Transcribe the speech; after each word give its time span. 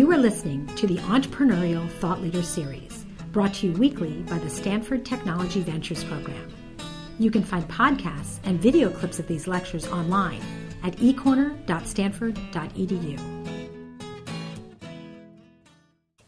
You 0.00 0.08
are 0.12 0.16
listening 0.16 0.66
to 0.76 0.86
the 0.86 0.96
Entrepreneurial 0.96 1.86
Thought 1.98 2.22
Leader 2.22 2.42
Series, 2.42 3.04
brought 3.32 3.52
to 3.56 3.66
you 3.66 3.74
weekly 3.74 4.22
by 4.22 4.38
the 4.38 4.48
Stanford 4.48 5.04
Technology 5.04 5.60
Ventures 5.60 6.02
Program. 6.04 6.50
You 7.18 7.30
can 7.30 7.42
find 7.42 7.68
podcasts 7.68 8.38
and 8.44 8.58
video 8.58 8.88
clips 8.88 9.18
of 9.18 9.26
these 9.26 9.46
lectures 9.46 9.86
online 9.88 10.40
at 10.82 10.96
ecorner.stanford.edu. 10.96 13.40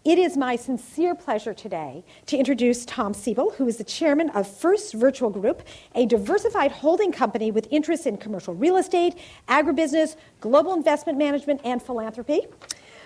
It 0.04 0.18
is 0.18 0.36
my 0.36 0.56
sincere 0.56 1.14
pleasure 1.14 1.54
today 1.54 2.04
to 2.26 2.36
introduce 2.36 2.84
Tom 2.84 3.14
Siebel, 3.14 3.52
who 3.52 3.68
is 3.68 3.78
the 3.78 3.84
chairman 3.84 4.28
of 4.30 4.46
First 4.46 4.92
Virtual 4.92 5.30
Group, 5.30 5.62
a 5.94 6.04
diversified 6.04 6.72
holding 6.72 7.10
company 7.10 7.50
with 7.50 7.68
interests 7.70 8.04
in 8.04 8.18
commercial 8.18 8.52
real 8.52 8.76
estate, 8.76 9.14
agribusiness, 9.48 10.16
global 10.40 10.74
investment 10.74 11.16
management, 11.16 11.62
and 11.64 11.80
philanthropy. 11.80 12.42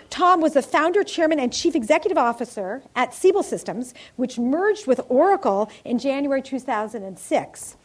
Tom 0.09 0.41
was 0.41 0.53
the 0.53 0.61
founder, 0.61 1.03
chairman, 1.03 1.39
and 1.39 1.51
chief 1.51 1.75
executive 1.75 2.17
officer 2.17 2.81
at 2.95 3.13
Siebel 3.13 3.43
Systems, 3.43 3.93
which 4.15 4.39
merged 4.39 4.87
with 4.87 5.01
Oracle 5.09 5.69
in 5.83 5.99
January 5.99 6.41
2006. 6.41 7.75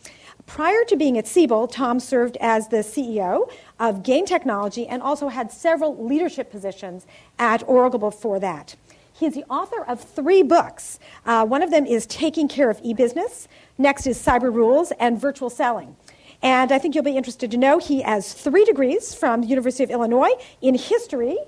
Prior 0.46 0.84
to 0.88 0.96
being 0.96 1.18
at 1.18 1.26
Siebel, 1.26 1.68
Tom 1.68 2.00
served 2.00 2.36
as 2.40 2.68
the 2.68 2.78
CEO 2.78 3.50
of 3.78 4.02
Gain 4.02 4.26
Technology 4.26 4.86
and 4.86 5.02
also 5.02 5.28
had 5.28 5.52
several 5.52 6.04
leadership 6.04 6.50
positions 6.50 7.06
at 7.38 7.66
Oracle 7.68 7.98
before 7.98 8.40
that. 8.40 8.74
He 9.12 9.26
is 9.26 9.34
the 9.34 9.44
author 9.44 9.84
of 9.84 10.00
three 10.00 10.42
books. 10.42 10.98
Uh, 11.24 11.46
one 11.46 11.62
of 11.62 11.70
them 11.70 11.86
is 11.86 12.06
Taking 12.06 12.48
Care 12.48 12.70
of 12.70 12.80
E-Business. 12.82 13.46
Next 13.78 14.06
is 14.06 14.18
Cyber 14.20 14.52
Rules 14.52 14.92
and 14.98 15.20
Virtual 15.20 15.48
Selling. 15.48 15.96
And 16.42 16.72
I 16.72 16.78
think 16.78 16.94
you'll 16.94 17.04
be 17.04 17.16
interested 17.16 17.50
to 17.52 17.56
know 17.56 17.78
he 17.78 18.02
has 18.02 18.32
three 18.32 18.64
degrees 18.64 19.14
from 19.14 19.42
the 19.42 19.46
University 19.46 19.84
of 19.84 19.90
Illinois 19.90 20.32
in 20.60 20.74
history, 20.74 21.38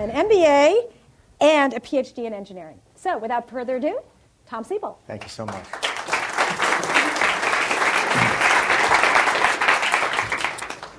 an 0.00 0.10
MBA, 0.28 0.90
and 1.40 1.74
a 1.74 1.80
PhD 1.80 2.24
in 2.24 2.32
engineering. 2.32 2.80
So 2.96 3.18
without 3.18 3.48
further 3.48 3.76
ado, 3.76 4.00
Tom 4.48 4.64
Siebel. 4.64 4.98
Thank 5.06 5.24
you 5.24 5.28
so 5.28 5.46
much. 5.46 5.64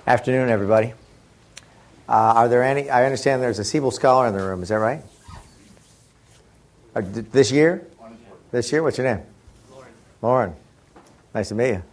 Afternoon, 0.08 0.50
everybody. 0.50 0.94
Uh, 2.08 2.12
are 2.12 2.48
there 2.48 2.64
any? 2.64 2.90
I 2.90 3.06
understand 3.06 3.42
there's 3.42 3.60
a 3.60 3.64
Siebel 3.64 3.92
scholar 3.92 4.28
in 4.28 4.34
the 4.34 4.44
room. 4.44 4.62
Is 4.62 4.70
that 4.70 4.76
right? 4.76 5.02
Uh, 6.96 7.02
this 7.04 7.52
year? 7.52 7.88
This 8.52 8.72
year? 8.72 8.84
What's 8.84 8.98
your 8.98 9.08
name? 9.08 9.26
Lauren. 9.72 9.92
Lauren. 10.22 10.56
Nice 11.34 11.50
to 11.50 11.56
meet 11.56 11.70
you. 11.70 11.84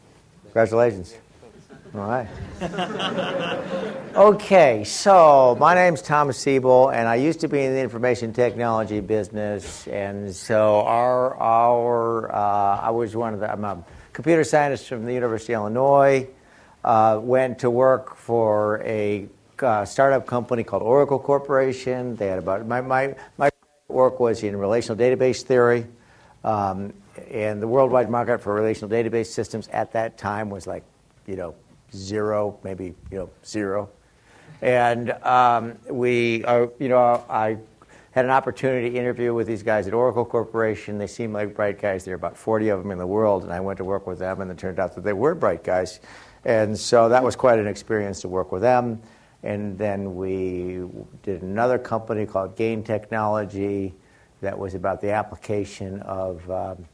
Congratulations. 0.45 1.15
All 1.95 2.01
right. 2.01 2.29
okay, 4.15 4.85
so 4.85 5.57
my 5.59 5.75
name's 5.75 6.03
Thomas 6.03 6.37
Siebel, 6.37 6.91
and 6.91 7.09
I 7.09 7.15
used 7.15 7.41
to 7.41 7.49
be 7.49 7.63
in 7.63 7.73
the 7.73 7.81
information 7.81 8.35
technology 8.35 9.01
business, 9.01 9.89
and 9.89 10.35
so 10.35 10.81
our 10.81 11.35
our 11.37 12.31
uh, 12.31 12.81
I 12.81 12.91
was 12.91 13.17
one 13.17 13.33
of 13.33 13.41
the 13.41 13.51
I'm 13.51 13.65
a 13.65 13.83
computer 14.13 14.45
scientist 14.45 14.87
from 14.87 15.07
the 15.07 15.15
University 15.15 15.55
of 15.55 15.61
Illinois. 15.61 16.29
Uh, 16.85 17.21
went 17.23 17.61
to 17.61 17.71
work 17.71 18.17
for 18.17 18.83
a 18.85 19.27
uh, 19.61 19.85
startup 19.87 20.27
company 20.27 20.65
called 20.65 20.83
Oracle 20.83 21.19
Corporation. 21.19 22.17
They 22.17 22.27
had 22.27 22.39
about 22.39 22.67
my 22.67 22.83
my 22.83 23.15
my 23.39 23.51
work 23.89 24.21
was 24.21 24.43
in 24.43 24.57
relational 24.57 24.99
database 24.99 25.43
theory. 25.43 25.87
Um, 26.45 26.93
and 27.31 27.63
the 27.63 27.67
worldwide 27.67 28.11
market 28.11 28.43
for 28.43 28.53
relational 28.53 28.91
database 28.91 29.27
systems 29.27 29.69
at 29.69 29.93
that 29.93 30.19
time 30.19 30.51
was 30.51 30.67
like, 30.67 30.85
you 31.27 31.37
know, 31.37 31.55
zero, 31.95 32.59
maybe, 32.65 32.95
you 33.11 33.19
know, 33.19 33.31
zero. 33.45 33.91
And 34.63 35.11
um, 35.25 35.79
we, 35.89 36.45
are, 36.45 36.71
you 36.79 36.89
know, 36.89 37.25
I 37.29 37.59
had 38.13 38.25
an 38.25 38.31
opportunity 38.31 38.91
to 38.91 38.97
interview 38.97 39.33
with 39.33 39.47
these 39.47 39.63
guys 39.63 39.87
at 39.87 39.95
Oracle 39.95 40.25
Corporation. 40.25 40.99
They 40.99 41.07
seemed 41.07 41.35
like 41.35 41.55
bright 41.55 41.81
guys. 41.81 42.05
There 42.05 42.15
are 42.15 42.17
about 42.17 42.37
40 42.37 42.69
of 42.71 42.83
them 42.83 42.91
in 42.91 42.99
the 42.99 43.07
world, 43.07 43.45
and 43.45 43.53
I 43.53 43.61
went 43.61 43.77
to 43.79 43.85
work 43.85 44.07
with 44.07 44.19
them, 44.19 44.41
and 44.41 44.51
it 44.51 44.59
turned 44.59 44.79
out 44.79 44.95
that 44.95 45.05
they 45.05 45.13
were 45.13 45.35
bright 45.35 45.63
guys. 45.63 46.01
And 46.45 46.77
so 46.77 47.09
that 47.09 47.23
was 47.23 47.37
quite 47.37 47.59
an 47.59 47.67
experience 47.67 48.21
to 48.23 48.29
work 48.29 48.51
with 48.51 48.63
them. 48.63 49.01
And 49.43 49.79
then 49.79 50.17
we 50.17 50.83
did 51.23 51.43
another 51.43 51.79
company 51.79 52.27
called 52.27 52.57
Gain 52.57 52.83
Technology 52.83 53.95
that 54.41 54.59
was 54.59 54.75
about 54.75 55.01
the 55.01 55.13
application 55.13 56.01
of 56.03 56.51
um, 56.51 56.85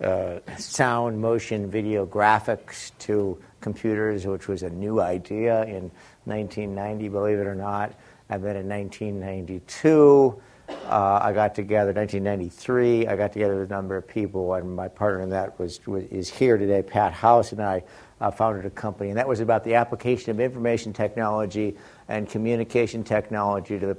uh, 0.00 0.40
sound, 0.58 1.20
motion, 1.20 1.70
video 1.70 2.06
graphics 2.06 2.90
to 2.98 3.38
computers, 3.60 4.26
which 4.26 4.48
was 4.48 4.62
a 4.62 4.70
new 4.70 5.00
idea 5.00 5.64
in 5.64 5.90
1990, 6.24 7.08
believe 7.08 7.38
it 7.38 7.46
or 7.46 7.54
not. 7.54 7.94
And 8.28 8.42
then 8.42 8.56
in 8.56 8.68
1992, 8.68 10.40
uh, 10.68 11.20
I 11.22 11.32
got 11.32 11.54
together, 11.54 11.92
1993, 11.92 13.06
I 13.06 13.16
got 13.16 13.32
together 13.32 13.58
with 13.58 13.70
a 13.70 13.74
number 13.74 13.96
of 13.96 14.08
people, 14.08 14.54
and 14.54 14.74
my 14.74 14.88
partner 14.88 15.20
in 15.20 15.30
that 15.30 15.58
was, 15.58 15.84
was 15.86 16.04
is 16.04 16.30
here 16.30 16.56
today, 16.56 16.82
Pat 16.82 17.12
House, 17.12 17.52
and 17.52 17.62
I 17.62 17.82
uh, 18.20 18.30
founded 18.30 18.64
a 18.64 18.70
company, 18.70 19.10
and 19.10 19.18
that 19.18 19.28
was 19.28 19.40
about 19.40 19.64
the 19.64 19.74
application 19.74 20.30
of 20.30 20.40
information 20.40 20.92
technology 20.92 21.76
and 22.08 22.28
communication 22.28 23.04
technology 23.04 23.78
to 23.78 23.86
the, 23.86 23.96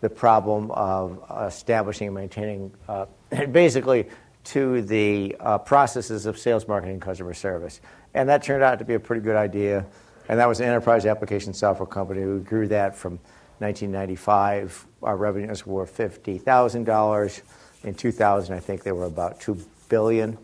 the 0.00 0.08
problem 0.10 0.70
of 0.70 1.22
establishing 1.46 2.08
and 2.08 2.14
maintaining, 2.14 2.72
uh, 2.88 3.06
basically, 3.50 4.08
to 4.46 4.82
the 4.82 5.36
uh, 5.40 5.58
processes 5.58 6.26
of 6.26 6.38
sales, 6.38 6.68
marketing, 6.68 7.00
customer 7.00 7.34
service. 7.34 7.80
And 8.14 8.28
that 8.28 8.42
turned 8.42 8.62
out 8.62 8.78
to 8.78 8.84
be 8.84 8.94
a 8.94 9.00
pretty 9.00 9.22
good 9.22 9.36
idea. 9.36 9.84
And 10.28 10.38
that 10.38 10.48
was 10.48 10.60
an 10.60 10.66
enterprise 10.66 11.04
application 11.06 11.52
software 11.52 11.86
company. 11.86 12.24
We 12.24 12.40
grew 12.40 12.68
that 12.68 12.96
from 12.96 13.18
1995. 13.58 14.86
Our 15.02 15.16
revenues 15.16 15.66
were 15.66 15.86
$50,000. 15.86 17.42
In 17.84 17.94
2000, 17.94 18.54
I 18.54 18.60
think 18.60 18.82
they 18.82 18.92
were 18.92 19.04
about 19.04 19.40
2 19.40 19.58
billion. 19.88 20.36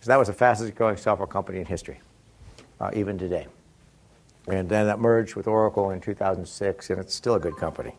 So 0.00 0.08
that 0.08 0.16
was 0.16 0.28
the 0.28 0.34
fastest 0.34 0.74
growing 0.74 0.96
software 0.96 1.26
company 1.26 1.58
in 1.58 1.66
history 1.66 2.00
uh, 2.80 2.90
even 2.94 3.18
today. 3.18 3.46
And 4.46 4.68
then 4.68 4.86
that 4.86 4.98
merged 4.98 5.34
with 5.34 5.46
Oracle 5.46 5.90
in 5.90 6.00
2006, 6.00 6.90
and 6.90 6.98
it's 7.00 7.14
still 7.14 7.34
a 7.34 7.40
good 7.40 7.56
company. 7.56 7.94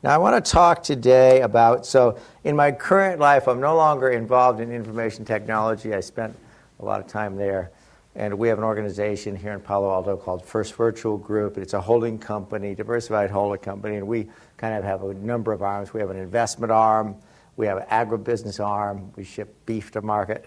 Now, 0.00 0.14
I 0.14 0.18
want 0.18 0.44
to 0.44 0.52
talk 0.52 0.84
today 0.84 1.40
about 1.40 1.84
so, 1.84 2.20
in 2.44 2.54
my 2.54 2.70
current 2.70 3.18
life, 3.18 3.48
I'm 3.48 3.58
no 3.58 3.74
longer 3.74 4.10
involved 4.10 4.60
in 4.60 4.70
information 4.70 5.24
technology. 5.24 5.92
I 5.92 5.98
spent 5.98 6.36
a 6.78 6.84
lot 6.84 7.00
of 7.00 7.08
time 7.08 7.34
there. 7.34 7.72
And 8.14 8.38
we 8.38 8.46
have 8.46 8.58
an 8.58 8.64
organization 8.64 9.34
here 9.34 9.52
in 9.52 9.60
Palo 9.60 9.90
Alto 9.90 10.16
called 10.16 10.44
First 10.44 10.74
Virtual 10.74 11.18
Group. 11.18 11.58
It's 11.58 11.74
a 11.74 11.80
holding 11.80 12.16
company, 12.16 12.76
diversified 12.76 13.28
holding 13.28 13.60
company, 13.60 13.96
and 13.96 14.06
we 14.06 14.28
kind 14.56 14.76
of 14.76 14.84
have 14.84 15.02
a 15.02 15.14
number 15.14 15.52
of 15.52 15.62
arms. 15.62 15.92
We 15.92 15.98
have 15.98 16.10
an 16.10 16.16
investment 16.16 16.70
arm, 16.70 17.16
we 17.56 17.66
have 17.66 17.78
an 17.78 17.86
agribusiness 17.90 18.64
arm, 18.64 19.12
we 19.16 19.24
ship 19.24 19.52
beef 19.66 19.90
to 19.92 20.02
market, 20.02 20.46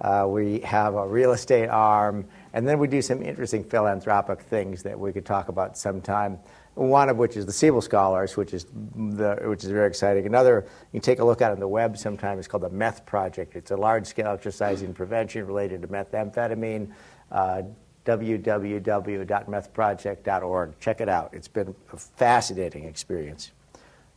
uh, 0.00 0.26
we 0.26 0.60
have 0.60 0.94
a 0.94 1.06
real 1.06 1.32
estate 1.32 1.68
arm, 1.68 2.26
and 2.54 2.66
then 2.66 2.78
we 2.78 2.88
do 2.88 3.02
some 3.02 3.22
interesting 3.22 3.64
philanthropic 3.64 4.40
things 4.40 4.82
that 4.82 4.98
we 4.98 5.12
could 5.12 5.26
talk 5.26 5.48
about 5.48 5.76
sometime. 5.76 6.38
One 6.74 7.10
of 7.10 7.18
which 7.18 7.36
is 7.36 7.44
the 7.44 7.52
Siebel 7.52 7.82
Scholars, 7.82 8.36
which 8.36 8.54
is 8.54 8.64
the, 8.64 9.38
which 9.44 9.62
is 9.62 9.70
very 9.70 9.86
exciting. 9.86 10.24
Another 10.24 10.64
you 10.92 11.00
can 11.00 11.02
take 11.02 11.18
a 11.18 11.24
look 11.24 11.42
at 11.42 11.52
on 11.52 11.60
the 11.60 11.68
web 11.68 11.98
sometime. 11.98 12.38
It's 12.38 12.48
called 12.48 12.62
the 12.62 12.70
Meth 12.70 13.04
Project. 13.04 13.56
It's 13.56 13.72
a 13.72 13.76
large-scale 13.76 14.32
exercise 14.32 14.80
in 14.80 14.94
prevention 14.94 15.46
related 15.46 15.82
to 15.82 15.88
methamphetamine. 15.88 16.90
Uh, 17.30 17.62
www.methproject.org. 18.04 20.80
Check 20.80 21.00
it 21.00 21.08
out. 21.08 21.30
It's 21.32 21.48
been 21.48 21.74
a 21.92 21.96
fascinating 21.96 22.84
experience. 22.84 23.52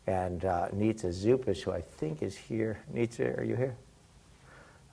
And 0.08 0.44
uh, 0.46 0.70
Zuppas, 0.72 1.62
who 1.62 1.72
I 1.72 1.82
think 1.82 2.24
is 2.24 2.38
here. 2.38 2.80
Nitsa, 2.94 3.40
are 3.40 3.44
you 3.44 3.56
here? 3.56 3.76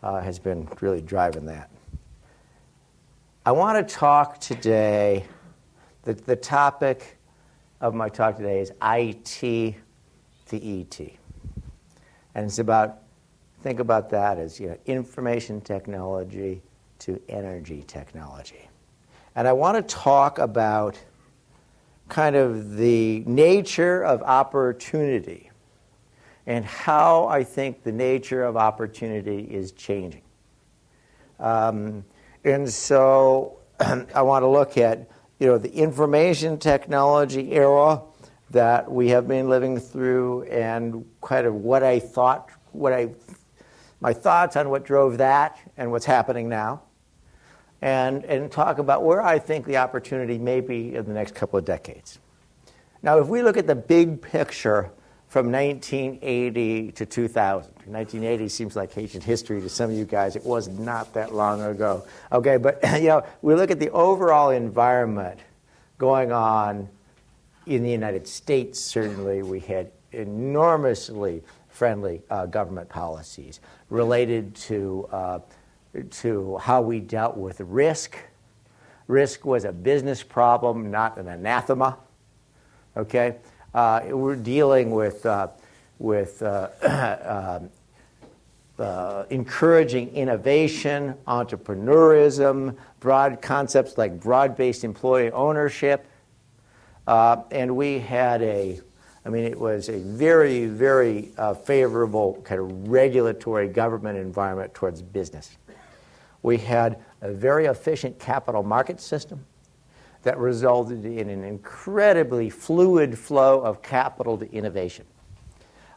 Uh, 0.02 0.20
has 0.20 0.38
been 0.38 0.68
really 0.80 1.00
driving 1.00 1.46
that. 1.46 1.70
I 3.46 3.52
want 3.52 3.86
to 3.86 3.94
talk 3.94 4.40
today, 4.40 5.24
the, 6.02 6.14
the 6.14 6.36
topic 6.36 7.18
of 7.82 7.94
my 7.94 8.08
talk 8.08 8.36
today 8.36 8.60
is 8.60 8.72
IT 8.80 9.74
to 10.46 10.56
ET. 10.56 11.00
And 12.34 12.46
it's 12.46 12.60
about, 12.60 13.00
think 13.62 13.80
about 13.80 14.08
that 14.10 14.38
as 14.38 14.58
you 14.58 14.68
know, 14.68 14.78
information 14.86 15.60
technology 15.60 16.62
to 17.00 17.20
energy 17.28 17.84
technology. 17.86 18.68
And 19.34 19.48
I 19.48 19.52
want 19.52 19.76
to 19.76 19.94
talk 19.94 20.38
about 20.38 20.98
kind 22.08 22.36
of 22.36 22.76
the 22.76 23.24
nature 23.26 24.04
of 24.04 24.22
opportunity 24.22 25.50
and 26.46 26.64
how 26.64 27.26
I 27.26 27.42
think 27.42 27.82
the 27.82 27.92
nature 27.92 28.44
of 28.44 28.56
opportunity 28.56 29.40
is 29.40 29.72
changing. 29.72 30.22
Um, 31.40 32.04
and 32.44 32.70
so 32.70 33.58
I 33.80 34.22
want 34.22 34.42
to 34.42 34.48
look 34.48 34.78
at 34.78 35.08
you 35.42 35.48
know, 35.48 35.58
the 35.58 35.74
information 35.74 36.56
technology 36.56 37.50
era 37.50 38.00
that 38.50 38.88
we 38.88 39.08
have 39.08 39.26
been 39.26 39.48
living 39.48 39.76
through 39.76 40.44
and 40.44 41.04
kind 41.20 41.48
of 41.48 41.54
what 41.56 41.82
I 41.82 41.98
thought, 41.98 42.48
what 42.70 42.92
I, 42.92 43.08
my 43.98 44.12
thoughts 44.12 44.54
on 44.54 44.70
what 44.70 44.84
drove 44.84 45.18
that 45.18 45.58
and 45.76 45.90
what's 45.90 46.04
happening 46.04 46.48
now. 46.48 46.82
And, 47.80 48.24
and 48.24 48.52
talk 48.52 48.78
about 48.78 49.02
where 49.02 49.20
I 49.20 49.40
think 49.40 49.66
the 49.66 49.78
opportunity 49.78 50.38
may 50.38 50.60
be 50.60 50.94
in 50.94 51.06
the 51.06 51.12
next 51.12 51.34
couple 51.34 51.58
of 51.58 51.64
decades. 51.64 52.20
Now, 53.02 53.18
if 53.18 53.26
we 53.26 53.42
look 53.42 53.56
at 53.56 53.66
the 53.66 53.74
big 53.74 54.22
picture 54.22 54.92
from 55.32 55.50
1980 55.50 56.92
to 56.92 57.06
2000. 57.06 57.72
1980 57.86 58.48
seems 58.50 58.76
like 58.76 58.98
ancient 58.98 59.24
history 59.24 59.62
to 59.62 59.68
some 59.70 59.88
of 59.88 59.96
you 59.96 60.04
guys. 60.04 60.36
It 60.36 60.44
was 60.44 60.68
not 60.68 61.14
that 61.14 61.34
long 61.34 61.62
ago. 61.62 62.04
Okay, 62.32 62.58
but 62.58 62.78
you 63.00 63.08
know, 63.08 63.24
we 63.40 63.54
look 63.54 63.70
at 63.70 63.80
the 63.80 63.88
overall 63.92 64.50
environment 64.50 65.40
going 65.96 66.32
on 66.32 66.86
in 67.64 67.82
the 67.82 67.88
United 67.88 68.28
States. 68.28 68.78
Certainly, 68.78 69.42
we 69.44 69.58
had 69.58 69.90
enormously 70.12 71.42
friendly 71.70 72.20
uh, 72.28 72.44
government 72.44 72.90
policies 72.90 73.60
related 73.88 74.54
to 74.56 75.08
uh, 75.12 75.38
to 76.10 76.58
how 76.58 76.82
we 76.82 77.00
dealt 77.00 77.38
with 77.38 77.58
risk. 77.60 78.18
Risk 79.06 79.46
was 79.46 79.64
a 79.64 79.72
business 79.72 80.22
problem, 80.22 80.90
not 80.90 81.16
an 81.16 81.28
anathema. 81.28 81.96
Okay, 82.98 83.36
we're 83.74 84.36
dealing 84.36 84.90
with 84.90 85.24
uh, 85.26 85.48
with 85.98 86.42
uh, 86.42 87.60
uh, 88.78 89.24
encouraging 89.30 90.08
innovation, 90.14 91.14
entrepreneurism, 91.26 92.76
broad 93.00 93.40
concepts 93.40 93.96
like 93.98 94.18
broad-based 94.18 94.82
employee 94.82 95.30
ownership, 95.30 96.06
uh, 97.06 97.42
and 97.50 97.76
we 97.76 97.98
had 97.98 98.42
a 98.42 98.80
I 99.24 99.28
mean, 99.28 99.44
it 99.44 99.58
was 99.58 99.88
a 99.88 99.98
very, 99.98 100.66
very 100.66 101.30
uh, 101.38 101.54
favorable 101.54 102.40
kind 102.44 102.60
of 102.60 102.88
regulatory 102.88 103.68
government 103.68 104.18
environment 104.18 104.74
towards 104.74 105.00
business. 105.00 105.56
We 106.42 106.58
had 106.58 106.98
a 107.20 107.32
very 107.32 107.66
efficient 107.66 108.18
capital 108.18 108.64
market 108.64 109.00
system 109.00 109.44
that 110.22 110.38
resulted 110.38 111.04
in 111.04 111.28
an 111.28 111.44
incredibly 111.44 112.48
fluid 112.50 113.18
flow 113.18 113.60
of 113.60 113.82
capital 113.82 114.38
to 114.38 114.52
innovation. 114.52 115.04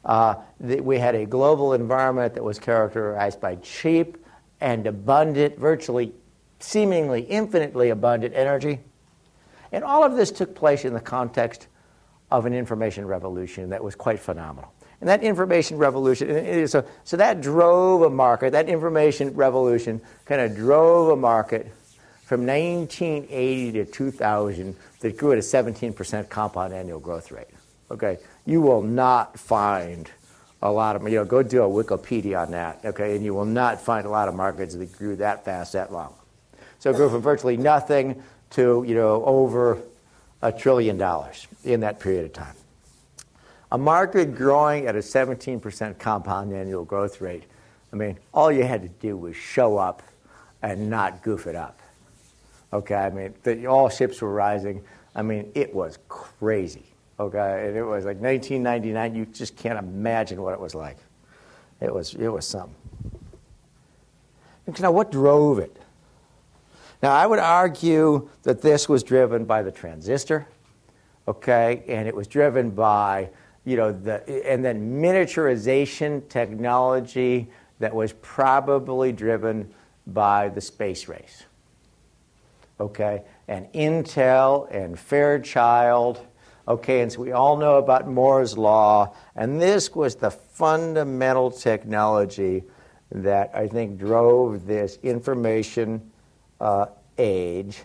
Uh, 0.03 0.35
we 0.59 0.99
had 0.99 1.15
a 1.15 1.25
global 1.25 1.73
environment 1.73 2.33
that 2.35 2.43
was 2.43 2.59
characterized 2.59 3.41
by 3.41 3.55
cheap 3.55 4.17
and 4.61 4.85
abundant, 4.87 5.57
virtually 5.57 6.13
seemingly 6.59 7.21
infinitely 7.21 7.89
abundant 7.89 8.33
energy. 8.35 8.79
And 9.71 9.83
all 9.83 10.03
of 10.03 10.15
this 10.15 10.31
took 10.31 10.55
place 10.55 10.85
in 10.85 10.93
the 10.93 11.01
context 11.01 11.67
of 12.31 12.45
an 12.45 12.53
information 12.53 13.05
revolution 13.05 13.69
that 13.69 13.83
was 13.83 13.95
quite 13.95 14.19
phenomenal. 14.19 14.71
And 15.01 15.09
that 15.09 15.23
information 15.23 15.77
revolution, 15.77 16.67
so, 16.67 16.85
so 17.03 17.17
that 17.17 17.41
drove 17.41 18.03
a 18.03 18.09
market, 18.09 18.51
that 18.51 18.69
information 18.69 19.35
revolution 19.35 20.01
kind 20.25 20.41
of 20.41 20.55
drove 20.55 21.09
a 21.09 21.15
market 21.15 21.71
from 22.25 22.41
1980 22.41 23.71
to 23.71 23.85
2000 23.85 24.75
that 24.99 25.17
grew 25.17 25.31
at 25.31 25.37
a 25.37 25.41
17% 25.41 26.27
compound 26.27 26.73
annual 26.73 26.99
growth 26.99 27.31
rate. 27.31 27.47
Okay, 27.91 28.17
you 28.47 28.61
will 28.61 28.81
not 28.81 29.37
find 29.39 30.09
a 30.63 30.71
lot 30.71 30.95
of, 30.95 31.03
you 31.03 31.11
know, 31.11 31.25
go 31.25 31.43
do 31.43 31.61
a 31.61 31.67
Wikipedia 31.67 32.41
on 32.41 32.51
that, 32.51 32.79
okay, 32.83 33.15
and 33.15 33.23
you 33.23 33.35
will 33.35 33.45
not 33.45 33.79
find 33.79 34.07
a 34.07 34.09
lot 34.09 34.27
of 34.27 34.33
markets 34.33 34.73
that 34.73 34.97
grew 34.97 35.15
that 35.17 35.45
fast 35.45 35.73
that 35.73 35.93
long. 35.93 36.15
So 36.79 36.89
it 36.89 36.95
grew 36.95 37.09
from 37.09 37.21
virtually 37.21 37.57
nothing 37.57 38.23
to, 38.51 38.83
you 38.87 38.95
know, 38.95 39.23
over 39.23 39.77
a 40.41 40.51
trillion 40.51 40.97
dollars 40.97 41.47
in 41.63 41.81
that 41.81 41.99
period 41.99 42.25
of 42.25 42.33
time. 42.33 42.55
A 43.71 43.77
market 43.77 44.35
growing 44.35 44.87
at 44.87 44.95
a 44.95 44.99
17% 44.99 45.99
compound 45.99 46.53
annual 46.53 46.85
growth 46.85 47.21
rate, 47.21 47.43
I 47.93 47.95
mean, 47.95 48.17
all 48.33 48.51
you 48.51 48.63
had 48.63 48.81
to 48.81 48.89
do 48.89 49.15
was 49.15 49.35
show 49.35 49.77
up 49.77 50.01
and 50.63 50.89
not 50.89 51.21
goof 51.21 51.45
it 51.45 51.55
up. 51.55 51.79
Okay, 52.73 52.95
I 52.95 53.09
mean, 53.09 53.33
the, 53.43 53.67
all 53.67 53.89
ships 53.89 54.21
were 54.21 54.33
rising. 54.33 54.83
I 55.15 55.21
mean, 55.21 55.51
it 55.55 55.73
was 55.73 55.99
crazy. 56.09 56.85
Okay, 57.19 57.67
and 57.67 57.77
it 57.77 57.83
was 57.83 58.05
like 58.05 58.17
1999. 58.17 59.15
You 59.15 59.25
just 59.27 59.55
can't 59.55 59.79
imagine 59.79 60.41
what 60.41 60.53
it 60.53 60.59
was 60.59 60.75
like. 60.75 60.97
It 61.79 61.93
was, 61.93 62.13
it 62.15 62.27
was 62.27 62.45
something. 62.45 62.75
Now, 64.79 64.91
what 64.91 65.11
drove 65.11 65.59
it? 65.59 65.77
Now, 67.01 67.13
I 67.13 67.27
would 67.27 67.39
argue 67.39 68.29
that 68.43 68.61
this 68.61 68.89
was 68.89 69.03
driven 69.03 69.45
by 69.45 69.61
the 69.61 69.71
transistor, 69.71 70.47
okay, 71.27 71.83
and 71.87 72.07
it 72.07 72.15
was 72.15 72.27
driven 72.27 72.71
by, 72.71 73.29
you 73.63 73.77
know, 73.77 73.91
the, 73.91 74.49
and 74.49 74.65
then 74.65 75.01
miniaturization 75.01 76.27
technology 76.29 77.47
that 77.79 77.93
was 77.93 78.13
probably 78.21 79.11
driven 79.11 79.71
by 80.07 80.49
the 80.49 80.61
space 80.61 81.07
race 81.07 81.43
okay, 82.79 83.23
and 83.47 83.71
Intel 83.73 84.67
and 84.71 84.97
Fairchild, 84.97 86.19
okay, 86.67 87.01
and 87.01 87.11
so 87.11 87.21
we 87.21 87.31
all 87.31 87.57
know 87.57 87.75
about 87.75 88.07
Moore's 88.07 88.57
Law, 88.57 89.15
and 89.35 89.61
this 89.61 89.93
was 89.93 90.15
the 90.15 90.31
fundamental 90.31 91.51
technology 91.51 92.63
that 93.11 93.51
I 93.53 93.67
think 93.67 93.97
drove 93.97 94.65
this 94.65 94.97
information 95.03 96.11
uh, 96.59 96.87
age, 97.17 97.83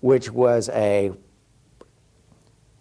which 0.00 0.30
was 0.30 0.68
a 0.70 1.12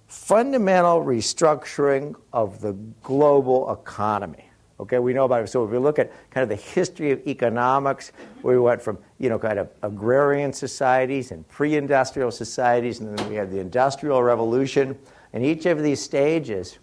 fundamental 0.08 1.04
restructuring 1.04 2.16
of 2.32 2.62
the 2.62 2.74
global 3.02 3.72
economy. 3.72 4.46
Okay, 4.80 5.00
we 5.00 5.14
know 5.14 5.26
about 5.26 5.44
it. 5.44 5.48
So 5.48 5.64
if 5.64 5.72
we 5.72 5.78
look 5.78 6.00
at 6.00 6.12
kind 6.32 6.44
of 6.44 6.50
the 6.50 6.56
history 6.56 7.12
of 7.12 7.26
economics, 7.28 8.12
we 8.42 8.58
went 8.58 8.82
from 8.82 8.98
you 9.20 9.30
know 9.30 9.38
kind 9.38 9.60
of 9.60 9.70
agrarian 9.84 10.52
societies 10.52 11.32
and 11.32 11.48
pre-industrial 11.48 12.32
societies, 12.32 13.00
and 13.00 13.18
then 13.18 13.30
we 13.30 13.36
had 13.36 13.52
the 13.52 13.60
industrial 13.60 14.24
revolution. 14.24 14.98
And 15.32 15.46
each 15.46 15.66
of 15.66 15.82
these 15.82 16.02
stages 16.02 16.80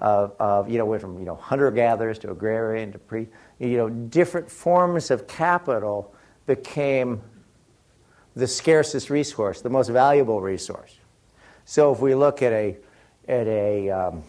of, 0.00 0.34
of 0.40 0.68
you 0.68 0.78
know 0.78 0.84
went 0.84 1.00
from 1.00 1.18
you 1.18 1.24
know 1.24 1.36
hunter-gatherers 1.36 2.18
to 2.20 2.30
agrarian 2.30 2.92
to 2.92 2.98
pre 2.98 3.28
you 3.58 3.76
know 3.76 3.88
different 3.88 4.50
forms 4.50 5.10
of 5.10 5.26
capital 5.28 6.14
became 6.46 7.20
the 8.34 8.46
scarcest 8.46 9.10
resource, 9.10 9.60
the 9.60 9.70
most 9.70 9.88
valuable 9.88 10.40
resource. 10.40 10.96
So 11.64 11.92
if 11.92 12.00
we 12.00 12.14
look 12.14 12.42
at 12.42 12.52
a 12.52 12.76
at 13.28 13.46
a 13.46 13.90
um, 13.90 14.24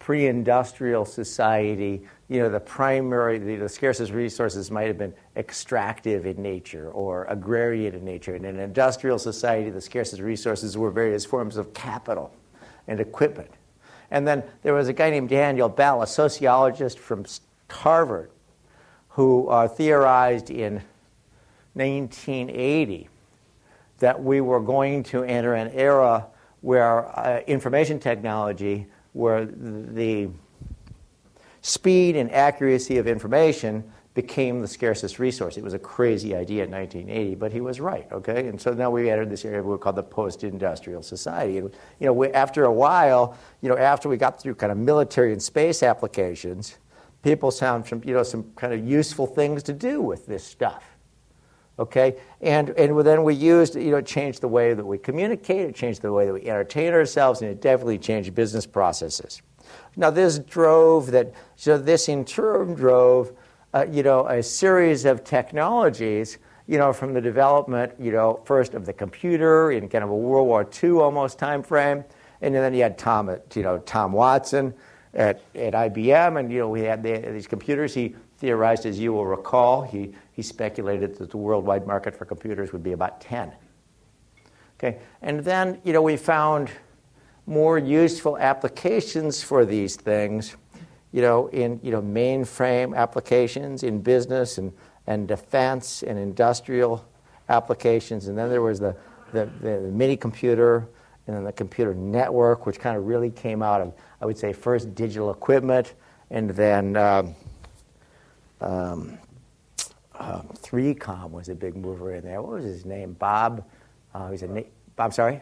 pre-industrial 0.00 1.04
society, 1.04 2.02
you 2.28 2.40
know, 2.40 2.48
the 2.48 2.58
primary, 2.58 3.38
the, 3.38 3.56
the, 3.56 3.68
scarcest 3.68 4.12
resources 4.12 4.70
might 4.70 4.88
have 4.88 4.98
been 4.98 5.14
extractive 5.36 6.26
in 6.26 6.42
nature 6.42 6.90
or 6.90 7.26
agrarian 7.26 7.94
in 7.94 8.04
nature. 8.04 8.34
And 8.34 8.46
In 8.46 8.56
an 8.56 8.62
industrial 8.62 9.18
society, 9.18 9.70
the 9.70 9.80
scarcest 9.80 10.20
resources 10.22 10.76
were 10.76 10.90
various 10.90 11.24
forms 11.24 11.58
of 11.58 11.72
capital 11.74 12.34
and 12.88 12.98
equipment. 12.98 13.50
And 14.10 14.26
then 14.26 14.42
there 14.62 14.74
was 14.74 14.88
a 14.88 14.92
guy 14.92 15.10
named 15.10 15.28
Daniel 15.28 15.68
Bell, 15.68 16.02
a 16.02 16.06
sociologist 16.06 16.98
from 16.98 17.26
Harvard, 17.68 18.30
who 19.10 19.48
uh, 19.48 19.68
theorized 19.68 20.50
in 20.50 20.82
1980 21.74 23.08
that 23.98 24.22
we 24.22 24.40
were 24.40 24.60
going 24.60 25.02
to 25.04 25.22
enter 25.24 25.54
an 25.54 25.70
era 25.72 26.26
where 26.62 27.06
uh, 27.18 27.40
information 27.46 28.00
technology 28.00 28.86
where 29.12 29.44
the 29.44 30.28
speed 31.62 32.16
and 32.16 32.30
accuracy 32.32 32.98
of 32.98 33.06
information 33.06 33.84
became 34.14 34.60
the 34.60 34.68
scarcest 34.68 35.18
resource. 35.18 35.56
It 35.56 35.62
was 35.62 35.74
a 35.74 35.78
crazy 35.78 36.34
idea 36.34 36.64
in 36.64 36.70
1980, 36.70 37.36
but 37.36 37.52
he 37.52 37.60
was 37.60 37.80
right, 37.80 38.10
okay? 38.10 38.48
And 38.48 38.60
so 38.60 38.72
now 38.72 38.90
we 38.90 39.08
entered 39.08 39.30
this 39.30 39.44
area 39.44 39.62
we 39.62 39.78
call 39.78 39.92
the 39.92 40.02
post-industrial 40.02 41.02
society. 41.02 41.58
And, 41.58 41.70
you 42.00 42.06
know, 42.06 42.12
we, 42.12 42.28
after 42.28 42.64
a 42.64 42.72
while, 42.72 43.36
you 43.60 43.68
know, 43.68 43.76
after 43.76 44.08
we 44.08 44.16
got 44.16 44.40
through 44.40 44.56
kind 44.56 44.72
of 44.72 44.78
military 44.78 45.32
and 45.32 45.40
space 45.40 45.82
applications, 45.82 46.78
people 47.22 47.52
found 47.52 47.86
some, 47.86 48.02
you 48.04 48.12
know, 48.12 48.24
some 48.24 48.50
kind 48.56 48.72
of 48.72 48.84
useful 48.84 49.26
things 49.26 49.62
to 49.64 49.72
do 49.72 50.00
with 50.00 50.26
this 50.26 50.44
stuff. 50.44 50.89
Okay, 51.80 52.16
and 52.42 52.68
and 52.70 53.00
then 53.00 53.24
we 53.24 53.34
used 53.34 53.74
you 53.74 53.90
know 53.90 54.02
changed 54.02 54.42
the 54.42 54.48
way 54.48 54.74
that 54.74 54.84
we 54.84 54.98
communicate, 54.98 55.66
it 55.66 55.74
changed 55.74 56.02
the 56.02 56.12
way 56.12 56.26
that 56.26 56.34
we 56.34 56.42
entertain 56.42 56.92
ourselves, 56.92 57.40
and 57.40 57.50
it 57.50 57.62
definitely 57.62 57.96
changed 57.96 58.34
business 58.34 58.66
processes. 58.66 59.40
Now 59.96 60.10
this 60.10 60.38
drove 60.38 61.10
that 61.12 61.32
so 61.56 61.78
this 61.78 62.10
in 62.10 62.26
turn 62.26 62.74
drove 62.74 63.32
uh, 63.72 63.86
you 63.90 64.02
know 64.02 64.26
a 64.26 64.42
series 64.42 65.06
of 65.06 65.24
technologies 65.24 66.36
you 66.66 66.76
know 66.76 66.92
from 66.92 67.14
the 67.14 67.20
development 67.20 67.94
you 67.98 68.12
know 68.12 68.40
first 68.44 68.74
of 68.74 68.84
the 68.84 68.92
computer 68.92 69.72
in 69.72 69.88
kind 69.88 70.04
of 70.04 70.10
a 70.10 70.14
World 70.14 70.48
War 70.48 70.68
II 70.82 70.90
almost 70.98 71.38
time 71.38 71.62
frame, 71.62 72.04
and 72.42 72.54
then 72.54 72.74
you 72.74 72.82
had 72.82 72.98
Tom 72.98 73.34
you 73.54 73.62
know 73.62 73.78
Tom 73.78 74.12
Watson 74.12 74.74
at, 75.14 75.42
at 75.54 75.72
IBM, 75.72 76.38
and 76.38 76.52
you 76.52 76.58
know 76.58 76.68
we 76.68 76.82
had 76.82 77.02
the, 77.02 77.18
these 77.32 77.46
computers. 77.46 77.94
He 77.94 78.14
theorized, 78.38 78.86
as 78.86 78.98
you 78.98 79.12
will 79.12 79.26
recall, 79.26 79.82
he, 79.82 80.14
he 80.32 80.42
speculated 80.42 81.16
that 81.16 81.30
the 81.30 81.36
worldwide 81.36 81.86
market 81.86 82.16
for 82.16 82.24
computers 82.24 82.72
would 82.72 82.82
be 82.82 82.92
about 82.92 83.20
10. 83.20 83.52
Okay, 84.78 84.98
and 85.22 85.40
then 85.40 85.80
you 85.84 85.92
know 85.92 86.02
we 86.02 86.16
found 86.16 86.70
more 87.46 87.78
useful 87.78 88.38
applications 88.38 89.42
for 89.42 89.64
these 89.64 89.96
things, 89.96 90.56
you 91.12 91.20
know, 91.20 91.48
in 91.48 91.80
you 91.82 91.90
know 91.90 92.00
mainframe 92.00 92.96
applications 92.96 93.82
in 93.82 94.00
business 94.00 94.58
and, 94.58 94.72
and 95.06 95.26
defense 95.26 96.02
and 96.02 96.18
industrial 96.18 97.04
applications, 97.48 98.28
and 98.28 98.38
then 98.38 98.48
there 98.48 98.62
was 98.62 98.78
the, 98.78 98.94
the, 99.32 99.50
the 99.60 99.80
mini 99.80 100.16
computer, 100.16 100.88
and 101.26 101.36
then 101.36 101.44
the 101.44 101.52
computer 101.52 101.94
network, 101.94 102.64
which 102.64 102.78
kind 102.78 102.96
of 102.96 103.06
really 103.06 103.30
came 103.30 103.62
out 103.62 103.80
of, 103.80 103.92
I 104.20 104.26
would 104.26 104.38
say, 104.38 104.52
first 104.52 104.94
digital 104.94 105.30
equipment, 105.30 105.94
and 106.30 106.50
then 106.50 106.96
um, 106.96 107.34
um, 108.60 109.18
uh, 110.14 110.42
3Com 110.42 111.30
was 111.30 111.48
a 111.48 111.54
big 111.54 111.76
mover 111.76 112.14
in 112.14 112.24
there. 112.24 112.42
What 112.42 112.52
was 112.52 112.64
his 112.64 112.84
name? 112.84 113.14
Bob. 113.14 113.64
Uh, 114.14 114.30
he's 114.30 114.42
a 114.42 114.48
na- 114.48 114.62
Bob. 114.96 115.14
Sorry. 115.14 115.40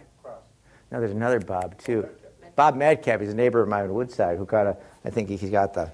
No, 0.90 1.00
there's 1.00 1.12
another 1.12 1.40
Bob 1.40 1.76
too. 1.78 2.08
Bob 2.56 2.76
Metcalfe 2.76 3.20
He's 3.20 3.30
a 3.30 3.34
neighbor 3.34 3.60
of 3.60 3.68
mine 3.68 3.84
in 3.84 3.94
Woodside 3.94 4.38
who 4.38 4.44
got 4.44 4.66
a. 4.66 4.76
I 5.04 5.10
think 5.10 5.28
he's 5.28 5.50
got 5.50 5.74
the, 5.74 5.92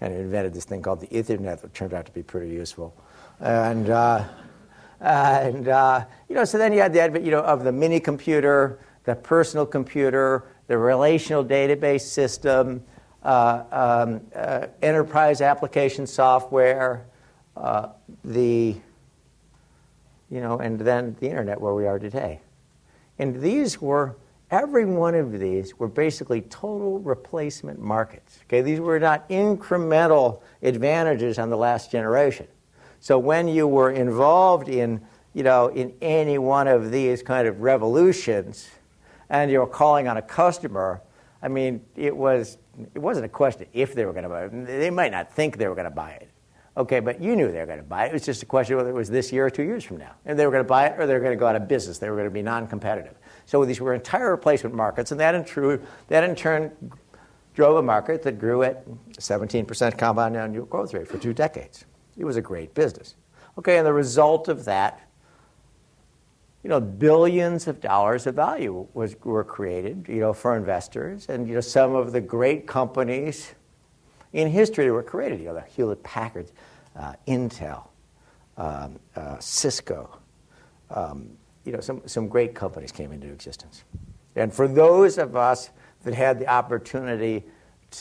kind 0.00 0.12
of 0.12 0.20
invented 0.20 0.54
this 0.54 0.64
thing 0.64 0.82
called 0.82 1.00
the 1.00 1.08
Ethernet 1.08 1.60
that 1.60 1.74
turned 1.74 1.94
out 1.94 2.06
to 2.06 2.12
be 2.12 2.22
pretty 2.22 2.52
useful, 2.52 2.94
and. 3.40 3.90
Uh, 3.90 4.24
and 5.00 5.68
uh, 5.68 6.04
you 6.28 6.34
know, 6.34 6.44
so 6.44 6.58
then 6.58 6.72
you 6.72 6.80
had 6.80 6.92
the 6.92 7.00
advent, 7.00 7.24
you 7.24 7.30
know, 7.30 7.42
of 7.42 7.64
the 7.64 7.72
mini 7.72 8.00
computer, 8.00 8.78
the 9.04 9.14
personal 9.14 9.66
computer, 9.66 10.44
the 10.66 10.76
relational 10.76 11.44
database 11.44 12.02
system, 12.02 12.82
uh, 13.22 13.64
um, 13.72 14.20
uh, 14.34 14.66
enterprise 14.82 15.40
application 15.40 16.06
software, 16.06 17.06
uh, 17.56 17.88
the, 18.24 18.76
you 20.30 20.40
know, 20.40 20.58
and 20.58 20.78
then 20.78 21.16
the 21.20 21.28
internet 21.28 21.60
where 21.60 21.74
we 21.74 21.86
are 21.86 21.98
today. 21.98 22.40
And 23.18 23.40
these 23.40 23.80
were, 23.80 24.16
every 24.50 24.84
one 24.84 25.14
of 25.14 25.38
these 25.38 25.78
were 25.78 25.88
basically 25.88 26.42
total 26.42 26.98
replacement 26.98 27.80
markets. 27.80 28.40
Okay, 28.44 28.60
these 28.60 28.80
were 28.80 28.98
not 28.98 29.28
incremental 29.28 30.42
advantages 30.62 31.38
on 31.38 31.48
the 31.50 31.56
last 31.56 31.90
generation. 31.90 32.46
So 33.00 33.18
when 33.18 33.48
you 33.48 33.66
were 33.68 33.90
involved 33.90 34.68
in, 34.68 35.00
you 35.32 35.42
know, 35.42 35.68
in 35.68 35.94
any 36.00 36.38
one 36.38 36.66
of 36.66 36.90
these 36.90 37.22
kind 37.22 37.46
of 37.46 37.60
revolutions, 37.60 38.68
and 39.30 39.50
you 39.50 39.60
were 39.60 39.66
calling 39.66 40.08
on 40.08 40.16
a 40.16 40.22
customer, 40.22 41.02
I 41.42 41.48
mean, 41.48 41.84
it 41.94 42.16
was 42.16 42.58
it 42.94 42.98
wasn't 42.98 43.26
a 43.26 43.28
question 43.28 43.66
if 43.72 43.94
they 43.94 44.04
were 44.04 44.12
going 44.12 44.24
to 44.24 44.28
buy 44.28 44.44
it. 44.44 44.66
They 44.66 44.90
might 44.90 45.12
not 45.12 45.32
think 45.32 45.56
they 45.56 45.68
were 45.68 45.74
going 45.74 45.86
to 45.86 45.90
buy 45.90 46.10
it. 46.10 46.28
Okay, 46.76 47.00
but 47.00 47.22
you 47.22 47.36
knew 47.36 47.50
they 47.50 47.60
were 47.60 47.66
going 47.66 47.78
to 47.78 47.84
buy 47.84 48.04
it. 48.04 48.08
It 48.08 48.12
was 48.12 48.26
just 48.26 48.42
a 48.42 48.46
question 48.46 48.76
whether 48.76 48.90
it 48.90 48.94
was 48.94 49.08
this 49.08 49.32
year 49.32 49.46
or 49.46 49.50
two 49.50 49.62
years 49.62 49.82
from 49.82 49.96
now. 49.96 50.14
And 50.26 50.38
they 50.38 50.44
were 50.44 50.52
going 50.52 50.64
to 50.64 50.68
buy 50.68 50.86
it 50.86 51.00
or 51.00 51.06
they 51.06 51.14
were 51.14 51.20
going 51.20 51.32
to 51.32 51.38
go 51.38 51.46
out 51.46 51.56
of 51.56 51.66
business. 51.66 51.96
They 51.96 52.10
were 52.10 52.16
going 52.16 52.28
to 52.28 52.30
be 52.30 52.42
non 52.42 52.66
competitive. 52.66 53.14
So 53.46 53.64
these 53.64 53.80
were 53.80 53.94
entire 53.94 54.30
replacement 54.30 54.74
markets, 54.74 55.10
and 55.10 55.20
that 55.20 55.34
in, 55.34 55.44
true, 55.44 55.80
that 56.08 56.24
in 56.24 56.34
turn 56.34 56.72
drove 57.54 57.76
a 57.76 57.82
market 57.82 58.22
that 58.22 58.38
grew 58.38 58.62
at 58.62 58.86
17% 59.12 59.96
compound 59.96 60.36
annual 60.36 60.66
growth 60.66 60.92
rate 60.92 61.08
for 61.08 61.16
two 61.16 61.32
decades. 61.32 61.86
It 62.18 62.24
was 62.24 62.36
a 62.36 62.42
great 62.42 62.74
business. 62.74 63.14
Okay, 63.58 63.78
and 63.78 63.86
the 63.86 63.92
result 63.92 64.48
of 64.48 64.66
that, 64.66 65.05
you 66.66 66.70
know, 66.70 66.80
billions 66.80 67.68
of 67.68 67.80
dollars 67.80 68.26
of 68.26 68.34
value 68.34 68.88
was, 68.92 69.14
were 69.22 69.44
created, 69.44 70.04
you 70.08 70.18
know, 70.18 70.32
for 70.32 70.56
investors. 70.56 71.28
And, 71.28 71.46
you 71.46 71.54
know, 71.54 71.60
some 71.60 71.94
of 71.94 72.10
the 72.10 72.20
great 72.20 72.66
companies 72.66 73.54
in 74.32 74.48
history 74.48 74.90
were 74.90 75.04
created, 75.04 75.38
you 75.38 75.46
know, 75.46 75.54
the 75.54 75.60
Hewlett 75.60 76.02
Packard, 76.02 76.50
uh, 76.96 77.12
Intel, 77.28 77.86
um, 78.56 78.98
uh, 79.14 79.38
Cisco, 79.38 80.18
um, 80.90 81.30
you 81.64 81.70
know, 81.70 81.78
some, 81.78 82.02
some 82.04 82.26
great 82.26 82.52
companies 82.52 82.90
came 82.90 83.12
into 83.12 83.28
existence. 83.28 83.84
And 84.34 84.52
for 84.52 84.66
those 84.66 85.18
of 85.18 85.36
us 85.36 85.70
that 86.02 86.14
had 86.14 86.40
the 86.40 86.48
opportunity 86.48 87.44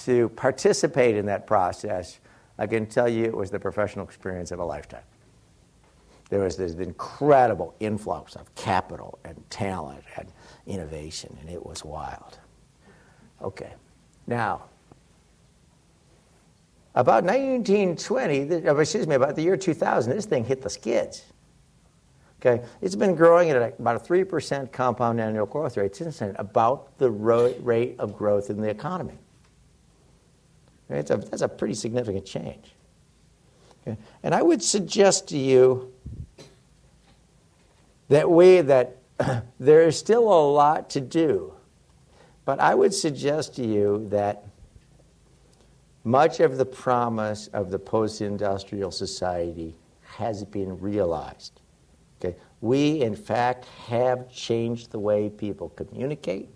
to 0.05 0.29
participate 0.29 1.15
in 1.15 1.27
that 1.27 1.45
process, 1.45 2.19
I 2.57 2.65
can 2.65 2.87
tell 2.87 3.07
you 3.07 3.25
it 3.25 3.37
was 3.37 3.51
the 3.51 3.59
professional 3.59 4.05
experience 4.05 4.49
of 4.49 4.57
a 4.57 4.65
lifetime. 4.65 5.03
There 6.29 6.41
was 6.41 6.57
this 6.57 6.73
incredible 6.73 7.75
influx 7.79 8.35
of 8.35 8.53
capital 8.55 9.19
and 9.23 9.41
talent 9.49 10.03
and 10.17 10.31
innovation, 10.65 11.37
and 11.41 11.49
it 11.49 11.63
was 11.63 11.85
wild. 11.85 12.39
Okay, 13.41 13.73
now, 14.25 14.63
about 16.95 17.23
1920, 17.23 18.37
excuse 18.79 19.05
me, 19.07 19.15
about 19.15 19.35
the 19.35 19.43
year 19.43 19.57
2000, 19.57 20.15
this 20.15 20.25
thing 20.25 20.45
hit 20.45 20.61
the 20.61 20.69
skids. 20.69 21.25
Okay, 22.39 22.63
it's 22.81 22.95
been 22.95 23.15
growing 23.15 23.49
at 23.49 23.79
about 23.79 23.95
a 23.95 23.99
3% 23.99 24.71
compound 24.71 25.19
annual 25.19 25.45
growth 25.45 25.77
rate 25.77 25.95
since 25.95 26.19
then, 26.19 26.35
about 26.37 26.97
the 26.97 27.09
rate 27.09 27.95
of 27.99 28.15
growth 28.15 28.49
in 28.49 28.61
the 28.61 28.69
economy. 28.69 29.17
It's 30.89 31.11
a, 31.11 31.17
that's 31.17 31.41
a 31.41 31.47
pretty 31.47 31.73
significant 31.73 32.25
change. 32.25 32.75
Okay? 33.81 33.97
And 34.23 34.35
I 34.35 34.41
would 34.41 34.61
suggest 34.61 35.27
to 35.29 35.37
you 35.37 35.91
that 38.09 38.29
we 38.29 38.61
that 38.61 38.97
there 39.59 39.81
is 39.81 39.97
still 39.97 40.23
a 40.23 40.43
lot 40.51 40.89
to 40.91 41.01
do, 41.01 41.53
but 42.43 42.59
I 42.59 42.75
would 42.75 42.93
suggest 42.93 43.55
to 43.55 43.65
you 43.65 44.07
that 44.09 44.45
much 46.03 46.39
of 46.39 46.57
the 46.57 46.65
promise 46.65 47.47
of 47.47 47.71
the 47.71 47.79
post-industrial 47.79 48.91
society 48.91 49.75
has 50.03 50.43
been 50.43 50.79
realized. 50.79 51.61
Okay? 52.19 52.37
We, 52.61 53.01
in 53.01 53.15
fact, 53.15 53.65
have 53.87 54.31
changed 54.31 54.91
the 54.91 54.99
way 54.99 55.29
people 55.29 55.69
communicate, 55.69 56.49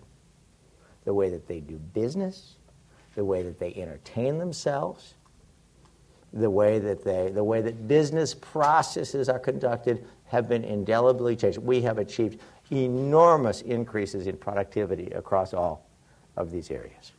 the 1.04 1.12
way 1.12 1.30
that 1.30 1.48
they 1.48 1.60
do 1.60 1.76
business, 1.76 2.56
the 3.16 3.24
way 3.24 3.42
that 3.42 3.58
they 3.58 3.74
entertain 3.74 4.38
themselves, 4.38 5.14
the 6.32 6.50
way 6.50 6.78
that 6.78 7.04
they, 7.04 7.30
the 7.30 7.42
way 7.42 7.60
that 7.60 7.88
business 7.88 8.34
processes 8.34 9.28
are 9.28 9.38
conducted 9.38 10.06
have 10.30 10.48
been 10.48 10.64
indelibly 10.64 11.34
changed. 11.34 11.58
We 11.58 11.82
have 11.82 11.98
achieved 11.98 12.40
enormous 12.70 13.62
increases 13.62 14.28
in 14.28 14.36
productivity 14.36 15.10
across 15.10 15.52
all 15.52 15.88
of 16.36 16.52
these 16.52 16.70
areas. 16.70 17.12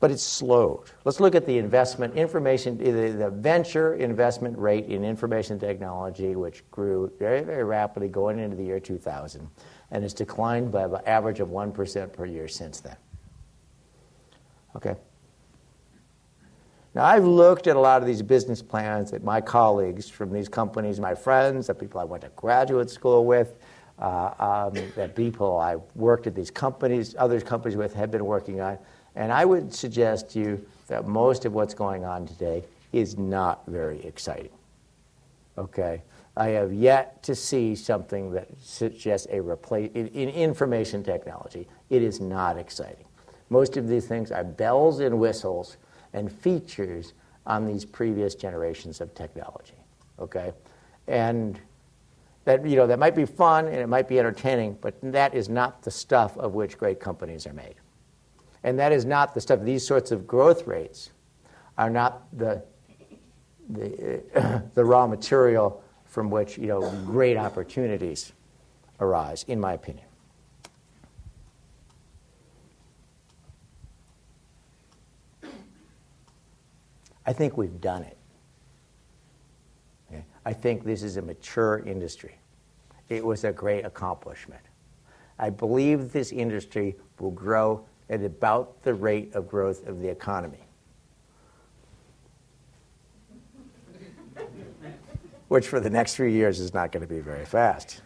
But 0.00 0.10
it's 0.10 0.22
slowed. 0.22 0.90
Let's 1.04 1.20
look 1.20 1.34
at 1.34 1.46
the 1.46 1.58
investment 1.58 2.16
information, 2.16 2.78
the, 2.78 3.30
venture 3.30 3.94
investment 3.94 4.58
rate 4.58 4.86
in 4.86 5.04
information 5.04 5.60
technology, 5.60 6.34
which 6.34 6.68
grew 6.70 7.12
very, 7.18 7.42
very 7.42 7.62
rapidly 7.62 8.08
going 8.08 8.40
into 8.40 8.56
the 8.56 8.64
year 8.64 8.80
2000 8.80 9.46
and 9.90 10.02
has 10.02 10.14
declined 10.14 10.72
by 10.72 10.84
an 10.84 10.96
average 11.06 11.40
of 11.40 11.50
1% 11.50 12.12
per 12.12 12.24
year 12.24 12.48
since 12.48 12.80
then. 12.80 12.96
Okay? 14.74 14.96
Now, 16.94 17.04
I've 17.04 17.24
looked 17.24 17.66
at 17.66 17.76
a 17.76 17.80
lot 17.80 18.02
of 18.02 18.06
these 18.06 18.20
business 18.20 18.60
plans 18.60 19.10
that 19.12 19.24
my 19.24 19.40
colleagues 19.40 20.10
from 20.10 20.30
these 20.30 20.48
companies, 20.48 21.00
my 21.00 21.14
friends, 21.14 21.68
the 21.68 21.74
people 21.74 22.00
I 22.00 22.04
went 22.04 22.22
to 22.22 22.28
graduate 22.36 22.90
school 22.90 23.24
with, 23.24 23.58
uh, 23.98 24.34
um, 24.38 24.74
that 24.96 25.16
people 25.16 25.58
I 25.58 25.76
worked 25.94 26.26
at 26.26 26.34
these 26.34 26.50
companies, 26.50 27.14
other 27.18 27.40
companies 27.40 27.76
with, 27.76 27.94
have 27.94 28.10
been 28.10 28.26
working 28.26 28.60
on. 28.60 28.78
And 29.14 29.32
I 29.32 29.44
would 29.44 29.72
suggest 29.72 30.30
to 30.30 30.38
you 30.38 30.66
that 30.88 31.06
most 31.06 31.44
of 31.46 31.54
what's 31.54 31.74
going 31.74 32.04
on 32.04 32.26
today 32.26 32.64
is 32.92 33.16
not 33.16 33.66
very 33.66 34.04
exciting. 34.04 34.52
Okay? 35.56 36.02
I 36.36 36.48
have 36.48 36.72
yet 36.72 37.22
to 37.24 37.34
see 37.34 37.74
something 37.74 38.32
that 38.32 38.48
suggests 38.60 39.26
a 39.30 39.40
replace 39.40 39.90
in, 39.94 40.08
in, 40.08 40.28
information 40.30 41.02
technology. 41.02 41.68
It 41.90 42.02
is 42.02 42.20
not 42.20 42.58
exciting. 42.58 43.04
Most 43.50 43.76
of 43.76 43.86
these 43.86 44.06
things 44.06 44.32
are 44.32 44.44
bells 44.44 45.00
and 45.00 45.18
whistles 45.18 45.76
and 46.12 46.30
features 46.30 47.14
on 47.46 47.66
these 47.66 47.84
previous 47.84 48.34
generations 48.34 49.00
of 49.00 49.14
technology. 49.14 49.74
Okay, 50.18 50.52
and 51.08 51.60
that 52.44 52.66
you 52.66 52.76
know 52.76 52.86
that 52.86 52.98
might 52.98 53.14
be 53.14 53.24
fun 53.24 53.66
and 53.66 53.76
it 53.76 53.88
might 53.88 54.08
be 54.08 54.18
entertaining, 54.18 54.76
but 54.80 54.94
that 55.02 55.34
is 55.34 55.48
not 55.48 55.82
the 55.82 55.90
stuff 55.90 56.36
of 56.38 56.54
which 56.54 56.78
great 56.78 57.00
companies 57.00 57.46
are 57.46 57.52
made, 57.52 57.74
and 58.62 58.78
that 58.78 58.92
is 58.92 59.04
not 59.04 59.34
the 59.34 59.40
stuff. 59.40 59.60
These 59.60 59.86
sorts 59.86 60.10
of 60.12 60.26
growth 60.26 60.66
rates 60.66 61.10
are 61.78 61.90
not 61.90 62.26
the 62.36 62.62
the, 63.68 64.22
uh, 64.34 64.60
the 64.74 64.84
raw 64.84 65.06
material 65.06 65.82
from 66.04 66.30
which 66.30 66.58
you 66.58 66.66
know 66.66 66.90
great 67.06 67.36
opportunities 67.36 68.32
arise, 69.00 69.44
in 69.48 69.58
my 69.58 69.72
opinion. 69.72 70.06
I 77.26 77.32
think 77.32 77.56
we've 77.56 77.80
done 77.80 78.02
it. 78.02 78.18
I 80.44 80.52
think 80.52 80.84
this 80.84 81.02
is 81.02 81.16
a 81.16 81.22
mature 81.22 81.82
industry. 81.86 82.34
It 83.08 83.24
was 83.24 83.44
a 83.44 83.52
great 83.52 83.84
accomplishment. 83.84 84.62
I 85.38 85.50
believe 85.50 86.12
this 86.12 86.32
industry 86.32 86.96
will 87.18 87.30
grow 87.30 87.84
at 88.10 88.22
about 88.24 88.82
the 88.82 88.94
rate 88.94 89.32
of 89.34 89.48
growth 89.48 89.86
of 89.86 90.00
the 90.00 90.08
economy. 90.08 90.58
which 95.48 95.68
for 95.68 95.80
the 95.80 95.90
next 95.90 96.14
few 96.14 96.24
years 96.26 96.60
is 96.60 96.74
not 96.74 96.90
going 96.92 97.02
to 97.02 97.06
be 97.06 97.20
very 97.20 97.44
fast. 97.44 98.02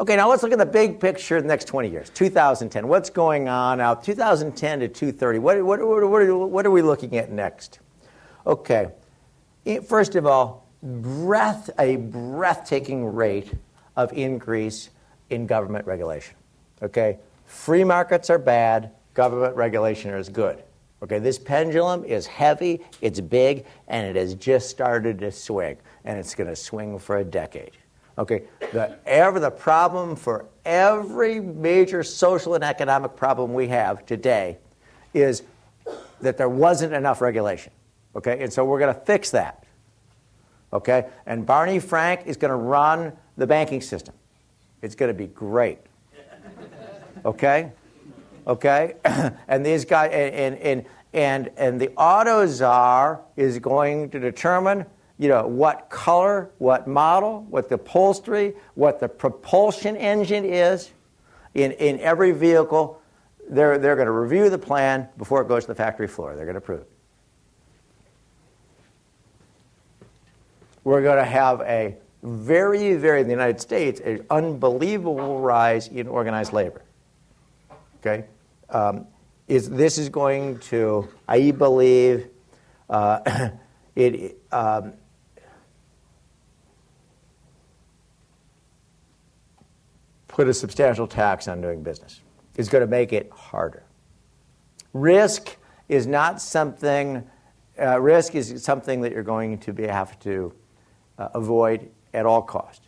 Okay, 0.00 0.14
now 0.14 0.28
let's 0.28 0.44
look 0.44 0.52
at 0.52 0.58
the 0.58 0.66
big 0.66 1.00
picture 1.00 1.40
the 1.42 1.48
next 1.48 1.64
20 1.64 1.88
years. 1.88 2.08
2010. 2.10 2.86
What's 2.86 3.10
going 3.10 3.48
on 3.48 3.80
out 3.80 4.04
2010 4.04 4.80
to 4.80 4.88
230? 4.88 5.40
What, 5.40 5.64
what, 5.64 5.80
what, 5.80 6.50
what 6.50 6.66
are 6.66 6.70
we 6.70 6.82
looking 6.82 7.16
at 7.16 7.32
next? 7.32 7.80
Okay, 8.46 8.92
first 9.86 10.14
of 10.14 10.24
all, 10.24 10.68
breath, 10.82 11.68
a 11.80 11.96
breathtaking 11.96 13.06
rate 13.06 13.52
of 13.96 14.12
increase 14.12 14.90
in 15.30 15.46
government 15.48 15.84
regulation. 15.84 16.36
Okay? 16.80 17.18
Free 17.46 17.82
markets 17.82 18.30
are 18.30 18.38
bad, 18.38 18.92
government 19.14 19.56
regulation 19.56 20.14
is 20.14 20.28
good. 20.28 20.62
Okay, 21.02 21.18
this 21.18 21.38
pendulum 21.38 22.04
is 22.04 22.26
heavy, 22.26 22.84
it's 23.00 23.20
big, 23.20 23.66
and 23.88 24.06
it 24.06 24.14
has 24.14 24.34
just 24.34 24.70
started 24.70 25.18
to 25.18 25.32
swing, 25.32 25.76
and 26.04 26.18
it's 26.18 26.34
going 26.34 26.48
to 26.48 26.56
swing 26.56 26.98
for 26.98 27.18
a 27.18 27.24
decade. 27.24 27.72
Okay, 28.18 28.42
the, 28.72 28.98
ever 29.06 29.38
the 29.38 29.50
problem 29.50 30.16
for 30.16 30.46
every 30.64 31.38
major 31.38 32.02
social 32.02 32.56
and 32.56 32.64
economic 32.64 33.14
problem 33.14 33.54
we 33.54 33.68
have 33.68 34.04
today 34.06 34.58
is 35.14 35.44
that 36.20 36.36
there 36.36 36.48
wasn't 36.48 36.92
enough 36.92 37.20
regulation. 37.20 37.72
Okay, 38.16 38.42
and 38.42 38.52
so 38.52 38.64
we're 38.64 38.80
going 38.80 38.92
to 38.92 39.00
fix 39.02 39.30
that. 39.30 39.64
Okay, 40.72 41.06
and 41.26 41.46
Barney 41.46 41.78
Frank 41.78 42.22
is 42.26 42.36
going 42.36 42.50
to 42.50 42.56
run 42.56 43.12
the 43.36 43.46
banking 43.46 43.80
system. 43.80 44.14
It's 44.82 44.96
going 44.96 45.10
to 45.10 45.14
be 45.16 45.28
great. 45.28 45.78
Okay, 47.24 47.70
okay, 48.46 48.94
and 49.48 49.64
these 49.64 49.84
guys 49.84 50.10
and 50.12 50.56
and 50.58 50.84
and 51.12 51.50
and 51.56 51.80
the 51.80 51.88
AutoCzar 51.88 53.20
is 53.36 53.60
going 53.60 54.10
to 54.10 54.18
determine 54.18 54.86
you 55.18 55.28
know 55.28 55.46
what 55.46 55.90
color, 55.90 56.50
what 56.58 56.86
model, 56.86 57.42
what 57.50 57.68
the 57.68 57.74
upholstery, 57.74 58.54
what 58.74 59.00
the 59.00 59.08
propulsion 59.08 59.96
engine 59.96 60.44
is 60.44 60.90
in 61.54 61.72
in 61.72 62.00
every 62.00 62.32
vehicle. 62.32 63.00
They're 63.50 63.78
they're 63.78 63.96
going 63.96 64.06
to 64.06 64.12
review 64.12 64.50
the 64.50 64.58
plan 64.58 65.08
before 65.16 65.42
it 65.42 65.48
goes 65.48 65.64
to 65.64 65.68
the 65.68 65.74
factory 65.74 66.08
floor. 66.08 66.36
They're 66.36 66.44
going 66.44 66.54
to 66.54 66.58
approve 66.58 66.80
it. 66.80 66.90
We're 70.84 71.02
going 71.02 71.18
to 71.18 71.24
have 71.24 71.60
a 71.62 71.96
very, 72.22 72.94
very, 72.94 73.20
in 73.20 73.26
the 73.26 73.32
United 73.32 73.60
States, 73.60 74.00
an 74.00 74.24
unbelievable 74.30 75.40
rise 75.40 75.88
in 75.88 76.08
organized 76.08 76.52
labor. 76.52 76.82
Okay? 78.00 78.24
Um, 78.70 79.06
is, 79.46 79.70
this 79.70 79.98
is 79.98 80.08
going 80.08 80.58
to, 80.60 81.08
I 81.26 81.50
believe, 81.50 82.28
uh, 82.90 83.50
it, 83.96 84.38
um, 84.50 84.94
put 90.38 90.46
a 90.46 90.54
substantial 90.54 91.08
tax 91.08 91.48
on 91.48 91.60
doing 91.60 91.82
business. 91.82 92.20
It's 92.56 92.68
going 92.68 92.82
to 92.82 92.86
make 92.86 93.12
it 93.12 93.28
harder. 93.32 93.82
Risk 94.92 95.56
is 95.88 96.06
not 96.06 96.40
something, 96.40 97.28
uh, 97.76 98.00
risk 98.00 98.36
is 98.36 98.62
something 98.62 99.00
that 99.00 99.10
you're 99.10 99.24
going 99.24 99.58
to 99.58 99.72
be, 99.72 99.88
have 99.88 100.16
to 100.20 100.54
uh, 101.18 101.30
avoid 101.34 101.90
at 102.14 102.24
all 102.24 102.40
cost. 102.40 102.82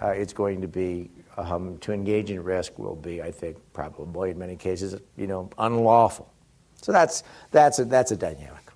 Uh, 0.00 0.08
it's 0.08 0.32
going 0.32 0.62
to 0.62 0.66
be 0.66 1.10
um, 1.36 1.76
to 1.80 1.92
engage 1.92 2.30
in 2.30 2.42
risk 2.42 2.78
will 2.78 2.96
be, 2.96 3.20
I 3.20 3.30
think, 3.30 3.58
probably 3.74 4.30
in 4.30 4.38
many 4.38 4.56
cases, 4.56 4.98
you 5.18 5.26
know, 5.26 5.50
unlawful. 5.58 6.32
So 6.80 6.90
that's 6.90 7.22
that's 7.50 7.80
a, 7.80 7.84
that's 7.84 8.12
a 8.12 8.16
dynamic. 8.16 8.70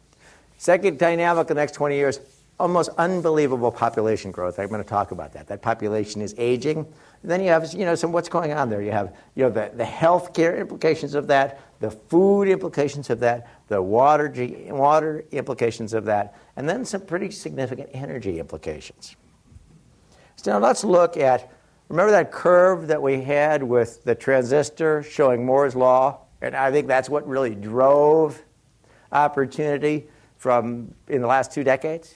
Second 0.58 0.98
dynamic 0.98 1.48
in 1.48 1.56
the 1.56 1.62
next 1.62 1.72
20 1.72 1.94
years, 1.94 2.20
almost 2.60 2.90
unbelievable 2.98 3.72
population 3.72 4.30
growth. 4.32 4.58
I'm 4.58 4.68
going 4.68 4.82
to 4.82 4.88
talk 4.88 5.12
about 5.12 5.32
that. 5.32 5.46
That 5.46 5.62
population 5.62 6.20
is 6.20 6.34
aging. 6.36 6.92
Then 7.24 7.40
you 7.40 7.48
have, 7.48 7.72
you 7.72 7.84
know, 7.84 7.94
some 7.94 8.12
what's 8.12 8.28
going 8.28 8.52
on 8.52 8.70
there. 8.70 8.80
You 8.80 8.92
have, 8.92 9.14
you 9.34 9.44
know, 9.44 9.50
the, 9.50 9.72
the 9.74 9.84
health 9.84 10.32
care 10.32 10.56
implications 10.56 11.14
of 11.14 11.26
that, 11.28 11.60
the 11.80 11.90
food 11.90 12.48
implications 12.48 13.10
of 13.10 13.20
that, 13.20 13.48
the 13.68 13.82
water, 13.82 14.32
water 14.68 15.24
implications 15.32 15.94
of 15.94 16.04
that, 16.04 16.36
and 16.56 16.68
then 16.68 16.84
some 16.84 17.00
pretty 17.00 17.30
significant 17.30 17.90
energy 17.92 18.38
implications. 18.38 19.16
So 20.36 20.52
now 20.52 20.58
let's 20.64 20.84
look 20.84 21.16
at 21.16 21.50
remember 21.88 22.12
that 22.12 22.30
curve 22.30 22.86
that 22.88 23.02
we 23.02 23.22
had 23.22 23.62
with 23.62 24.04
the 24.04 24.14
transistor 24.14 25.02
showing 25.02 25.44
Moore's 25.44 25.74
law? 25.74 26.20
And 26.40 26.54
I 26.54 26.70
think 26.70 26.86
that's 26.86 27.08
what 27.08 27.26
really 27.26 27.54
drove 27.54 28.40
opportunity 29.10 30.06
from 30.36 30.94
in 31.08 31.20
the 31.20 31.26
last 31.26 31.52
two 31.52 31.64
decades. 31.64 32.14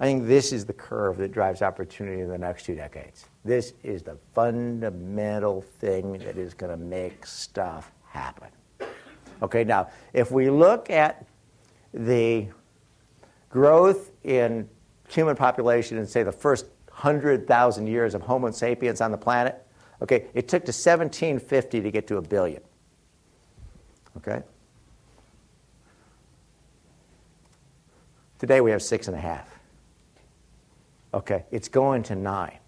I 0.00 0.04
think 0.04 0.26
this 0.26 0.52
is 0.52 0.66
the 0.66 0.72
curve 0.72 1.16
that 1.18 1.32
drives 1.32 1.62
opportunity 1.62 2.20
in 2.20 2.28
the 2.28 2.38
next 2.38 2.64
two 2.64 2.74
decades. 2.74 3.26
This 3.46 3.74
is 3.82 4.02
the 4.02 4.18
fundamental 4.34 5.62
thing 5.62 6.18
that 6.18 6.36
is 6.36 6.52
going 6.52 6.76
to 6.76 6.84
make 6.84 7.24
stuff 7.24 7.92
happen. 8.08 8.48
Okay, 9.40 9.64
now, 9.64 9.88
if 10.12 10.30
we 10.30 10.50
look 10.50 10.90
at 10.90 11.24
the 11.94 12.48
growth 13.50 14.10
in 14.24 14.68
human 15.08 15.36
population 15.36 15.96
in, 15.98 16.06
say, 16.06 16.22
the 16.22 16.32
first 16.32 16.66
100,000 16.88 17.86
years 17.86 18.14
of 18.14 18.22
Homo 18.22 18.50
sapiens 18.50 19.02
on 19.02 19.10
the 19.10 19.18
planet. 19.18 19.62
Okay, 20.00 20.26
it 20.34 20.48
took 20.48 20.64
to 20.64 20.72
1750 20.72 21.82
to 21.82 21.90
get 21.90 22.06
to 22.06 22.16
a 22.16 22.22
billion. 22.22 22.62
Okay? 24.16 24.42
Today 28.38 28.60
we 28.62 28.70
have 28.70 28.82
six 28.82 29.08
and 29.08 29.16
a 29.16 29.20
half. 29.20 29.58
Okay, 31.12 31.44
it's 31.50 31.68
going 31.68 32.02
to 32.04 32.14
nine. 32.14 32.58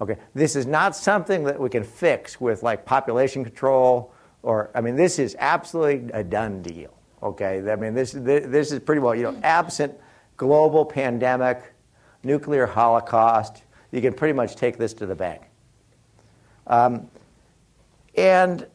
Okay, 0.00 0.18
this 0.34 0.56
is 0.56 0.66
not 0.66 0.94
something 0.94 1.44
that 1.44 1.58
we 1.58 1.70
can 1.70 1.84
fix 1.84 2.40
with 2.40 2.62
like 2.62 2.84
population 2.84 3.44
control 3.44 4.12
or, 4.42 4.70
I 4.74 4.80
mean, 4.80 4.94
this 4.94 5.18
is 5.18 5.34
absolutely 5.40 6.12
a 6.12 6.22
done 6.22 6.62
deal. 6.62 6.94
Okay, 7.22 7.68
I 7.68 7.74
mean, 7.74 7.94
this, 7.94 8.12
this 8.12 8.70
is 8.70 8.78
pretty 8.78 9.00
well, 9.00 9.14
you 9.14 9.24
know, 9.24 9.36
absent 9.42 9.92
global 10.36 10.84
pandemic 10.84 11.74
nuclear 12.22 12.66
holocaust. 12.66 13.64
You 13.90 14.00
can 14.00 14.12
pretty 14.12 14.34
much 14.34 14.54
take 14.54 14.76
this 14.76 14.94
to 14.94 15.06
the 15.06 15.14
bank. 15.14 15.42
Um, 16.66 17.08
and, 18.16 18.66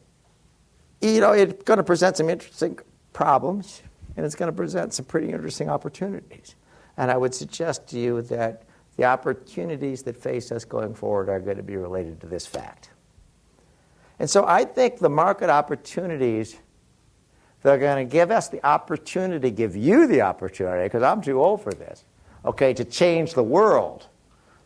you 1.00 1.20
know, 1.20 1.32
it's 1.32 1.62
going 1.62 1.78
to 1.78 1.84
present 1.84 2.16
some 2.16 2.28
interesting 2.28 2.78
problems, 3.12 3.82
and 4.16 4.26
it's 4.26 4.34
going 4.34 4.50
to 4.50 4.56
present 4.56 4.92
some 4.92 5.06
pretty 5.06 5.30
interesting 5.30 5.70
opportunities. 5.70 6.54
And 6.96 7.10
I 7.10 7.16
would 7.16 7.34
suggest 7.34 7.86
to 7.88 7.98
you 7.98 8.22
that 8.22 8.64
the 8.96 9.04
opportunities 9.04 10.02
that 10.02 10.16
face 10.16 10.52
us 10.52 10.64
going 10.64 10.94
forward 10.94 11.28
are 11.28 11.40
going 11.40 11.56
to 11.56 11.62
be 11.62 11.76
related 11.76 12.20
to 12.20 12.26
this 12.26 12.46
fact. 12.46 12.90
And 14.18 14.28
so 14.28 14.44
I 14.46 14.64
think 14.64 14.98
the 14.98 15.08
market 15.08 15.50
opportunities 15.50 16.56
that 17.62 17.70
are 17.74 17.78
going 17.78 18.06
to 18.06 18.10
give 18.10 18.30
us 18.30 18.48
the 18.48 18.64
opportunity, 18.66 19.50
give 19.50 19.76
you 19.76 20.06
the 20.06 20.20
opportunity, 20.20 20.84
because 20.84 21.02
I'm 21.02 21.22
too 21.22 21.42
old 21.42 21.62
for 21.62 21.72
this, 21.72 22.04
okay, 22.44 22.74
to 22.74 22.84
change 22.84 23.34
the 23.34 23.42
world, 23.42 24.06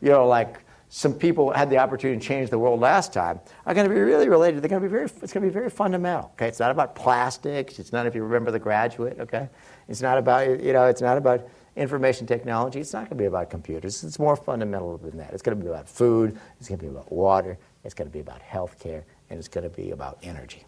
you 0.01 0.11
know, 0.11 0.27
like 0.27 0.65
some 0.89 1.15
people 1.15 1.51
had 1.51 1.69
the 1.69 1.79
opportunity 1.79 2.21
to 2.21 2.27
change 2.27 2.49
the 2.51 2.59
world 2.59 2.81
last 2.81 3.13
time, 3.13 3.41
are 3.67 3.75
going 3.75 3.89
to 3.89 3.95
be 3.95 4.01
really 4.01 4.29
related. 4.29 4.63
They're 4.63 4.69
going 4.69 4.83
to 4.83 4.89
be 4.89 4.93
very, 4.93 5.05
it's 5.05 5.33
going 5.33 5.43
to 5.43 5.49
be 5.49 5.51
very 5.51 5.71
fundamental. 5.71 6.31
Okay, 6.35 6.49
it's 6.49 6.61
not 6.61 6.71
about 6.71 6.95
plastics. 6.95 7.79
It's 7.79 7.93
not 7.93 8.07
if 8.07 8.15
you 8.15 8.23
remember 8.23 8.51
the 8.51 8.59
graduate. 8.59 9.19
Okay, 9.21 9.49
it's 9.89 10.01
not 10.01 10.17
about 10.17 10.63
you 10.63 10.73
know, 10.73 10.87
it's 10.87 11.01
not 11.01 11.19
about 11.19 11.49
information 11.77 12.27
technology. 12.27 12.81
It's 12.81 12.93
not 12.93 13.01
going 13.01 13.11
to 13.11 13.17
be 13.17 13.27
about 13.27 13.51
computers. 13.51 14.03
It's 14.03 14.19
more 14.19 14.37
fundamental 14.37 14.97
than 14.99 15.17
that. 15.19 15.33
It's 15.33 15.43
going 15.43 15.57
to 15.59 15.63
be 15.63 15.71
about 15.71 15.89
food. 15.89 16.39
It's 16.59 16.69
going 16.69 16.79
to 16.79 16.85
be 16.85 16.91
about 16.91 17.13
water. 17.13 17.59
It's 17.85 17.95
going 17.95 18.09
to 18.09 18.13
be 18.13 18.21
about 18.21 18.41
health 18.43 18.79
care, 18.81 19.05
and 19.31 19.39
it's 19.39 19.49
going 19.49 19.69
to 19.69 19.75
be 19.75 19.91
about 19.91 20.19
energy. 20.23 20.65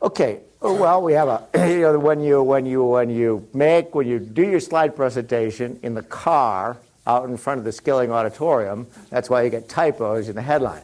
Okay, 0.00 0.40
oh, 0.62 0.74
well, 0.74 1.02
we 1.02 1.12
have 1.12 1.28
a, 1.28 1.48
you 1.68 1.80
know, 1.80 1.98
when 1.98 2.20
you, 2.20 2.42
when 2.42 2.64
you, 2.64 2.84
when 2.84 3.10
you 3.10 3.48
make, 3.52 3.94
when 3.94 4.06
you 4.06 4.18
do 4.18 4.42
your 4.42 4.60
slide 4.60 4.96
presentation 4.96 5.78
in 5.82 5.94
the 5.94 6.02
car 6.02 6.76
out 7.06 7.28
in 7.28 7.36
front 7.36 7.58
of 7.58 7.64
the 7.64 7.72
Skilling 7.72 8.12
Auditorium, 8.12 8.86
that's 9.10 9.28
why 9.28 9.42
you 9.42 9.50
get 9.50 9.68
typos 9.68 10.28
in 10.28 10.36
the 10.36 10.42
headline. 10.42 10.82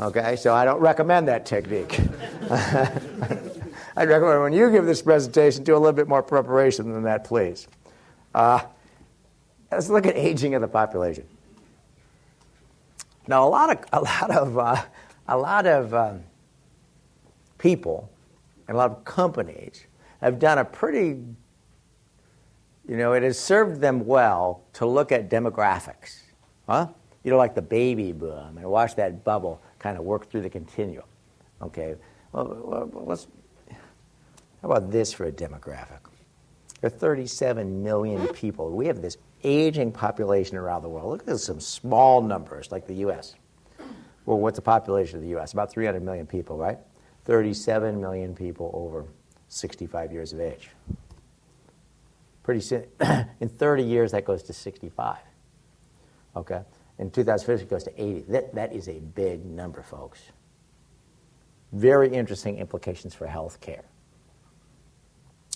Okay, 0.00 0.36
so 0.36 0.54
I 0.54 0.64
don't 0.64 0.80
recommend 0.80 1.28
that 1.28 1.44
technique. 1.46 2.00
I'd 3.96 4.08
recommend 4.08 4.40
when 4.40 4.52
you 4.52 4.70
give 4.70 4.86
this 4.86 5.02
presentation, 5.02 5.64
do 5.64 5.74
a 5.74 5.78
little 5.78 5.92
bit 5.92 6.08
more 6.08 6.22
preparation 6.22 6.92
than 6.92 7.02
that, 7.02 7.24
please. 7.24 7.68
Uh, 8.34 8.60
let's 9.70 9.90
look 9.90 10.06
at 10.06 10.16
aging 10.16 10.54
of 10.54 10.62
the 10.62 10.68
population. 10.68 11.26
Now, 13.26 13.46
a 13.46 13.50
lot 13.50 13.70
of, 13.70 13.84
a 13.92 14.00
lot 14.00 14.30
of, 14.30 14.58
uh, 14.58 14.82
a 15.28 15.36
lot 15.36 15.66
of 15.66 15.94
um, 15.94 16.22
people 17.58 18.10
and 18.66 18.74
a 18.74 18.78
lot 18.78 18.90
of 18.90 19.04
companies 19.04 19.86
have 20.20 20.38
done 20.38 20.58
a 20.58 20.64
pretty, 20.64 21.22
you 22.88 22.96
know, 22.96 23.12
it 23.12 23.22
has 23.22 23.38
served 23.38 23.80
them 23.80 24.06
well 24.06 24.62
to 24.74 24.86
look 24.86 25.12
at 25.12 25.28
demographics. 25.28 26.22
Huh? 26.66 26.88
You 27.24 27.30
know, 27.30 27.36
like 27.36 27.54
the 27.54 27.62
baby 27.62 28.12
boom, 28.12 28.56
and 28.56 28.66
watch 28.66 28.96
that 28.96 29.22
bubble 29.22 29.60
kind 29.78 29.96
of 29.96 30.04
work 30.04 30.30
through 30.30 30.40
the 30.40 30.50
continuum. 30.50 31.04
Okay, 31.60 31.94
well, 32.32 32.90
let's, 32.92 33.28
how 34.62 34.70
about 34.70 34.90
this 34.90 35.12
for 35.12 35.26
a 35.26 35.32
demographic? 35.32 35.98
There 36.80 36.88
are 36.88 36.90
37 36.90 37.82
million 37.82 38.26
people. 38.28 38.70
We 38.70 38.86
have 38.86 39.02
this 39.02 39.16
aging 39.44 39.92
population 39.92 40.56
around 40.56 40.82
the 40.82 40.88
world. 40.88 41.10
Look 41.10 41.28
at 41.28 41.40
some 41.40 41.60
small 41.60 42.22
numbers 42.22 42.70
like 42.70 42.86
the 42.86 42.94
U.S. 42.94 43.34
Well, 44.24 44.38
what's 44.38 44.56
the 44.56 44.62
population 44.62 45.16
of 45.16 45.22
the 45.22 45.30
U.S.? 45.30 45.52
About 45.52 45.70
300 45.70 46.02
million 46.02 46.26
people, 46.26 46.56
right? 46.56 46.78
37 47.24 48.00
million 48.00 48.34
people 48.34 48.70
over 48.72 49.04
65 49.48 50.12
years 50.12 50.32
of 50.32 50.40
age. 50.40 50.70
Pretty 52.42 52.60
soon, 52.60 52.84
in 53.40 53.48
30 53.48 53.82
years, 53.82 54.12
that 54.12 54.24
goes 54.24 54.42
to 54.44 54.52
65. 54.52 55.18
Okay? 56.36 56.62
In 56.98 57.10
2050, 57.10 57.64
it 57.64 57.70
goes 57.70 57.84
to 57.84 58.02
80. 58.02 58.20
That, 58.28 58.54
that 58.54 58.72
is 58.72 58.88
a 58.88 58.98
big 58.98 59.44
number, 59.44 59.82
folks. 59.82 60.20
Very 61.72 62.12
interesting 62.12 62.58
implications 62.58 63.14
for 63.14 63.26
healthcare. 63.26 63.82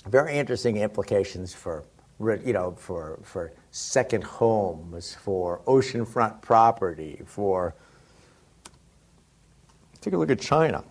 Very 0.06 0.38
interesting 0.38 0.76
implications 0.76 1.52
for, 1.52 1.84
you 2.20 2.52
know, 2.52 2.74
for, 2.78 3.18
for 3.22 3.52
second 3.72 4.22
homes, 4.22 5.14
for 5.14 5.60
oceanfront 5.66 6.40
property, 6.42 7.20
for. 7.26 7.74
Take 10.00 10.14
a 10.14 10.16
look 10.16 10.30
at 10.30 10.40
China. 10.40 10.84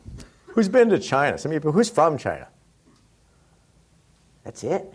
Who's 0.48 0.68
been 0.68 0.90
to 0.90 1.00
China? 1.00 1.38
Some 1.38 1.52
people, 1.52 1.72
who's 1.72 1.90
from 1.90 2.18
China? 2.18 2.48
That's 4.44 4.64
it? 4.64 4.94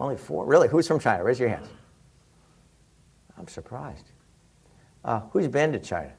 Only 0.00 0.16
four? 0.16 0.44
Really? 0.44 0.66
Who's 0.66 0.88
from 0.88 0.98
China? 0.98 1.22
Raise 1.22 1.38
your 1.38 1.48
hands. 1.48 1.68
I'm 3.38 3.46
surprised. 3.46 4.10
Uh, 5.04 5.20
who's 5.30 5.46
been 5.46 5.72
to 5.72 5.78
China? 5.78 6.12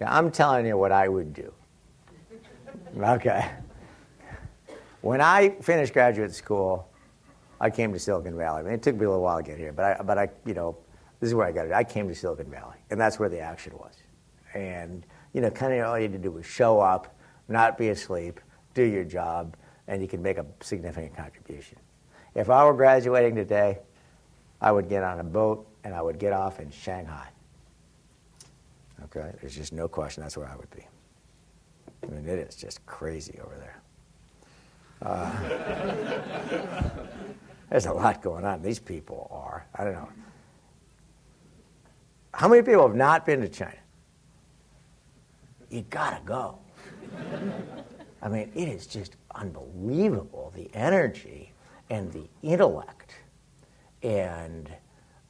Yeah, 0.00 0.14
I'm 0.14 0.30
telling 0.30 0.66
you 0.66 0.76
what 0.76 0.92
I 0.92 1.08
would 1.08 1.32
do. 1.32 1.52
Okay. 2.96 3.50
When 5.02 5.20
I 5.20 5.50
finished 5.60 5.92
graduate 5.92 6.34
school, 6.34 6.88
I 7.60 7.70
came 7.70 7.92
to 7.92 7.98
Silicon 7.98 8.36
Valley. 8.36 8.60
I 8.60 8.62
mean, 8.64 8.72
it 8.72 8.82
took 8.82 8.96
me 8.96 9.04
a 9.04 9.08
little 9.08 9.22
while 9.22 9.36
to 9.36 9.42
get 9.42 9.58
here, 9.58 9.72
but 9.72 10.00
I, 10.00 10.02
but 10.02 10.18
I, 10.18 10.28
you 10.44 10.54
know, 10.54 10.76
this 11.20 11.28
is 11.28 11.34
where 11.34 11.46
I 11.46 11.52
got 11.52 11.66
it. 11.66 11.72
I 11.72 11.84
came 11.84 12.08
to 12.08 12.14
Silicon 12.14 12.50
Valley, 12.50 12.76
and 12.90 13.00
that's 13.00 13.18
where 13.18 13.28
the 13.28 13.38
action 13.38 13.76
was. 13.76 13.94
And 14.54 15.06
you 15.32 15.42
know, 15.42 15.50
kind 15.50 15.74
of 15.74 15.86
all 15.86 15.98
you 15.98 16.04
had 16.04 16.12
to 16.12 16.18
do 16.18 16.30
was 16.30 16.46
show 16.46 16.80
up, 16.80 17.14
not 17.48 17.76
be 17.76 17.90
asleep, 17.90 18.40
do 18.72 18.82
your 18.82 19.04
job, 19.04 19.56
and 19.86 20.00
you 20.00 20.08
can 20.08 20.22
make 20.22 20.38
a 20.38 20.46
significant 20.60 21.14
contribution. 21.14 21.78
If 22.34 22.48
I 22.48 22.64
were 22.64 22.74
graduating 22.74 23.34
today, 23.34 23.78
I 24.60 24.72
would 24.72 24.88
get 24.88 25.02
on 25.02 25.20
a 25.20 25.24
boat 25.24 25.66
and 25.84 25.94
I 25.94 26.00
would 26.00 26.18
get 26.18 26.32
off 26.32 26.60
in 26.60 26.70
Shanghai. 26.70 27.28
Okay, 29.04 29.32
there's 29.40 29.54
just 29.54 29.72
no 29.72 29.88
question 29.88 30.22
that's 30.22 30.36
where 30.36 30.48
I 30.48 30.56
would 30.56 30.70
be. 30.70 30.86
I 32.02 32.06
mean, 32.06 32.26
it 32.26 32.38
is 32.38 32.56
just 32.56 32.84
crazy 32.86 33.38
over 33.44 33.56
there. 33.56 33.80
Uh, 35.02 35.30
there's 37.70 37.86
a 37.86 37.92
lot 37.92 38.22
going 38.22 38.44
on. 38.44 38.62
These 38.62 38.78
people 38.78 39.28
are, 39.30 39.66
I 39.74 39.84
don't 39.84 39.92
know. 39.94 40.08
How 42.32 42.48
many 42.48 42.62
people 42.62 42.86
have 42.86 42.96
not 42.96 43.24
been 43.24 43.40
to 43.40 43.48
China? 43.48 43.78
You 45.70 45.82
gotta 45.90 46.20
go. 46.24 46.58
I 48.22 48.28
mean, 48.28 48.50
it 48.54 48.68
is 48.68 48.86
just 48.86 49.16
unbelievable 49.34 50.52
the 50.54 50.70
energy 50.74 51.52
and 51.90 52.12
the 52.12 52.28
intellect 52.42 53.14
and 54.02 54.70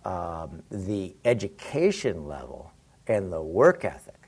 um, 0.04 0.62
the 0.70 1.14
education 1.24 2.26
level 2.26 2.72
and 3.06 3.32
the 3.32 3.42
work 3.42 3.84
ethic 3.84 4.25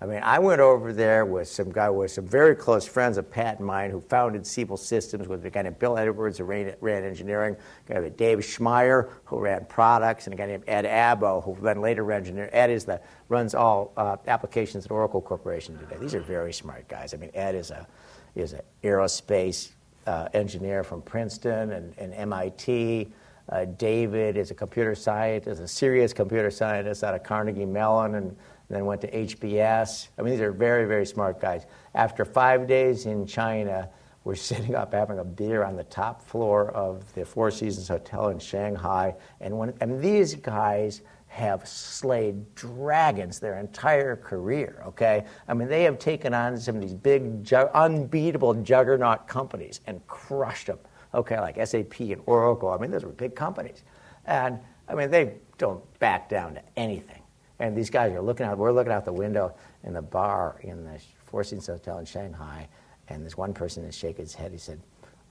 I 0.00 0.06
mean, 0.06 0.20
I 0.22 0.38
went 0.38 0.60
over 0.60 0.92
there 0.92 1.24
with 1.24 1.48
some 1.48 1.70
guy 1.70 1.88
with 1.88 2.10
some 2.10 2.26
very 2.26 2.54
close 2.54 2.86
friends 2.86 3.16
of 3.16 3.30
Pat 3.30 3.58
and 3.58 3.66
mine 3.66 3.90
who 3.90 4.00
founded 4.00 4.46
Siebel 4.46 4.76
Systems 4.76 5.28
with 5.28 5.46
a 5.46 5.50
guy 5.50 5.62
named 5.62 5.78
Bill 5.78 5.96
Edwards 5.96 6.38
who 6.38 6.44
ran, 6.44 6.74
ran 6.80 7.04
engineering, 7.04 7.56
a 7.88 7.92
guy 7.92 8.00
named 8.00 8.16
Dave 8.16 8.38
Schmaier 8.38 9.10
who 9.24 9.38
ran 9.38 9.64
products, 9.66 10.26
and 10.26 10.34
a 10.34 10.36
guy 10.36 10.46
named 10.46 10.64
Ed 10.66 10.84
Abbo 10.84 11.42
who 11.44 11.56
then 11.62 11.80
later 11.80 12.04
ran 12.04 12.18
engineering. 12.18 12.50
Ed 12.52 12.70
is 12.70 12.84
the 12.84 13.00
runs 13.28 13.54
all 13.54 13.92
uh, 13.96 14.16
applications 14.26 14.84
at 14.84 14.90
Oracle 14.90 15.22
Corporation 15.22 15.78
today. 15.78 15.96
These 16.00 16.14
are 16.14 16.20
very 16.20 16.52
smart 16.52 16.88
guys. 16.88 17.14
I 17.14 17.16
mean, 17.16 17.30
Ed 17.32 17.54
is 17.54 17.70
a 17.70 17.86
is 18.34 18.52
an 18.52 18.62
aerospace 18.82 19.70
uh, 20.06 20.28
engineer 20.34 20.82
from 20.82 21.02
Princeton 21.02 21.70
and, 21.70 21.94
and 21.98 22.12
MIT. 22.14 23.12
Uh, 23.48 23.64
David 23.64 24.36
is 24.36 24.50
a 24.50 24.54
computer 24.54 24.94
scientist, 24.94 25.60
a 25.60 25.68
serious 25.68 26.12
computer 26.12 26.50
scientist 26.50 27.04
out 27.04 27.14
of 27.14 27.22
Carnegie 27.22 27.66
Mellon 27.66 28.14
and 28.14 28.36
then 28.74 28.86
went 28.86 29.00
to 29.02 29.10
HBS. 29.10 30.08
I 30.18 30.22
mean, 30.22 30.32
these 30.32 30.40
are 30.40 30.52
very, 30.52 30.86
very 30.86 31.06
smart 31.06 31.40
guys. 31.40 31.66
After 31.94 32.24
five 32.24 32.66
days 32.66 33.06
in 33.06 33.26
China, 33.26 33.88
we're 34.24 34.34
sitting 34.34 34.74
up 34.74 34.92
having 34.92 35.18
a 35.18 35.24
beer 35.24 35.64
on 35.64 35.76
the 35.76 35.84
top 35.84 36.22
floor 36.22 36.70
of 36.70 37.12
the 37.14 37.24
Four 37.24 37.50
Seasons 37.50 37.88
Hotel 37.88 38.28
in 38.28 38.38
Shanghai. 38.38 39.14
And, 39.40 39.56
when, 39.56 39.74
and 39.80 40.00
these 40.00 40.34
guys 40.34 41.02
have 41.28 41.66
slayed 41.66 42.54
dragons 42.54 43.40
their 43.40 43.58
entire 43.58 44.14
career, 44.14 44.82
okay? 44.86 45.24
I 45.48 45.54
mean, 45.54 45.66
they 45.66 45.82
have 45.82 45.98
taken 45.98 46.32
on 46.32 46.56
some 46.56 46.76
of 46.76 46.80
these 46.80 46.94
big, 46.94 47.52
unbeatable 47.52 48.54
juggernaut 48.62 49.26
companies 49.26 49.80
and 49.88 50.06
crushed 50.06 50.68
them, 50.68 50.78
okay, 51.12 51.40
like 51.40 51.56
SAP 51.66 51.98
and 51.98 52.22
Oracle. 52.26 52.70
I 52.70 52.78
mean, 52.78 52.92
those 52.92 53.04
were 53.04 53.10
big 53.10 53.34
companies. 53.34 53.82
And, 54.26 54.60
I 54.88 54.94
mean, 54.94 55.10
they 55.10 55.34
don't 55.58 55.82
back 55.98 56.28
down 56.28 56.54
to 56.54 56.62
anything. 56.76 57.23
And 57.60 57.76
these 57.76 57.90
guys 57.90 58.12
are 58.12 58.20
looking 58.20 58.46
out, 58.46 58.58
we're 58.58 58.72
looking 58.72 58.92
out 58.92 59.04
the 59.04 59.12
window 59.12 59.54
in 59.84 59.94
the 59.94 60.02
bar 60.02 60.60
in 60.62 60.84
the 60.84 61.00
Four 61.24 61.44
Seasons 61.44 61.66
Hotel 61.66 61.98
in 61.98 62.04
Shanghai, 62.04 62.68
and 63.08 63.24
this 63.24 63.36
one 63.36 63.54
person 63.54 63.84
is 63.84 63.96
shaking 63.96 64.24
his 64.24 64.34
head. 64.34 64.52
He 64.52 64.58
said, 64.58 64.80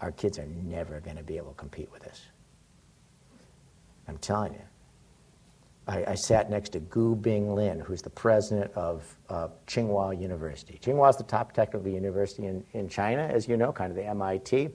Our 0.01 0.11
kids 0.11 0.39
are 0.39 0.45
never 0.45 0.99
going 0.99 1.17
to 1.17 1.23
be 1.23 1.37
able 1.37 1.51
to 1.51 1.57
compete 1.57 1.91
with 1.91 2.07
us. 2.07 2.21
I'm 4.07 4.17
telling 4.17 4.53
you. 4.53 4.61
I, 5.87 6.11
I, 6.11 6.15
sat 6.15 6.49
next 6.49 6.69
to 6.69 6.79
Gu 6.79 7.15
Bing 7.15 7.55
Lin, 7.55 7.79
who's 7.79 8.01
the 8.01 8.09
president 8.09 8.71
of 8.73 9.17
uh, 9.29 9.49
Tsinghua 9.67 10.19
University. 10.19 10.79
Tsinghua 10.81 11.09
is 11.09 11.17
the 11.17 11.23
top 11.23 11.51
technical 11.51 11.89
university 11.89 12.47
in, 12.47 12.63
in 12.71 12.87
China, 12.87 13.23
as 13.23 13.49
you 13.49 13.57
know, 13.57 13.73
kind 13.73 13.91
of 13.91 13.97
the 13.97 14.05
MIT. 14.05 14.69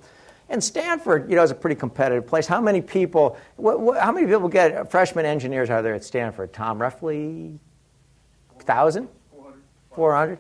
And 0.51 0.65
Stanford, 0.65 1.29
you 1.29 1.37
know, 1.37 1.43
is 1.43 1.51
a 1.51 1.55
pretty 1.55 1.77
competitive 1.77 2.27
place. 2.27 2.47
How 2.47 2.61
many 2.61 2.81
people, 2.81 3.37
what, 3.57 3.81
what, 3.81 4.01
how 4.01 4.13
many 4.13 4.27
people 4.27 4.49
get 4.49 4.91
freshman 4.91 5.27
engineers 5.27 5.69
are 5.69 5.83
there 5.83 5.95
at 5.95 6.05
Stanford? 6.05 6.53
Tom, 6.53 6.81
roughly 6.81 7.59
1,000? 8.55 9.09
400. 9.31 9.63
400. 9.95 10.39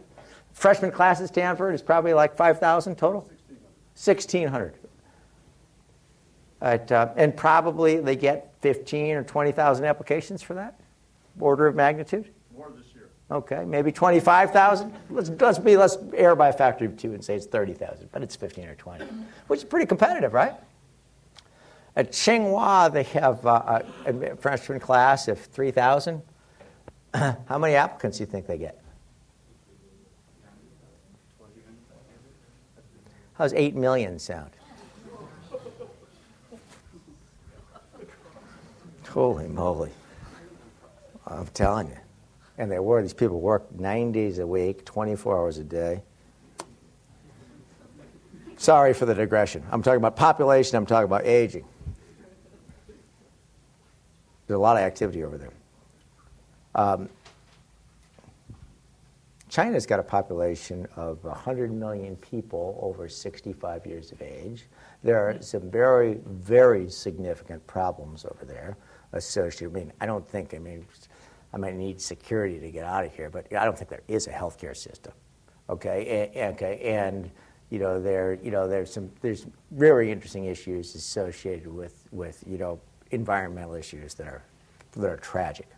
Freshman 0.53 0.90
class 0.90 1.21
at 1.21 1.29
Stanford 1.29 1.75
is 1.75 1.83
probably 1.83 2.14
like 2.14 2.37
5,000 2.37 2.97
total? 2.97 3.21
1,600. 3.94 4.75
1,600. 6.61 6.92
Uh, 6.92 7.12
and 7.16 7.37
probably 7.37 8.01
they 8.01 8.16
get 8.16 8.55
15 8.62 9.16
or 9.16 9.23
20,000 9.25 9.85
applications 9.85 10.42
for 10.42 10.55
that? 10.55 10.81
Order 11.38 11.66
of 11.66 11.77
magnitude? 11.77 12.31
More 12.57 12.73
this. 12.75 12.88
Okay, 13.31 13.64
maybe 13.67 13.93
25,000? 13.93 14.93
Let's, 15.11 15.29
let's, 15.29 15.59
be, 15.59 15.77
let's 15.77 15.99
err 16.14 16.35
by 16.35 16.49
a 16.49 16.53
factor 16.53 16.87
of 16.87 16.97
two 16.97 17.12
and 17.12 17.23
say 17.23 17.37
it's 17.37 17.45
30,000, 17.45 18.09
but 18.11 18.23
it's 18.23 18.35
15 18.35 18.69
or 18.69 18.75
20, 18.75 19.05
which 19.49 19.59
is 19.59 19.64
pretty 19.64 19.85
competitive, 19.85 20.33
right? 20.33 20.55
At 21.95 22.12
Tsinghua, 22.12 22.91
they 22.91 23.03
have 23.03 23.45
uh, 23.45 23.83
a 24.07 24.37
freshman 24.37 24.81
class 24.81 25.29
of 25.29 25.38
3,000. 25.38 26.23
How 27.14 27.59
many 27.59 27.75
applicants 27.75 28.19
do 28.19 28.23
you 28.23 28.27
think 28.27 28.47
they 28.47 28.57
get? 28.57 28.81
How's 33.35 33.53
8 33.53 33.75
million 33.75 34.19
sound? 34.19 34.51
Holy 39.09 39.49
moly. 39.49 39.91
I'm 41.27 41.47
telling 41.49 41.88
you. 41.88 41.97
And 42.59 42.71
they 42.71 42.79
were. 42.79 43.01
These 43.01 43.14
people 43.14 43.40
work 43.40 43.73
nine 43.79 44.12
days 44.12 44.38
a 44.38 44.47
week, 44.47 44.85
24 44.85 45.38
hours 45.38 45.59
a 45.59 45.64
day. 45.64 46.03
Sorry 48.57 48.92
for 48.92 49.07
the 49.07 49.14
digression. 49.14 49.64
I'm 49.71 49.83
talking 49.83 49.99
about 49.99 50.16
population, 50.16 50.77
I'm 50.77 50.85
talking 50.85 51.05
about 51.05 51.25
aging. 51.25 51.64
There's 54.47 54.57
a 54.57 54.61
lot 54.61 54.77
of 54.77 54.83
activity 54.83 55.23
over 55.23 55.38
there. 55.38 55.53
Um, 56.75 57.09
China's 59.49 59.87
got 59.87 60.01
a 60.01 60.03
population 60.03 60.87
of 60.97 61.23
100 61.25 61.73
million 61.73 62.16
people 62.16 62.79
over 62.83 63.09
65 63.09 63.87
years 63.87 64.12
of 64.12 64.21
age. 64.21 64.66
There 65.03 65.18
are 65.18 65.40
some 65.40 65.71
very, 65.71 66.18
very 66.27 66.90
significant 66.90 67.66
problems 67.66 68.25
over 68.25 68.44
there 68.44 68.77
associated. 69.12 69.77
I 69.77 69.81
mean, 69.81 69.92
I 70.01 70.07
don't 70.07 70.29
think, 70.29 70.53
I 70.55 70.59
mean, 70.59 70.85
I 71.53 71.57
might 71.57 71.75
need 71.75 72.01
security 72.01 72.59
to 72.61 72.71
get 72.71 72.85
out 72.85 73.05
of 73.05 73.15
here, 73.15 73.31
but 73.31 73.47
I 73.55 73.65
don't 73.65 73.77
think 73.77 73.91
there 73.91 74.03
is 74.09 74.27
a 74.27 74.31
healthcare 74.31 74.77
system. 74.77 75.13
Okay, 75.71 76.31
and, 76.35 76.55
okay, 76.55 76.81
and 76.81 77.31
you 77.71 77.79
know 77.79 78.01
there, 78.01 78.39
you 78.43 78.51
know 78.51 78.67
there's 78.69 78.93
some 78.93 79.11
there's 79.21 79.47
very 79.71 80.11
interesting 80.11 80.47
issues 80.47 80.95
associated 80.95 81.67
with 81.67 82.05
with 82.11 82.43
you 82.47 82.59
know 82.59 82.81
environmental 83.11 83.75
issues 83.75 84.15
that 84.15 84.27
are 84.27 84.43
that 84.93 85.09
are 85.09 85.17
tragic. 85.17 85.69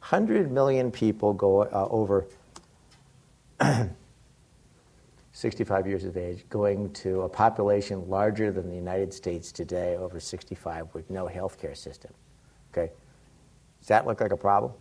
Hundred 0.00 0.50
million 0.50 0.90
people 0.90 1.32
go 1.32 1.62
uh, 1.62 1.88
over 1.90 2.26
65 5.32 5.86
years 5.86 6.04
of 6.04 6.16
age, 6.16 6.44
going 6.48 6.92
to 6.92 7.22
a 7.22 7.28
population 7.28 8.08
larger 8.08 8.50
than 8.50 8.68
the 8.68 8.74
United 8.74 9.12
States 9.12 9.52
today, 9.52 9.96
over 9.96 10.18
65, 10.18 10.94
with 10.94 11.08
no 11.10 11.26
healthcare 11.26 11.76
system. 11.76 12.12
Okay, 12.72 12.92
does 13.80 13.88
that 13.88 14.06
look 14.06 14.20
like 14.20 14.32
a 14.32 14.36
problem? 14.36 14.72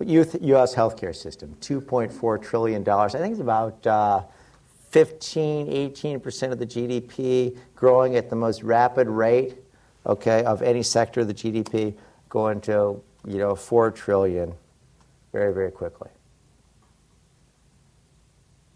U.S. 0.00 0.74
healthcare 0.74 1.14
system, 1.14 1.56
$2.4 1.60 2.42
trillion. 2.42 2.88
I 2.88 3.08
think 3.08 3.32
it's 3.32 3.40
about 3.40 3.86
uh, 3.86 4.22
15, 4.90 5.66
18% 5.66 6.52
of 6.52 6.58
the 6.58 6.66
GDP, 6.66 7.58
growing 7.74 8.16
at 8.16 8.30
the 8.30 8.36
most 8.36 8.62
rapid 8.62 9.08
rate 9.08 9.58
okay, 10.06 10.44
of 10.44 10.62
any 10.62 10.82
sector 10.82 11.20
of 11.20 11.28
the 11.28 11.34
GDP 11.34 11.94
going 12.28 12.60
to, 12.62 13.02
you 13.26 13.38
know, 13.38 13.54
4 13.54 13.90
trillion 13.90 14.54
very, 15.32 15.52
very 15.52 15.70
quickly. 15.70 16.08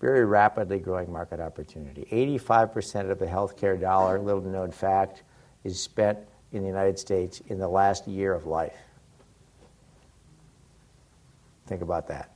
Very 0.00 0.24
rapidly 0.24 0.78
growing 0.78 1.10
market 1.10 1.40
opportunity. 1.40 2.06
85% 2.10 3.10
of 3.10 3.18
the 3.18 3.26
healthcare 3.26 3.80
dollar, 3.80 4.18
little 4.18 4.42
known 4.42 4.70
fact, 4.70 5.22
is 5.64 5.80
spent 5.80 6.18
in 6.52 6.62
the 6.62 6.68
United 6.68 6.98
States 6.98 7.40
in 7.46 7.58
the 7.58 7.68
last 7.68 8.06
year 8.06 8.34
of 8.34 8.46
life. 8.46 8.76
Think 11.72 11.80
about 11.80 12.06
that. 12.08 12.28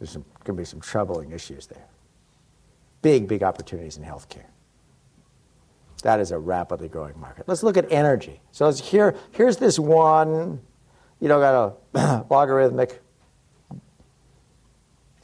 There's 0.00 0.14
going 0.14 0.24
to 0.46 0.52
be 0.54 0.64
some 0.64 0.80
troubling 0.80 1.30
issues 1.30 1.68
there. 1.68 1.86
Big, 3.02 3.28
big 3.28 3.44
opportunities 3.44 3.96
in 3.96 4.02
healthcare. 4.02 4.46
That 6.02 6.18
is 6.18 6.32
a 6.32 6.38
rapidly 6.40 6.88
growing 6.88 7.16
market. 7.20 7.46
Let's 7.46 7.62
look 7.62 7.76
at 7.76 7.92
energy. 7.92 8.40
So 8.50 8.72
here, 8.72 9.14
here's 9.30 9.58
this 9.58 9.78
one, 9.78 10.60
you 11.20 11.28
know, 11.28 11.38
got 11.38 11.76
a 11.94 12.24
logarithmic 12.30 13.00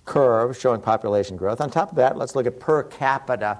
curve 0.04 0.56
showing 0.56 0.80
population 0.80 1.36
growth. 1.36 1.60
On 1.60 1.72
top 1.72 1.90
of 1.90 1.96
that, 1.96 2.16
let's 2.16 2.36
look 2.36 2.46
at 2.46 2.60
per 2.60 2.84
capita 2.84 3.58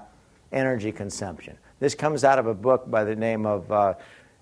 energy 0.53 0.93
consumption. 0.93 1.57
This 1.81 1.95
comes 1.95 2.23
out 2.23 2.39
of 2.39 2.47
a 2.47 2.53
book 2.53 2.89
by 2.89 3.03
the 3.03 3.13
name 3.13 3.45
of 3.45 3.69
uh, 3.69 3.95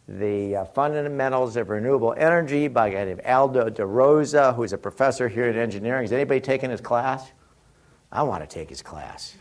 The 0.07 0.57
uh, 0.57 0.65
Fundamentals 0.65 1.55
of 1.55 1.69
Renewable 1.69 2.13
Energy 2.17 2.67
by 2.67 2.89
a 2.89 2.91
guy 2.91 3.05
named 3.05 3.21
Aldo 3.25 3.69
da 3.69 3.83
Rosa, 3.85 4.51
who's 4.51 4.73
a 4.73 4.77
professor 4.77 5.29
here 5.29 5.45
at 5.45 5.55
engineering. 5.55 6.03
Has 6.03 6.11
anybody 6.11 6.41
taken 6.41 6.69
his 6.69 6.81
class? 6.81 7.31
I 8.11 8.21
want 8.23 8.47
to 8.47 8.53
take 8.53 8.69
his 8.69 8.81
class. 8.81 9.35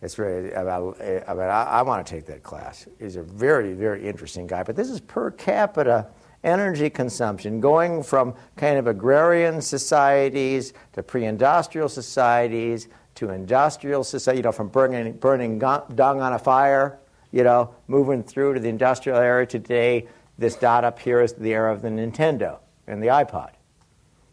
It's 0.00 0.14
very 0.14 0.52
about. 0.52 1.00
I, 1.00 1.34
mean, 1.34 1.42
I, 1.42 1.64
I 1.64 1.82
want 1.82 2.04
to 2.04 2.12
take 2.12 2.24
that 2.26 2.42
class. 2.42 2.88
He's 2.98 3.16
a 3.16 3.22
very, 3.22 3.74
very 3.74 4.08
interesting 4.08 4.46
guy. 4.46 4.62
But 4.62 4.74
this 4.74 4.88
is 4.88 5.00
per 5.00 5.30
capita 5.30 6.08
energy 6.42 6.88
consumption, 6.88 7.60
going 7.60 8.02
from 8.02 8.34
kind 8.56 8.78
of 8.78 8.86
agrarian 8.86 9.60
societies 9.60 10.72
to 10.94 11.02
pre-industrial 11.02 11.88
societies 11.88 12.88
to 13.16 13.30
industrial 13.30 14.02
society. 14.02 14.38
You 14.38 14.44
know, 14.44 14.52
from 14.52 14.68
burning 14.68 15.12
burning 15.12 15.58
dung 15.58 16.20
on 16.22 16.32
a 16.32 16.38
fire. 16.38 16.98
You 17.32 17.42
know, 17.44 17.74
moving 17.88 18.22
through 18.22 18.54
to 18.54 18.60
the 18.60 18.68
industrial 18.68 19.18
era 19.18 19.46
today. 19.46 20.06
This 20.38 20.54
dot 20.56 20.84
up 20.84 20.98
here 20.98 21.20
is 21.20 21.32
the 21.32 21.52
era 21.52 21.72
of 21.72 21.82
the 21.82 21.88
Nintendo 21.88 22.58
and 22.86 23.02
the 23.02 23.08
iPod, 23.08 23.50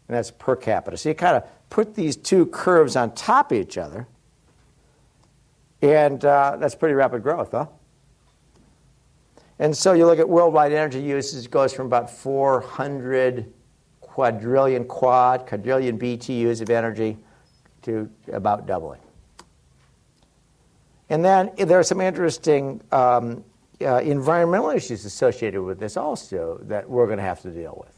and 0.08 0.16
that's 0.16 0.30
per 0.30 0.56
capita. 0.56 0.96
So 0.96 1.08
you 1.08 1.14
kind 1.14 1.36
of 1.36 1.44
put 1.70 1.94
these 1.94 2.16
two 2.16 2.46
curves 2.46 2.96
on 2.96 3.14
top 3.14 3.52
of 3.52 3.58
each 3.58 3.78
other 3.78 4.06
and 5.82 6.24
uh, 6.24 6.56
that's 6.58 6.74
pretty 6.74 6.94
rapid 6.94 7.22
growth, 7.22 7.52
huh? 7.52 7.66
And 9.58 9.76
so 9.76 9.92
you 9.92 10.06
look 10.06 10.18
at 10.18 10.28
worldwide 10.28 10.72
energy 10.72 11.00
usage 11.00 11.50
goes 11.50 11.72
from 11.72 11.86
about 11.86 12.10
400 12.10 13.52
quadrillion 14.00 14.84
quad, 14.84 15.46
quadrillion 15.46 15.98
BTUs 15.98 16.60
of 16.60 16.70
energy 16.70 17.18
to 17.82 18.10
about 18.32 18.66
doubling. 18.66 19.00
And 21.10 21.22
then 21.24 21.50
there 21.56 21.78
are 21.78 21.84
some 21.84 22.00
interesting 22.00 22.80
um, 22.92 23.44
uh, 23.82 23.96
environmental 23.96 24.70
issues 24.70 25.04
associated 25.04 25.60
with 25.60 25.80
this 25.80 25.96
also 25.96 26.60
that 26.62 26.88
we're 26.88 27.06
going 27.06 27.18
to 27.18 27.24
have 27.24 27.42
to 27.42 27.50
deal 27.50 27.84
with. 27.84 27.92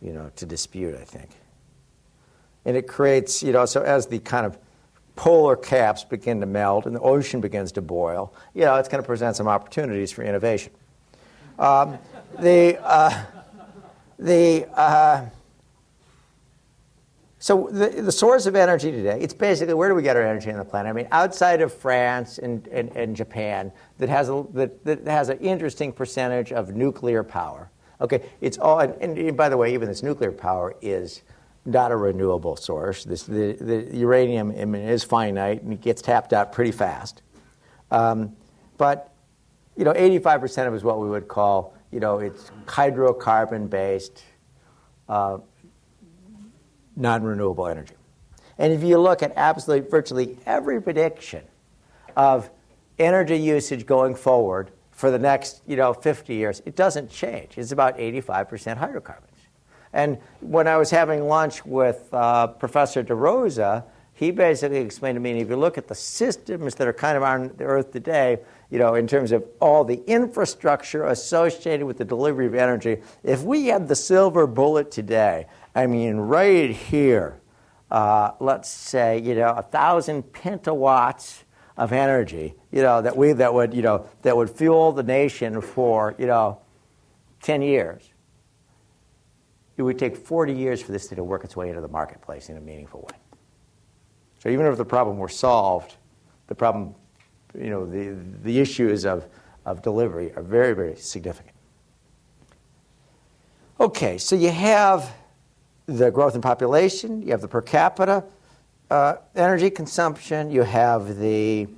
you 0.00 0.12
know, 0.12 0.30
to 0.36 0.46
dispute, 0.46 0.94
I 0.94 1.04
think. 1.04 1.30
And 2.64 2.76
it 2.76 2.88
creates, 2.88 3.42
you 3.42 3.52
know, 3.52 3.64
so 3.64 3.82
as 3.82 4.06
the 4.06 4.18
kind 4.18 4.44
of 4.44 4.58
polar 5.14 5.56
caps 5.56 6.04
begin 6.04 6.40
to 6.40 6.46
melt 6.46 6.86
and 6.86 6.94
the 6.94 7.00
ocean 7.00 7.40
begins 7.40 7.72
to 7.72 7.82
boil, 7.82 8.34
you 8.54 8.64
know, 8.64 8.76
it's 8.76 8.88
going 8.88 9.02
to 9.02 9.06
present 9.06 9.36
some 9.36 9.48
opportunities 9.48 10.12
for 10.12 10.22
innovation. 10.22 10.72
Um, 11.58 11.98
the, 12.38 12.78
uh, 12.82 13.24
the, 14.18 14.66
uh, 14.74 15.26
so 17.38 17.68
the, 17.70 18.02
the 18.02 18.12
source 18.12 18.46
of 18.46 18.56
energy 18.56 18.90
today, 18.90 19.20
it's 19.20 19.32
basically 19.32 19.74
where 19.74 19.88
do 19.88 19.94
we 19.94 20.02
get 20.02 20.16
our 20.16 20.22
energy 20.22 20.50
on 20.50 20.58
the 20.58 20.64
planet? 20.64 20.90
I 20.90 20.92
mean, 20.92 21.08
outside 21.12 21.60
of 21.60 21.72
France 21.72 22.38
and, 22.38 22.66
and, 22.68 22.90
and 22.96 23.14
Japan, 23.14 23.72
that 23.98 24.08
has, 24.08 24.28
a, 24.28 24.44
that, 24.54 24.84
that 24.84 25.06
has 25.06 25.28
an 25.28 25.38
interesting 25.38 25.92
percentage 25.92 26.52
of 26.52 26.74
nuclear 26.74 27.22
power. 27.22 27.70
Okay, 28.00 28.28
it's 28.40 28.58
all, 28.58 28.80
and, 28.80 29.16
and 29.18 29.36
by 29.36 29.48
the 29.48 29.56
way, 29.56 29.72
even 29.72 29.88
this 29.88 30.02
nuclear 30.02 30.32
power 30.32 30.74
is 30.82 31.22
not 31.64 31.90
a 31.90 31.96
renewable 31.96 32.56
source. 32.56 33.04
This, 33.04 33.24
the, 33.24 33.52
the 33.52 33.96
uranium 33.96 34.50
I 34.50 34.64
mean, 34.64 34.82
is 34.82 35.02
finite 35.02 35.62
and 35.62 35.72
it 35.72 35.80
gets 35.80 36.02
tapped 36.02 36.32
out 36.32 36.52
pretty 36.52 36.72
fast. 36.72 37.22
Um, 37.90 38.36
but, 38.78 39.12
you 39.76 39.84
know, 39.84 39.92
85% 39.92 40.66
of 40.66 40.74
it 40.74 40.76
is 40.76 40.84
what 40.84 41.00
we 41.00 41.08
would 41.08 41.28
call, 41.28 41.74
you 41.90 42.00
know, 42.00 42.18
it's 42.18 42.50
hydrocarbon 42.66 43.70
based. 43.70 44.22
Uh, 45.08 45.38
non 46.96 47.22
renewable 47.22 47.66
energy. 47.66 47.94
And 48.58 48.72
if 48.72 48.82
you 48.82 48.98
look 48.98 49.22
at 49.22 49.32
absolutely 49.36 49.88
virtually 49.88 50.38
every 50.46 50.80
prediction 50.80 51.44
of 52.16 52.50
energy 52.98 53.36
usage 53.36 53.84
going 53.84 54.14
forward 54.14 54.70
for 54.96 55.12
the 55.12 55.18
next 55.18 55.62
you 55.66 55.76
know, 55.76 55.92
50 55.92 56.34
years, 56.34 56.60
it 56.66 56.74
doesn't 56.74 57.08
change. 57.08 57.56
It's 57.56 57.70
about 57.70 57.98
85% 57.98 58.78
hydrocarbons. 58.78 59.30
And 59.92 60.18
when 60.40 60.66
I 60.66 60.76
was 60.76 60.90
having 60.90 61.28
lunch 61.28 61.64
with 61.64 62.08
uh, 62.12 62.48
Professor 62.48 63.04
da 63.04 63.14
Rosa, 63.14 63.84
he 64.12 64.32
basically 64.32 64.78
explained 64.78 65.16
to 65.16 65.20
me, 65.20 65.38
if 65.40 65.48
you 65.48 65.56
look 65.56 65.78
at 65.78 65.86
the 65.86 65.94
systems 65.94 66.74
that 66.74 66.88
are 66.88 66.92
kind 66.92 67.16
of 67.16 67.22
on 67.22 67.52
the 67.56 67.64
Earth 67.64 67.92
today, 67.92 68.38
you 68.70 68.80
know, 68.80 68.94
in 68.94 69.06
terms 69.06 69.30
of 69.30 69.44
all 69.60 69.84
the 69.84 70.02
infrastructure 70.06 71.04
associated 71.04 71.86
with 71.86 71.98
the 71.98 72.04
delivery 72.04 72.46
of 72.46 72.54
energy, 72.54 72.98
if 73.22 73.42
we 73.42 73.66
had 73.66 73.86
the 73.86 73.94
silver 73.94 74.46
bullet 74.46 74.90
today 74.90 75.46
I 75.76 75.86
mean, 75.86 76.16
right 76.16 76.70
here, 76.70 77.38
uh, 77.90 78.30
let's 78.40 78.70
say, 78.70 79.20
you 79.20 79.34
know, 79.34 79.50
a 79.50 79.60
thousand 79.60 80.22
pentawatts 80.22 81.42
of 81.76 81.92
energy, 81.92 82.54
you 82.72 82.82
know, 82.82 83.02
that 83.02 83.16
we 83.16 83.32
that 83.32 83.52
would, 83.52 83.74
you 83.74 83.82
know, 83.82 84.06
that 84.22 84.36
would 84.36 84.50
fuel 84.50 84.92
the 84.92 85.02
nation 85.02 85.60
for, 85.60 86.14
you 86.18 86.26
know, 86.26 86.58
10 87.42 87.62
years. 87.62 88.10
It 89.76 89.82
would 89.82 89.98
take 89.98 90.16
40 90.16 90.54
years 90.54 90.80
for 90.80 90.92
this 90.92 91.06
thing 91.08 91.16
to 91.16 91.24
work 91.24 91.44
its 91.44 91.54
way 91.54 91.68
into 91.68 91.82
the 91.82 91.88
marketplace 91.88 92.48
in 92.48 92.56
a 92.56 92.60
meaningful 92.60 93.02
way. 93.02 93.18
So 94.38 94.48
even 94.48 94.66
if 94.66 94.78
the 94.78 94.84
problem 94.84 95.18
were 95.18 95.28
solved, 95.28 95.96
the 96.46 96.54
problem, 96.54 96.94
you 97.58 97.68
know, 97.68 97.84
the, 97.84 98.16
the 98.42 98.58
issues 98.58 99.04
of, 99.04 99.26
of 99.66 99.82
delivery 99.82 100.32
are 100.34 100.42
very, 100.42 100.74
very 100.74 100.96
significant. 100.96 101.54
Okay, 103.78 104.16
so 104.16 104.34
you 104.34 104.50
have 104.50 105.14
the 105.84 106.10
growth 106.10 106.34
in 106.34 106.40
population, 106.40 107.20
you 107.20 107.32
have 107.32 107.42
the 107.42 107.48
per 107.48 107.60
capita 107.60 108.24
uh, 108.90 109.16
energy 109.34 109.70
consumption, 109.70 110.50
you 110.50 110.62
have 110.62 111.18
the 111.18 111.68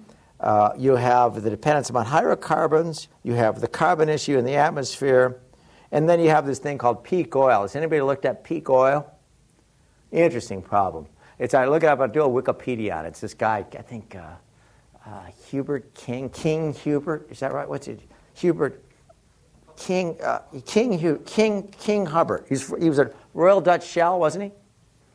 uh, 0.41 0.73
you 0.79 0.95
have 0.95 1.43
the 1.43 1.51
dependence 1.51 1.91
upon 1.91 2.07
hydrocarbons, 2.07 3.09
you 3.25 3.35
have 3.35 3.61
the 3.61 3.67
carbon 3.67 4.09
issue 4.09 4.39
in 4.39 4.45
the 4.45 4.55
atmosphere, 4.55 5.41
And 5.91 6.09
then 6.09 6.21
you 6.21 6.29
have 6.29 6.47
this 6.47 6.59
thing 6.59 6.79
called 6.79 7.03
peak 7.03 7.35
oil. 7.35 7.63
Has 7.63 7.75
anybody 7.75 8.03
looked 8.03 8.25
at 8.25 8.45
peak 8.45 8.71
oil? 8.71 9.11
Interesting 10.13 10.63
problem. 10.63 11.07
It's 11.39 11.55
I 11.55 11.67
look 11.67 11.83
it 11.83 11.87
up. 11.87 12.01
I 12.01 12.07
do 12.07 12.23
a 12.23 12.29
Wikipedia 12.29 12.97
on 12.97 13.05
it. 13.07 13.09
It's 13.09 13.21
this 13.21 13.35
guy. 13.35 13.65
I 13.73 13.83
think 13.83 14.15
uh, 14.15 14.35
uh, 15.07 15.27
Hubert 15.49 15.95
King. 15.95 16.29
King 16.31 16.73
Hubert. 16.73 17.29
Is 17.31 17.41
that 17.41 17.53
right? 17.53 17.69
What's 17.69 17.89
it? 17.89 18.01
Hubert 18.35 18.85
King. 19.77 20.17
Uh, 20.23 20.41
King 20.67 21.19
King 21.25 21.75
King 21.79 22.07
Hubbert. 22.07 22.47
He's, 22.49 22.69
he 22.79 22.89
was 22.89 22.99
a 22.99 23.11
Royal 23.35 23.61
Dutch 23.61 23.87
Shell, 23.87 24.21
wasn't 24.21 24.45
he? 24.45 24.53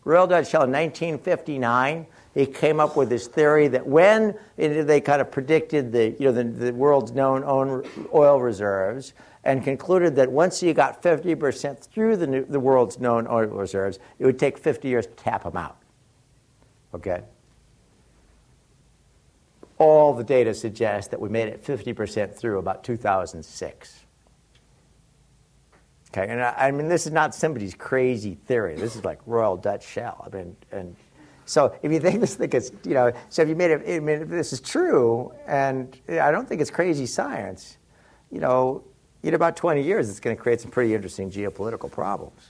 Royal 0.05 0.27
Dutch 0.27 0.49
Shell 0.49 0.63
in 0.63 0.71
1959. 0.71 2.05
He 2.33 2.45
came 2.45 2.79
up 2.79 2.97
with 2.97 3.09
this 3.09 3.27
theory 3.27 3.67
that 3.69 3.85
when 3.85 4.35
they 4.57 4.99
kind 5.01 5.21
of 5.21 5.31
predicted 5.31 5.91
the, 5.91 6.15
you 6.19 6.25
know, 6.25 6.31
the, 6.31 6.43
the 6.43 6.73
world's 6.73 7.11
known 7.11 7.43
oil 8.13 8.41
reserves 8.41 9.13
and 9.43 9.63
concluded 9.63 10.15
that 10.15 10.31
once 10.31 10.63
you 10.63 10.73
got 10.73 11.03
50% 11.03 11.79
through 11.87 12.17
the, 12.17 12.27
new, 12.27 12.45
the 12.45 12.59
world's 12.59 12.99
known 12.99 13.27
oil 13.27 13.47
reserves, 13.47 13.99
it 14.19 14.25
would 14.25 14.39
take 14.39 14.57
50 14.57 14.87
years 14.87 15.05
to 15.05 15.13
tap 15.13 15.43
them 15.43 15.57
out. 15.57 15.77
Okay? 16.93 17.23
All 19.77 20.13
the 20.13 20.23
data 20.23 20.53
suggests 20.53 21.09
that 21.09 21.19
we 21.19 21.29
made 21.29 21.49
it 21.49 21.63
50% 21.63 22.33
through 22.33 22.57
about 22.57 22.83
2006. 22.83 24.02
Okay, 26.15 26.31
and 26.31 26.43
I, 26.43 26.53
I, 26.67 26.71
mean, 26.71 26.87
this 26.87 27.07
is 27.07 27.11
not 27.11 27.33
somebody's 27.33 27.73
crazy 27.73 28.35
theory. 28.45 28.75
This 28.75 28.95
is 28.95 29.03
like 29.03 29.19
Royal 29.25 29.57
Dutch 29.57 29.87
Shell. 29.87 30.29
I 30.31 30.35
mean, 30.35 30.55
and 30.71 30.95
so 31.45 31.75
if 31.81 31.91
you 31.91 31.99
think 31.99 32.21
this 32.21 32.35
thing 32.35 32.51
is, 32.51 32.71
you 32.83 32.93
know, 32.93 33.11
so 33.29 33.41
if 33.41 33.49
you 33.49 33.55
made 33.55 33.71
it, 33.71 33.81
I 33.87 33.99
mean, 33.99 34.21
if 34.21 34.29
this 34.29 34.53
is 34.53 34.61
true, 34.61 35.33
and 35.47 35.97
I 36.07 36.29
don't 36.29 36.47
think 36.47 36.61
it's 36.61 36.69
crazy 36.69 37.07
science, 37.07 37.77
you 38.31 38.39
know, 38.39 38.83
in 39.23 39.33
about 39.33 39.55
20 39.55 39.81
years, 39.81 40.07
it's 40.07 40.19
going 40.19 40.35
to 40.35 40.41
create 40.41 40.61
some 40.61 40.69
pretty 40.69 40.93
interesting 40.93 41.31
geopolitical 41.31 41.89
problems. 41.89 42.41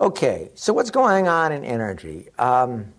Okay, 0.00 0.50
so 0.54 0.72
what's 0.72 0.90
going 0.90 1.28
on 1.28 1.52
in 1.52 1.64
energy? 1.64 2.28
Um, 2.40 2.92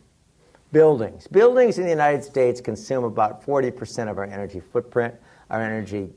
buildings. 0.72 1.28
Buildings 1.28 1.78
in 1.78 1.84
the 1.84 1.90
United 1.90 2.24
States 2.24 2.62
consume 2.62 3.04
about 3.04 3.46
40% 3.46 4.10
of 4.10 4.18
our 4.18 4.24
energy 4.24 4.62
footprint. 4.62 5.14
Our 5.50 5.62
energy 5.62 6.10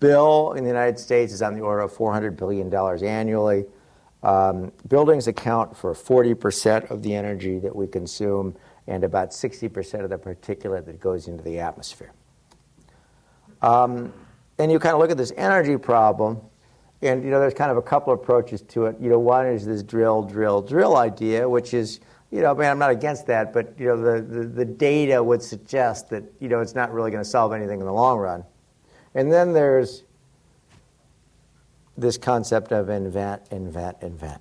bill 0.00 0.52
in 0.52 0.64
the 0.64 0.70
United 0.70 0.98
States 0.98 1.32
is 1.32 1.42
on 1.42 1.54
the 1.54 1.60
order 1.60 1.82
of 1.82 1.92
$400 1.92 2.36
billion 2.36 2.72
annually. 3.04 3.64
Um, 4.22 4.72
buildings 4.88 5.26
account 5.26 5.76
for 5.76 5.92
40% 5.92 6.90
of 6.90 7.02
the 7.02 7.14
energy 7.14 7.58
that 7.58 7.74
we 7.74 7.86
consume 7.86 8.56
and 8.86 9.04
about 9.04 9.30
60% 9.30 10.04
of 10.04 10.10
the 10.10 10.18
particulate 10.18 10.86
that 10.86 11.00
goes 11.00 11.28
into 11.28 11.42
the 11.42 11.58
atmosphere. 11.58 12.12
Um, 13.62 14.12
and 14.58 14.70
you 14.70 14.78
kind 14.78 14.94
of 14.94 15.00
look 15.00 15.10
at 15.10 15.16
this 15.16 15.32
energy 15.36 15.76
problem, 15.76 16.40
and 17.02 17.24
you 17.24 17.30
know 17.30 17.40
there's 17.40 17.54
kind 17.54 17.70
of 17.70 17.76
a 17.76 17.82
couple 17.82 18.12
approaches 18.12 18.62
to 18.62 18.86
it. 18.86 18.96
You 19.00 19.10
know, 19.10 19.18
one 19.18 19.46
is 19.46 19.66
this 19.66 19.82
drill, 19.82 20.22
drill, 20.22 20.62
drill 20.62 20.96
idea, 20.96 21.48
which 21.48 21.74
is 21.74 22.00
you 22.34 22.40
know, 22.40 22.50
I 22.50 22.54
mean, 22.54 22.68
I'm 22.68 22.80
not 22.80 22.90
against 22.90 23.28
that, 23.28 23.52
but 23.52 23.78
you 23.78 23.86
know, 23.86 23.96
the, 23.96 24.20
the, 24.20 24.44
the 24.44 24.64
data 24.64 25.22
would 25.22 25.40
suggest 25.40 26.10
that 26.10 26.24
you 26.40 26.48
know 26.48 26.58
it's 26.58 26.74
not 26.74 26.92
really 26.92 27.12
going 27.12 27.22
to 27.22 27.30
solve 27.30 27.52
anything 27.52 27.78
in 27.78 27.86
the 27.86 27.92
long 27.92 28.18
run. 28.18 28.42
And 29.14 29.32
then 29.32 29.52
there's 29.52 30.02
this 31.96 32.18
concept 32.18 32.72
of 32.72 32.88
invent, 32.88 33.42
invent, 33.52 33.98
invent. 34.00 34.40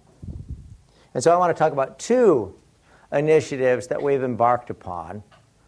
And 1.14 1.24
so 1.24 1.32
I 1.32 1.38
want 1.38 1.56
to 1.56 1.60
talk 1.60 1.72
about 1.72 2.00
two 2.00 2.56
initiatives 3.12 3.86
that 3.90 4.02
we've 4.02 4.24
embarked 4.24 4.72
upon. 4.72 5.22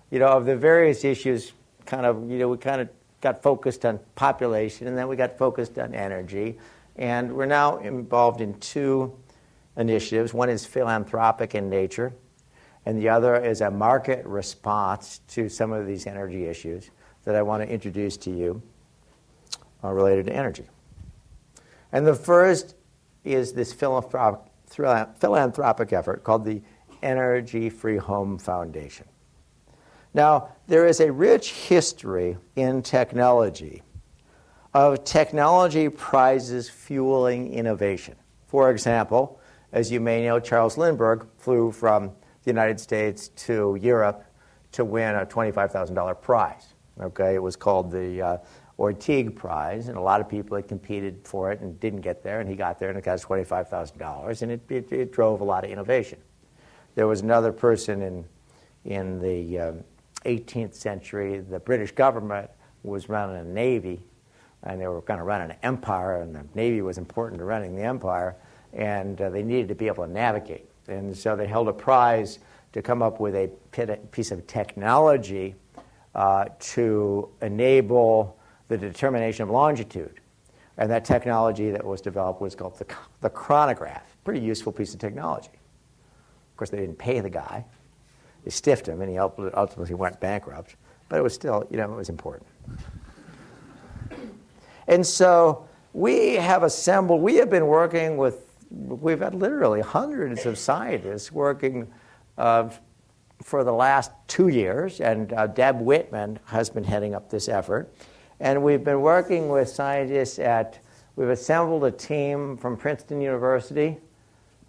You 0.09 0.17
know, 0.17 0.29
of 0.29 0.47
the 0.47 0.57
various 0.57 1.03
issues, 1.03 1.51
kind 1.85 2.07
of, 2.07 2.27
you 2.27 2.39
know, 2.39 2.49
we 2.49 2.57
kind 2.57 2.81
of 2.81 2.89
got 3.21 3.43
focused 3.43 3.85
on 3.85 3.99
population, 4.15 4.87
and 4.87 4.97
then 4.97 5.07
we 5.07 5.15
got 5.15 5.37
focused 5.37 5.77
on 5.77 5.93
energy, 5.93 6.57
and 6.95 7.35
we're 7.35 7.45
now 7.45 7.77
involved 7.77 8.41
in 8.41 8.59
two 8.59 9.15
initiatives. 9.77 10.33
One 10.33 10.49
is 10.49 10.65
philanthropic 10.65 11.55
in 11.55 11.69
nature, 11.69 12.13
and 12.85 12.97
the 12.97 13.09
other 13.09 13.35
is 13.35 13.61
a 13.61 13.71
market 13.71 14.25
response 14.25 15.19
to 15.29 15.49
some 15.49 15.71
of 15.71 15.87
these 15.87 16.07
energy 16.07 16.45
issues 16.45 16.91
that 17.23 17.35
I 17.35 17.41
want 17.41 17.63
to 17.63 17.69
introduce 17.69 18.17
to 18.17 18.31
you 18.31 18.61
uh, 19.83 19.91
related 19.91 20.27
to 20.27 20.33
energy. 20.33 20.65
And 21.91 22.05
the 22.05 22.15
first 22.15 22.75
is 23.23 23.53
this 23.53 23.73
philanthropic, 23.73 24.51
philanthropic 24.67 25.93
effort 25.93 26.23
called 26.23 26.45
the 26.45 26.61
Energy 27.01 27.69
Free 27.69 27.97
Home 27.97 28.37
Foundation. 28.37 29.05
Now, 30.13 30.49
there 30.67 30.87
is 30.87 31.01
a 31.01 31.11
rich 31.11 31.51
history 31.51 32.37
in 32.55 32.81
technology 32.81 33.83
of 34.73 35.03
technology 35.03 35.89
prizes 35.89 36.69
fueling 36.69 37.53
innovation. 37.53 38.15
For 38.47 38.71
example, 38.71 39.39
as 39.75 39.91
you 39.91 39.99
may 39.99 40.23
know, 40.23 40.39
Charles 40.39 40.77
Lindbergh 40.77 41.27
flew 41.37 41.69
from 41.69 42.07
the 42.07 42.49
United 42.49 42.79
States 42.79 43.27
to 43.27 43.77
Europe 43.79 44.23
to 44.71 44.85
win 44.85 45.15
a 45.15 45.25
$25,000 45.25 46.21
prize. 46.21 46.73
Okay, 47.01 47.35
it 47.35 47.43
was 47.43 47.57
called 47.57 47.91
the 47.91 48.21
uh, 48.21 48.37
Orteig 48.79 49.35
Prize, 49.35 49.89
and 49.89 49.97
a 49.97 50.01
lot 50.01 50.21
of 50.21 50.29
people 50.29 50.55
had 50.55 50.69
competed 50.69 51.19
for 51.25 51.51
it 51.51 51.59
and 51.59 51.77
didn't 51.81 52.01
get 52.01 52.23
there, 52.23 52.39
and 52.39 52.49
he 52.49 52.55
got 52.55 52.79
there 52.79 52.87
and 52.87 52.97
it 52.97 53.03
got 53.03 53.19
$25,000, 53.19 54.41
and 54.41 54.51
it, 54.51 54.61
it, 54.69 54.91
it, 54.93 55.11
drove 55.11 55.41
a 55.41 55.43
lot 55.43 55.65
of 55.65 55.69
innovation. 55.69 56.19
There 56.95 57.07
was 57.07 57.19
another 57.19 57.51
person 57.51 58.01
in, 58.01 58.25
in 58.85 59.19
the 59.19 59.59
um, 59.59 59.83
18th 60.25 60.73
century, 60.73 61.39
the 61.39 61.59
British 61.59 61.91
government 61.91 62.49
was 62.83 63.09
running 63.09 63.35
a 63.35 63.43
navy, 63.43 64.01
and 64.63 64.79
they 64.79 64.87
were 64.87 65.01
kind 65.01 65.19
of 65.19 65.27
running 65.27 65.51
an 65.51 65.57
empire, 65.63 66.21
and 66.21 66.33
the 66.33 66.45
navy 66.55 66.81
was 66.81 66.97
important 66.97 67.39
to 67.39 67.45
running 67.45 67.75
the 67.75 67.83
empire, 67.83 68.37
and 68.75 69.19
uh, 69.21 69.29
they 69.29 69.43
needed 69.43 69.67
to 69.69 69.75
be 69.75 69.87
able 69.87 70.05
to 70.05 70.11
navigate. 70.11 70.69
And 70.87 71.15
so 71.17 71.35
they 71.35 71.47
held 71.47 71.67
a 71.67 71.73
prize 71.73 72.39
to 72.73 72.81
come 72.81 73.01
up 73.01 73.19
with 73.19 73.35
a 73.35 73.49
piece 74.11 74.31
of 74.31 74.45
technology 74.47 75.55
uh, 76.13 76.45
to 76.59 77.29
enable 77.41 78.37
the 78.67 78.77
determination 78.77 79.43
of 79.43 79.49
longitude. 79.49 80.19
And 80.77 80.91
that 80.91 81.05
technology 81.05 81.71
that 81.71 81.83
was 81.85 82.01
developed 82.01 82.41
was 82.41 82.53
called 82.53 82.77
the, 82.77 82.85
the 83.21 83.29
chronograph. 83.29 84.03
Pretty 84.23 84.41
useful 84.41 84.71
piece 84.71 84.93
of 84.93 84.99
technology. 84.99 85.47
Of 85.47 86.57
course, 86.57 86.69
they 86.69 86.79
didn't 86.79 86.97
pay 86.97 87.19
the 87.21 87.29
guy. 87.29 87.65
They 88.43 88.51
stiffed 88.51 88.87
him, 88.87 89.01
and 89.01 89.09
he 89.09 89.17
ultimately 89.17 89.95
went 89.95 90.19
bankrupt. 90.19 90.75
But 91.07 91.19
it 91.19 91.21
was 91.21 91.33
still, 91.33 91.65
you 91.69 91.77
know, 91.77 91.91
it 91.91 91.95
was 91.95 92.09
important. 92.09 92.47
And 94.87 95.05
so 95.05 95.67
we 95.93 96.35
have 96.35 96.63
assembled, 96.63 97.21
we 97.21 97.35
have 97.35 97.49
been 97.49 97.67
working 97.67 98.17
with 98.17 98.54
we've 98.69 99.19
had 99.19 99.35
literally 99.35 99.81
hundreds 99.81 100.45
of 100.45 100.57
scientists 100.57 101.31
working 101.31 101.87
uh, 102.37 102.69
for 103.41 103.63
the 103.63 103.71
last 103.71 104.11
two 104.27 104.47
years, 104.47 105.01
and 105.01 105.33
uh, 105.33 105.47
Deb 105.47 105.79
Whitman 105.79 106.39
has 106.45 106.69
been 106.69 106.83
heading 106.83 107.13
up 107.13 107.29
this 107.29 107.49
effort. 107.49 107.93
And 108.39 108.63
we've 108.63 108.83
been 108.83 109.01
working 109.01 109.49
with 109.49 109.69
scientists 109.69 110.39
at, 110.39 110.79
we've 111.15 111.29
assembled 111.29 111.85
a 111.85 111.91
team 111.91 112.57
from 112.57 112.75
Princeton 112.75 113.21
University, 113.21 113.97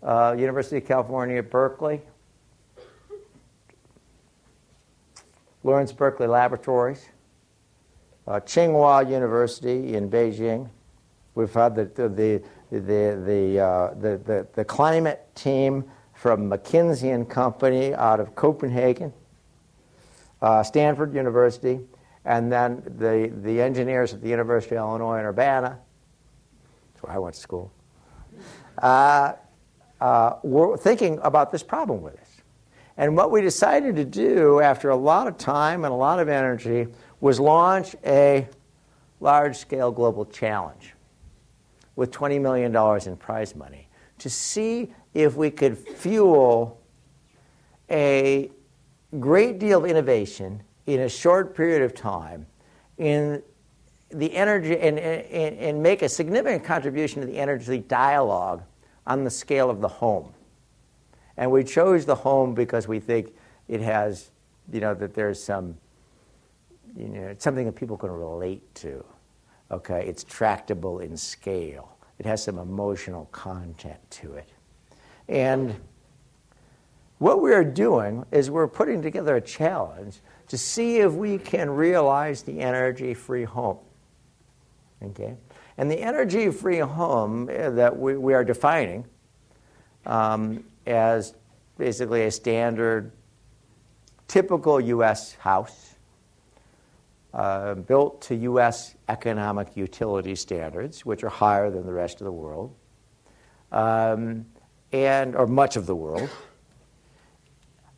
uh, 0.03 0.37
University 0.39 0.77
of 0.79 0.87
California 0.87 1.43
Berkeley, 1.43 2.01
Lawrence 5.65 5.91
Berkeley 5.91 6.29
Laboratories, 6.29 7.07
uh, 8.29 8.41
Tsinghua 8.41 9.11
University 9.11 9.95
in 9.95 10.09
Beijing. 10.09 10.69
We've 11.35 11.53
had 11.53 11.75
the, 11.75 11.85
the, 11.87 12.09
the, 12.09 12.43
the, 12.71 13.61
uh, 13.61 13.95
the, 13.95 14.19
the, 14.19 14.47
the, 14.55 14.65
climate 14.65 15.29
team 15.35 15.85
from 16.15 16.51
McKinsey 16.51 17.15
and 17.15 17.29
Company 17.29 17.95
out 17.95 18.21
of 18.21 18.35
Copenhagen, 18.35 19.12
uh, 20.43 20.62
Stanford 20.62 21.14
University, 21.14 21.81
and 22.25 22.51
then 22.51 22.83
the, 22.99 23.33
the 23.43 23.61
engineers 23.61 24.12
at 24.12 24.21
the 24.21 24.29
University 24.29 24.77
of 24.77 24.81
Illinois 24.81 25.21
in 25.21 25.25
Urbana, 25.25 25.79
that's 26.93 27.03
where 27.03 27.12
I 27.12 27.19
went 27.19 27.35
to 27.35 27.41
school, 27.41 27.71
uh, 28.83 29.35
uh, 30.01 30.37
were 30.43 30.77
thinking 30.77 31.19
about 31.23 31.53
this 31.53 31.62
problem 31.62 32.03
with 32.03 32.14
us. 32.14 32.43
And 32.97 33.17
what 33.17 33.31
we 33.31 33.43
decided 33.43 33.97
to 33.97 34.05
do 34.05 34.61
after 34.61 34.91
a 34.91 34.97
lot 34.97 35.29
of 35.29 35.39
time 35.39 35.85
and 35.85 35.93
a 35.93 35.97
lot 35.97 36.19
of 36.19 36.29
energy 36.29 36.89
was 37.21 37.39
launch 37.39 37.95
a 38.05 38.49
large 39.21 39.57
scale 39.57 39.93
global 39.93 40.25
challenge 40.25 40.95
with 41.97 42.11
$20 42.11 42.40
million 42.40 42.74
in 43.07 43.16
prize 43.16 43.57
money 43.57 43.88
to 44.18 44.30
see 44.30 44.92
if 45.14 45.34
we 45.34 45.51
could 45.51 45.76
fuel 45.76 46.80
a 47.90 48.51
great 49.18 49.59
deal 49.59 49.84
of 49.84 49.90
innovation 49.90 50.62
in 50.86 51.01
a 51.01 51.09
short 51.09 51.57
period 51.57 51.82
of 51.82 51.94
time 51.94 52.47
in 52.99 53.42
the 54.11 54.34
energy 54.34 54.78
and, 54.78 54.99
and, 54.99 55.59
and 55.59 55.82
make 55.82 56.03
a 56.03 56.09
significant 56.09 56.64
contribution 56.64 57.20
to 57.20 57.26
the 57.26 57.36
energy 57.38 57.78
dialogue 57.78 58.62
on 59.07 59.24
the 59.24 59.30
scale 59.30 59.68
of 59.68 59.80
the 59.80 59.88
home. 59.88 60.32
And 61.36 61.51
we 61.51 61.64
chose 61.64 62.05
the 62.05 62.14
home 62.14 62.55
because 62.55 62.88
we 62.88 63.01
think 63.01 63.34
it 63.68 63.80
has, 63.80 64.30
you 64.72 64.80
know, 64.80 64.94
that 64.94 65.14
there's 65.14 65.42
some 65.42 65.76
you 66.97 67.09
know, 67.09 67.28
it's 67.28 67.44
something 67.44 67.66
that 67.66 67.76
people 67.76 67.97
can 67.97 68.11
relate 68.11 68.74
to. 68.76 69.05
Okay, 69.71 70.07
it's 70.07 70.23
tractable 70.23 71.01
in 71.01 71.17
scale. 71.17 71.97
It 72.19 72.27
has 72.27 72.43
some 72.43 72.59
emotional 72.59 73.27
content 73.33 73.99
to 74.11 74.35
it. 74.35 74.49
And 75.29 75.75
what 77.19 77.41
we're 77.43 77.64
doing 77.64 78.25
is 78.31 78.51
we're 78.51 78.69
putting 78.69 79.03
together 79.03 79.37
a 79.37 79.41
challenge 79.41 80.21
to 80.49 80.57
see 80.57 80.99
if 80.99 81.12
we 81.12 81.39
can 81.39 81.71
realize 81.71 82.43
the 82.43 82.61
energy 82.61 83.14
free 83.14 83.45
home. 83.45 83.79
Okay? 85.03 85.35
And 85.79 85.91
the 85.91 86.01
energy 86.01 86.51
free 86.51 86.79
home 86.79 87.51
uh, 87.51 87.71
that 87.71 87.99
we, 87.99 88.17
we 88.17 88.35
are 88.35 88.45
defining 88.45 89.05
um, 90.07 90.64
as 90.87 91.35
basically 91.77 92.25
a 92.25 92.31
standard, 92.31 93.11
typical 94.29 94.81
U.S. 94.81 95.35
house 95.35 95.95
uh, 97.37 97.74
built 97.74 98.22
to 98.22 98.34
U.S. 98.34 98.97
economic 99.11 99.76
utility 99.76 100.34
standards, 100.34 101.05
which 101.05 101.22
are 101.22 101.28
higher 101.28 101.70
than 101.70 101.84
the 101.84 101.93
rest 101.93 102.22
of 102.22 102.24
the 102.24 102.32
world, 102.32 102.74
um, 103.72 104.47
and 104.91 105.37
or 105.37 105.47
much 105.47 105.76
of 105.76 105.84
the 105.84 105.95
world, 105.95 106.30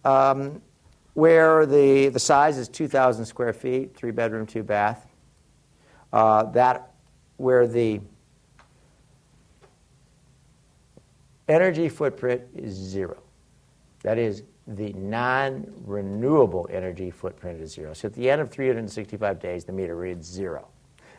um, 0.04 0.60
where 1.14 1.66
the, 1.66 2.08
the 2.08 2.18
size 2.18 2.58
is 2.58 2.68
2,000 2.68 3.24
square 3.24 3.52
feet, 3.52 3.94
three 3.94 4.10
bedroom, 4.10 4.44
two 4.44 4.64
bath. 4.64 5.06
Uh, 6.12 6.42
that 6.42 6.94
where 7.36 7.68
the 7.68 8.00
energy 11.46 11.88
footprint 11.88 12.42
is 12.56 12.74
zero. 12.74 13.22
That 14.02 14.18
is, 14.18 14.42
the 14.68 14.92
non 14.92 15.66
renewable 15.86 16.68
energy 16.70 17.10
footprint 17.10 17.60
is 17.60 17.72
zero. 17.72 17.94
So 17.94 18.06
at 18.06 18.14
the 18.14 18.28
end 18.28 18.40
of 18.40 18.50
365 18.50 19.40
days, 19.40 19.64
the 19.64 19.72
meter 19.72 19.96
reads 19.96 20.26
zero. 20.26 20.68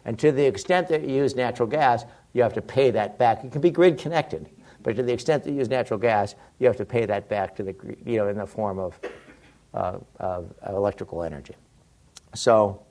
And 0.06 0.18
to 0.20 0.32
the 0.32 0.46
extent 0.46 0.88
that 0.90 1.02
you 1.02 1.16
use 1.16 1.36
natural 1.36 1.68
gas, 1.68 2.06
you 2.34 2.44
have 2.44 2.54
to 2.54 2.62
pay 2.62 2.92
that 2.92 3.18
back. 3.18 3.44
It 3.44 3.52
can 3.52 3.62
be 3.62 3.72
grid 3.72 3.98
connected, 3.98 4.50
but 4.84 4.96
to 4.96 5.04
the 5.04 5.12
extent 5.12 5.44
that 5.44 5.52
you 5.52 5.58
use 5.58 5.70
natural 5.70 6.00
gas, 6.00 6.36
you 6.60 6.68
have 6.68 6.78
to 6.78 6.86
pay 6.86 7.06
that 7.06 7.28
back 7.28 7.56
to 7.56 7.64
the, 7.64 7.76
you 8.06 8.18
know, 8.18 8.28
in 8.28 8.38
the 8.38 8.46
form 8.46 8.80
of, 8.80 9.00
uh, 9.74 9.98
of, 10.20 10.54
electrical 10.68 11.24
energy. 11.24 11.56
So 12.36 12.82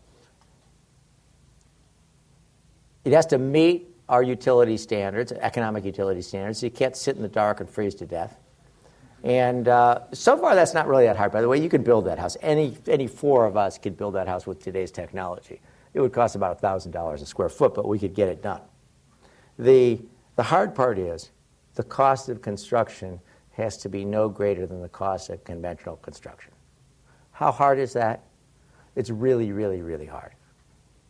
it 3.04 3.12
has 3.12 3.26
to 3.26 3.38
meet 3.38 3.86
our 4.08 4.22
utility 4.22 4.76
standards, 4.76 5.32
economic 5.32 5.84
utility 5.84 6.22
standards. 6.22 6.58
So 6.58 6.66
you 6.66 6.72
can't 6.72 6.96
sit 6.96 7.16
in 7.16 7.22
the 7.22 7.28
dark 7.28 7.60
and 7.60 7.70
freeze 7.70 7.94
to 7.96 8.06
death. 8.06 8.36
And 9.24 9.66
uh, 9.66 10.00
so 10.12 10.36
far, 10.36 10.54
that's 10.54 10.74
not 10.74 10.86
really 10.86 11.04
that 11.06 11.16
hard. 11.16 11.32
By 11.32 11.40
the 11.40 11.48
way, 11.48 11.60
you 11.60 11.68
can 11.68 11.82
build 11.82 12.06
that 12.06 12.18
house. 12.18 12.36
Any, 12.40 12.76
any 12.86 13.06
four 13.06 13.46
of 13.46 13.56
us 13.56 13.78
could 13.78 13.96
build 13.96 14.14
that 14.14 14.28
house 14.28 14.46
with 14.46 14.62
today's 14.62 14.90
technology. 14.90 15.60
It 15.94 16.00
would 16.00 16.12
cost 16.12 16.36
about 16.36 16.62
$1,000 16.62 17.14
a 17.14 17.26
square 17.26 17.48
foot, 17.48 17.74
but 17.74 17.88
we 17.88 17.98
could 17.98 18.14
get 18.14 18.28
it 18.28 18.42
done. 18.42 18.60
The, 19.58 20.00
the 20.36 20.44
hard 20.44 20.74
part 20.74 20.98
is 20.98 21.30
the 21.74 21.82
cost 21.82 22.28
of 22.28 22.42
construction 22.42 23.20
has 23.52 23.76
to 23.78 23.88
be 23.88 24.04
no 24.04 24.28
greater 24.28 24.66
than 24.66 24.80
the 24.80 24.88
cost 24.88 25.30
of 25.30 25.42
conventional 25.42 25.96
construction. 25.96 26.52
How 27.32 27.50
hard 27.50 27.78
is 27.78 27.92
that? 27.94 28.22
It's 28.94 29.10
really, 29.10 29.50
really, 29.50 29.82
really 29.82 30.06
hard. 30.06 30.32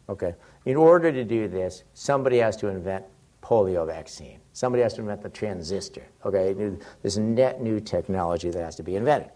Okay? 0.08 0.34
In 0.64 0.76
order 0.76 1.12
to 1.12 1.24
do 1.24 1.48
this, 1.48 1.84
somebody 1.92 2.38
has 2.38 2.56
to 2.58 2.68
invent 2.68 3.04
polio 3.48 3.86
vaccine. 3.86 4.38
Somebody 4.52 4.82
has 4.82 4.94
to 4.94 5.00
invent 5.00 5.22
the 5.22 5.30
transistor. 5.30 6.02
Okay, 6.24 6.52
this 7.02 7.16
net 7.16 7.62
new 7.62 7.80
technology 7.80 8.50
that 8.50 8.62
has 8.62 8.76
to 8.76 8.82
be 8.82 8.96
invented. 8.96 9.30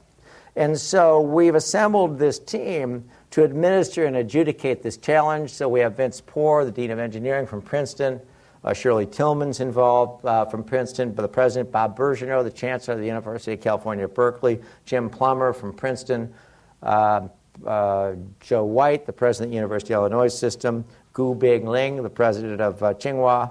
And 0.54 0.78
so 0.78 1.20
we've 1.20 1.54
assembled 1.54 2.18
this 2.18 2.38
team 2.38 3.08
to 3.30 3.42
administer 3.42 4.04
and 4.04 4.16
adjudicate 4.16 4.82
this 4.82 4.98
challenge. 4.98 5.50
So 5.50 5.66
we 5.66 5.80
have 5.80 5.96
Vince 5.96 6.20
Poor, 6.20 6.66
the 6.66 6.70
Dean 6.70 6.90
of 6.90 6.98
Engineering 6.98 7.46
from 7.46 7.62
Princeton, 7.62 8.20
uh, 8.64 8.74
Shirley 8.74 9.06
Tilghman's 9.06 9.60
involved 9.60 10.24
uh, 10.26 10.44
from 10.44 10.62
Princeton, 10.62 11.14
the 11.14 11.26
president, 11.26 11.72
Bob 11.72 11.96
Birgeneau, 11.96 12.44
the 12.44 12.50
chancellor 12.50 12.94
of 12.94 13.00
the 13.00 13.06
University 13.06 13.54
of 13.54 13.60
California 13.62 14.06
Berkeley, 14.06 14.60
Jim 14.84 15.08
Plummer 15.08 15.52
from 15.52 15.72
Princeton, 15.72 16.32
uh, 16.82 17.28
uh 17.66 18.14
Joe 18.40 18.64
White, 18.64 19.06
the 19.06 19.12
president 19.12 19.48
of 19.48 19.50
the 19.52 19.56
University 19.56 19.94
of 19.94 20.00
Illinois 20.00 20.28
System, 20.28 20.84
Gu 21.12 21.34
Binglin, 21.34 22.02
the 22.02 22.10
president 22.10 22.60
of 22.60 22.82
uh, 22.82 22.94
Tsinghua, 22.94 23.50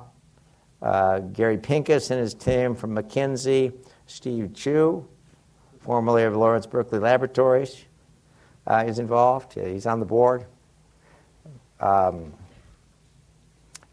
uh, 0.82 1.20
Gary 1.20 1.58
Pincus 1.58 2.12
and 2.12 2.20
his 2.20 2.34
team 2.34 2.76
from 2.76 2.96
McKinsey, 2.96 3.74
Steve 4.08 4.54
Chu, 4.54 5.08
formerly 5.82 6.24
of 6.24 6.36
Lawrence 6.36 6.66
Berkeley 6.66 7.00
Laboratories, 7.00 7.86
uh, 8.68 8.84
is 8.88 9.00
involved. 9.00 9.54
He's 9.54 9.86
on 9.86 10.00
the 10.00 10.06
board. 10.06 10.46
Um, 11.80 12.34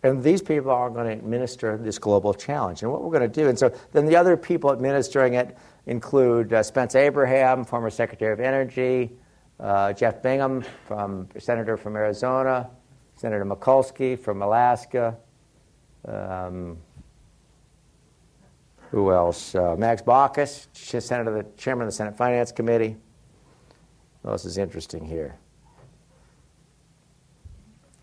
and 0.03 0.23
these 0.23 0.43
people 0.43 0.71
are 0.71 0.91
going 0.91 1.07
to 1.07 1.13
administer 1.13 1.77
this 1.77 1.99
global 1.99 2.33
challenge. 2.33 2.83
And 2.83 2.93
what 2.93 3.03
we're 3.03 3.11
going 3.11 3.31
to 3.31 3.41
do, 3.43 3.49
and 3.49 3.59
so 3.59 3.73
then 3.93 4.07
the 4.07 4.17
other 4.17 4.37
people 4.37 4.73
administering 4.73 5.35
it 5.35 5.57
include 5.87 6.53
uh, 6.53 6.63
Spence 6.63 6.95
Abraham, 6.95 7.65
former 7.65 7.91
Secretary 7.91 8.33
of 8.33 8.41
Energy, 8.41 9.11
uh, 9.59 9.93
Jeff 9.93 10.23
Bingaman, 10.23 10.65
from 10.87 11.29
Senator 11.39 11.77
from 11.77 11.97
Arizona, 11.97 12.71
Senator 13.17 13.45
Murkowski 13.45 14.17
from 14.17 14.43
Alaska, 14.43 15.17
um, 16.07 16.77
who 18.91 19.13
else? 19.13 19.55
Uh, 19.55 19.77
Max 19.77 20.03
Baucus, 20.03 20.69
Senator, 20.73 21.31
the 21.31 21.47
chairman 21.57 21.87
of 21.87 21.93
the 21.93 21.97
Senate 21.97 22.17
Finance 22.17 22.53
Committee. 22.53 22.97
What 24.23 24.33
else 24.33 24.45
is 24.45 24.59
interesting 24.59 25.05
here? 25.05 25.37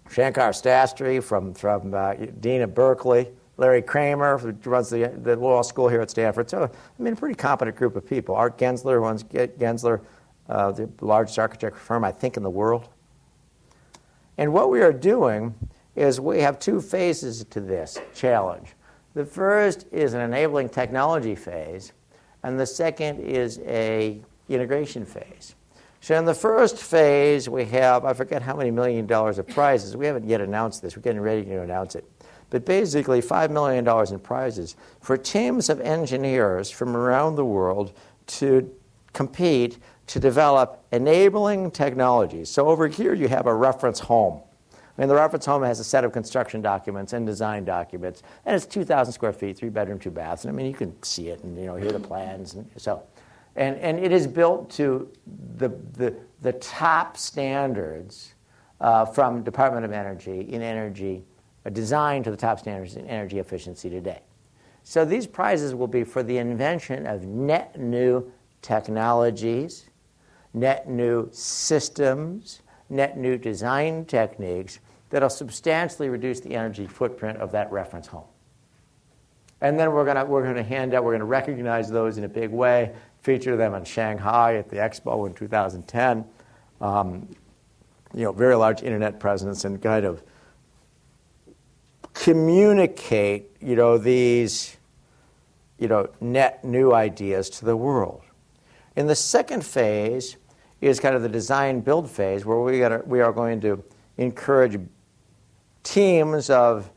Shankar 0.09 0.51
Sastry 0.51 1.21
from, 1.23 1.53
from 1.53 1.93
uh, 1.93 2.13
Dean 2.39 2.61
of 2.61 2.73
Berkeley. 2.75 3.29
Larry 3.57 3.81
Kramer, 3.81 4.37
who 4.37 4.51
runs 4.69 4.89
the, 4.89 5.07
the 5.21 5.35
law 5.35 5.61
school 5.61 5.87
here 5.87 6.01
at 6.01 6.09
Stanford. 6.09 6.49
So, 6.49 6.63
I 6.63 7.01
mean, 7.01 7.13
a 7.13 7.15
pretty 7.15 7.35
competent 7.35 7.77
group 7.77 7.95
of 7.95 8.05
people. 8.05 8.35
Art 8.35 8.57
Gensler 8.57 8.95
who 8.95 8.99
runs 8.99 9.23
Gensler, 9.23 10.01
uh, 10.49 10.71
the 10.71 10.89
largest 11.01 11.39
architecture 11.39 11.77
firm, 11.77 12.03
I 12.03 12.11
think, 12.11 12.37
in 12.37 12.43
the 12.43 12.49
world. 12.49 12.89
And 14.37 14.51
what 14.51 14.69
we 14.69 14.81
are 14.81 14.91
doing 14.91 15.55
is 15.95 16.19
we 16.19 16.39
have 16.39 16.59
two 16.59 16.81
phases 16.81 17.43
to 17.45 17.59
this 17.59 17.99
challenge. 18.13 18.69
The 19.13 19.25
first 19.25 19.87
is 19.91 20.13
an 20.13 20.21
enabling 20.21 20.69
technology 20.69 21.35
phase, 21.35 21.93
and 22.43 22.59
the 22.59 22.65
second 22.65 23.19
is 23.19 23.59
a 23.65 24.21
integration 24.49 25.05
phase. 25.05 25.55
So 26.01 26.15
in 26.15 26.25
the 26.25 26.33
first 26.35 26.77
phase, 26.77 27.49
we 27.49 27.65
have 27.65 28.05
I 28.05 28.13
forget 28.13 28.41
how 28.41 28.55
many 28.55 28.71
million 28.71 29.07
dollars 29.07 29.39
of 29.39 29.47
prizes. 29.47 29.97
We 29.97 30.05
haven't 30.05 30.27
yet 30.27 30.41
announced 30.41 30.81
this. 30.81 30.95
We're 30.95 31.01
getting 31.01 31.21
ready 31.21 31.43
to 31.45 31.61
announce 31.61 31.95
it. 31.95 32.05
But 32.49 32.65
basically, 32.65 33.21
$5 33.21 33.49
million 33.49 33.87
in 34.13 34.19
prizes 34.19 34.75
for 35.01 35.17
teams 35.17 35.69
of 35.69 35.81
engineers 35.81 36.69
from 36.69 36.95
around 36.95 37.35
the 37.35 37.45
world 37.45 37.93
to 38.27 38.71
compete 39.13 39.79
to 40.07 40.19
develop 40.19 40.85
enabling 40.91 41.71
technologies. 41.71 42.49
So 42.49 42.67
over 42.67 42.87
here, 42.87 43.13
you 43.13 43.27
have 43.27 43.47
a 43.47 43.53
reference 43.53 43.99
home. 43.99 44.41
I 44.97 45.01
mean, 45.01 45.09
the 45.09 45.15
reference 45.15 45.45
home 45.45 45.63
has 45.63 45.79
a 45.79 45.83
set 45.83 46.05
of 46.05 46.13
construction 46.13 46.61
documents 46.61 47.11
and 47.11 47.25
design 47.25 47.65
documents, 47.65 48.23
and 48.45 48.55
it's 48.55 48.65
2,000 48.65 49.11
square 49.11 49.33
feet, 49.33 49.57
three 49.57 49.69
bedroom, 49.69 49.99
two 49.99 50.11
baths. 50.11 50.45
And 50.45 50.53
I 50.53 50.55
mean, 50.55 50.67
you 50.67 50.73
can 50.73 51.01
see 51.03 51.29
it 51.29 51.43
and 51.43 51.57
you 51.57 51.65
know 51.65 51.75
hear 51.75 51.91
the 51.91 51.99
plans, 51.99 52.53
and 52.53 52.69
so, 52.77 53.03
and 53.57 53.77
and 53.77 53.99
it 53.99 54.13
is 54.13 54.25
built 54.25 54.69
to 54.71 55.11
the 55.57 55.69
the, 55.93 56.15
the 56.41 56.53
top 56.53 57.17
standards 57.17 58.35
uh, 58.79 59.05
from 59.05 59.43
Department 59.43 59.85
of 59.85 59.91
Energy 59.91 60.41
in 60.41 60.61
energy, 60.61 61.25
uh, 61.65 61.69
designed 61.71 62.23
to 62.23 62.31
the 62.31 62.37
top 62.37 62.59
standards 62.59 62.95
in 62.95 63.05
energy 63.07 63.39
efficiency 63.39 63.89
today. 63.89 64.21
So 64.83 65.03
these 65.03 65.27
prizes 65.27 65.75
will 65.75 65.87
be 65.87 66.03
for 66.05 66.23
the 66.23 66.37
invention 66.37 67.05
of 67.05 67.25
net 67.25 67.77
new 67.77 68.31
technologies, 68.61 69.89
net 70.53 70.87
new 70.87 71.27
systems, 71.31 72.61
net 72.89 73.17
new 73.17 73.37
design 73.37 74.05
techniques 74.05 74.79
that'll 75.15 75.29
substantially 75.29 76.09
reduce 76.09 76.41
the 76.41 76.53
energy 76.53 76.85
footprint 76.85 77.37
of 77.37 77.49
that 77.53 77.71
reference 77.71 78.05
home. 78.05 78.25
And 79.61 79.79
then 79.79 79.93
we're 79.93 80.03
going 80.03 80.27
we're 80.27 80.43
gonna 80.43 80.61
hand 80.61 80.93
out, 80.93 81.05
we're 81.05 81.13
going 81.13 81.21
to 81.21 81.25
recognize 81.25 81.89
those 81.89 82.17
in 82.17 82.25
a 82.25 82.27
big 82.27 82.49
way, 82.49 82.93
feature 83.21 83.55
them 83.55 83.73
in 83.75 83.85
Shanghai 83.85 84.57
at 84.57 84.69
the 84.69 84.75
expo 84.75 85.25
in 85.25 85.33
2010. 85.33 86.25
Um, 86.81 87.29
you 88.13 88.25
know, 88.25 88.33
very 88.33 88.55
large 88.55 88.83
internet 88.83 89.17
presence 89.17 89.63
and 89.63 89.81
kind 89.81 90.05
of 90.05 90.21
communicate, 92.13 93.55
you 93.61 93.77
know, 93.77 93.97
these, 93.97 94.75
you 95.79 95.87
know, 95.87 96.09
net 96.19 96.61
new 96.65 96.93
ideas 96.93 97.49
to 97.51 97.63
the 97.63 97.77
world. 97.77 98.21
In 98.97 99.07
the 99.07 99.15
second 99.15 99.65
phase 99.65 100.35
is 100.81 100.99
kind 100.99 101.15
of 101.15 101.21
the 101.21 101.29
design 101.29 101.79
build 101.79 102.11
phase 102.11 102.45
where 102.45 102.59
we, 102.59 102.79
gotta, 102.79 103.01
we 103.05 103.21
are 103.21 103.31
going 103.31 103.61
to 103.61 103.81
encourage 104.17 104.77
teams 105.85 106.49
of 106.49 106.91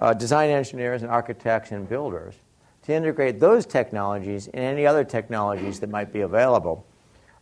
uh, 0.00 0.12
design 0.12 0.50
engineers 0.50 1.02
and 1.02 1.10
architects 1.10 1.70
and 1.70 1.88
builders 1.88 2.34
to 2.82 2.92
integrate 2.92 3.40
those 3.40 3.64
technologies 3.64 4.48
and 4.48 4.62
any 4.62 4.86
other 4.86 5.04
technologies 5.04 5.80
that 5.80 5.88
might 5.88 6.12
be 6.12 6.20
available 6.20 6.86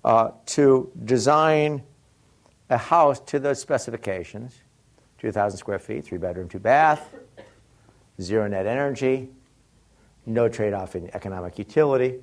uh, 0.04 0.30
to 0.46 0.92
design 1.04 1.82
a 2.70 2.78
house 2.78 3.18
to 3.20 3.40
those 3.40 3.60
specifications 3.60 4.60
2,000 5.18 5.58
square 5.58 5.80
feet, 5.80 6.04
three 6.04 6.18
bedroom, 6.18 6.48
two 6.48 6.60
bath, 6.60 7.12
zero 8.20 8.46
net 8.46 8.66
energy, 8.66 9.28
no 10.26 10.48
trade 10.48 10.72
off 10.72 10.94
in 10.94 11.10
economic 11.12 11.58
utility. 11.58 12.20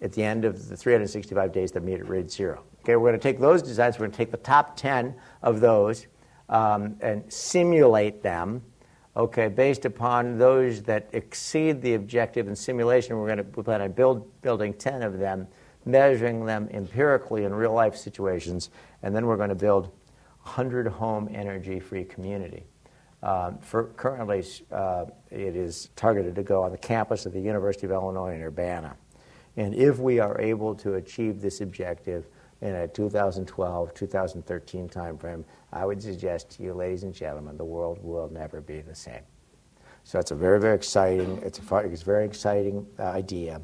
At 0.00 0.12
the 0.12 0.24
end 0.24 0.44
of 0.44 0.68
the 0.68 0.76
365 0.76 1.52
days, 1.52 1.70
the 1.70 1.80
meter 1.80 2.02
read 2.02 2.28
zero. 2.28 2.64
Okay, 2.80 2.96
we're 2.96 3.10
going 3.10 3.20
to 3.20 3.22
take 3.22 3.38
those 3.38 3.62
designs, 3.62 3.96
we're 3.98 4.06
going 4.06 4.10
to 4.10 4.16
take 4.16 4.32
the 4.32 4.36
top 4.38 4.76
10 4.76 5.14
of 5.42 5.60
those 5.60 6.08
um, 6.48 6.96
and 7.00 7.30
simulate 7.32 8.22
them. 8.22 8.62
Okay, 9.16 9.48
based 9.48 9.84
upon 9.84 10.38
those 10.38 10.82
that 10.82 11.08
exceed 11.12 11.80
the 11.80 11.94
objective 11.94 12.48
in 12.48 12.56
simulation, 12.56 13.16
we're 13.16 13.26
going 13.26 13.38
to 13.38 13.62
plan 13.62 13.80
on 13.80 13.92
build, 13.92 14.42
building 14.42 14.74
10 14.74 15.02
of 15.02 15.18
them, 15.18 15.46
measuring 15.84 16.44
them 16.44 16.68
empirically 16.72 17.44
in 17.44 17.54
real 17.54 17.72
life 17.72 17.96
situations, 17.96 18.70
and 19.02 19.14
then 19.14 19.26
we're 19.26 19.36
going 19.36 19.50
to 19.50 19.54
build 19.54 19.84
100 20.42 20.88
home 20.88 21.28
energy 21.32 21.78
free 21.78 22.04
community. 22.04 22.64
Um, 23.22 23.58
for 23.58 23.84
currently, 23.96 24.44
uh, 24.70 25.06
it 25.30 25.56
is 25.56 25.88
targeted 25.96 26.34
to 26.34 26.42
go 26.42 26.62
on 26.62 26.72
the 26.72 26.78
campus 26.78 27.24
of 27.24 27.32
the 27.32 27.40
University 27.40 27.86
of 27.86 27.92
Illinois 27.92 28.34
in 28.34 28.42
Urbana. 28.42 28.96
And 29.56 29.74
if 29.74 29.98
we 29.98 30.18
are 30.18 30.38
able 30.40 30.74
to 30.76 30.94
achieve 30.94 31.40
this 31.40 31.60
objective 31.60 32.26
in 32.64 32.74
a 32.74 32.88
2012 32.88 33.94
2013 33.94 34.88
timeframe, 34.88 35.44
I 35.72 35.84
would 35.84 36.02
suggest 36.02 36.50
to 36.52 36.62
you, 36.62 36.72
ladies 36.72 37.02
and 37.02 37.14
gentlemen, 37.14 37.58
the 37.58 37.64
world 37.64 37.98
will 38.02 38.30
never 38.30 38.62
be 38.62 38.80
the 38.80 38.94
same. 38.94 39.20
So 40.02 40.18
it's 40.18 40.30
a 40.30 40.34
very, 40.34 40.58
very 40.58 40.74
exciting, 40.74 41.40
it's 41.44 41.60
a, 41.60 41.76
it's 41.76 42.02
a 42.02 42.04
very 42.04 42.24
exciting 42.24 42.86
uh, 42.98 43.04
idea. 43.04 43.60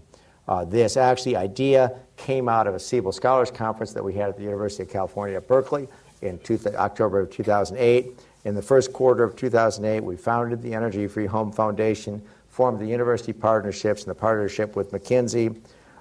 Uh, 0.47 0.65
this 0.67 0.99
actually 0.99 1.35
idea 1.35 1.99
came 2.17 2.49
out 2.49 2.67
of 2.67 2.75
a 2.75 2.79
Siebel 2.79 3.13
Scholars 3.13 3.51
Conference 3.51 3.93
that 3.95 4.05
we 4.05 4.13
had 4.13 4.29
at 4.29 4.37
the 4.37 4.43
University 4.43 4.83
of 4.83 4.91
California 4.91 5.41
Berkeley 5.41 5.89
in 6.21 6.39
two, 6.41 6.59
October 6.77 7.21
of 7.21 7.31
2008. 7.31 8.21
In 8.45 8.55
the 8.55 8.63
first 8.63 8.93
quarter 8.93 9.25
of 9.25 9.35
2008, 9.35 10.01
we 10.01 10.17
founded 10.17 10.61
the 10.61 10.75
Energy 10.75 11.07
Free 11.07 11.27
Home 11.27 11.53
Foundation, 11.53 12.23
formed 12.49 12.79
the 12.79 12.87
university 12.87 13.33
partnerships 13.33 14.03
and 14.03 14.11
the 14.11 14.15
partnership 14.15 14.77
with 14.77 14.93
McKinsey, 14.93 15.59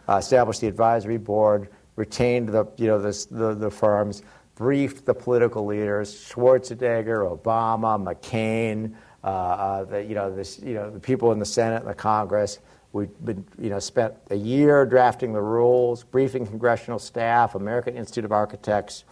uh, 0.09 0.15
established 0.15 0.61
the 0.61 0.67
advisory 0.67 1.17
board, 1.17 1.69
retained 1.99 2.47
the, 2.49 2.65
you 2.77 2.87
know, 2.87 2.97
the, 2.97 3.27
the, 3.29 3.53
the 3.53 3.69
firms, 3.69 4.23
briefed 4.55 5.05
the 5.05 5.13
political 5.13 5.65
leaders, 5.65 6.15
Schwarzenegger, 6.15 7.37
Obama, 7.37 8.01
McCain, 8.01 8.95
uh, 9.21 9.27
uh, 9.27 9.83
the, 9.83 10.03
you, 10.03 10.15
know, 10.15 10.33
this, 10.33 10.59
you 10.59 10.73
know, 10.73 10.89
the 10.89 10.99
people 10.99 11.33
in 11.33 11.39
the 11.39 11.45
Senate 11.45 11.81
and 11.81 11.89
the 11.89 11.93
Congress. 11.93 12.59
We've 12.93 13.09
been, 13.23 13.45
you 13.59 13.69
know, 13.69 13.79
spent 13.79 14.15
a 14.31 14.35
year 14.35 14.85
drafting 14.85 15.33
the 15.33 15.41
rules, 15.41 16.03
briefing 16.05 16.47
congressional 16.47 16.99
staff, 16.99 17.53
American 17.53 17.95
Institute 17.97 18.25
of 18.25 18.31
Architects. 18.31 19.03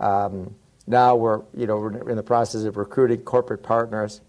Um, 0.00 0.54
now 0.86 1.14
we're, 1.14 1.42
you 1.54 1.66
know, 1.66 1.76
we're 1.76 2.08
in 2.08 2.16
the 2.16 2.22
process 2.22 2.64
of 2.64 2.78
recruiting 2.78 3.20
corporate 3.20 3.62
partners 3.62 4.22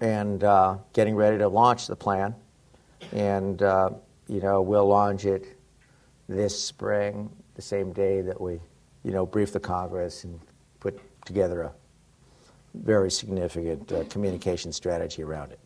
and 0.00 0.42
uh, 0.42 0.78
getting 0.94 1.14
ready 1.14 1.36
to 1.38 1.48
launch 1.48 1.86
the 1.86 1.96
plan. 1.96 2.34
And, 3.12 3.62
uh, 3.62 3.90
you 4.26 4.40
know, 4.40 4.62
we'll 4.62 4.86
launch 4.86 5.26
it 5.26 5.58
this 6.28 6.58
spring, 6.62 7.30
the 7.54 7.62
same 7.62 7.92
day 7.92 8.20
that 8.22 8.40
we, 8.40 8.60
you 9.04 9.10
know, 9.10 9.26
brief 9.26 9.52
the 9.52 9.60
Congress 9.60 10.24
and 10.24 10.40
put 10.80 10.98
together 11.24 11.62
a 11.62 11.72
very 12.74 13.10
significant 13.10 13.92
uh, 13.92 14.04
communication 14.04 14.72
strategy 14.72 15.22
around 15.22 15.52
it. 15.52 15.60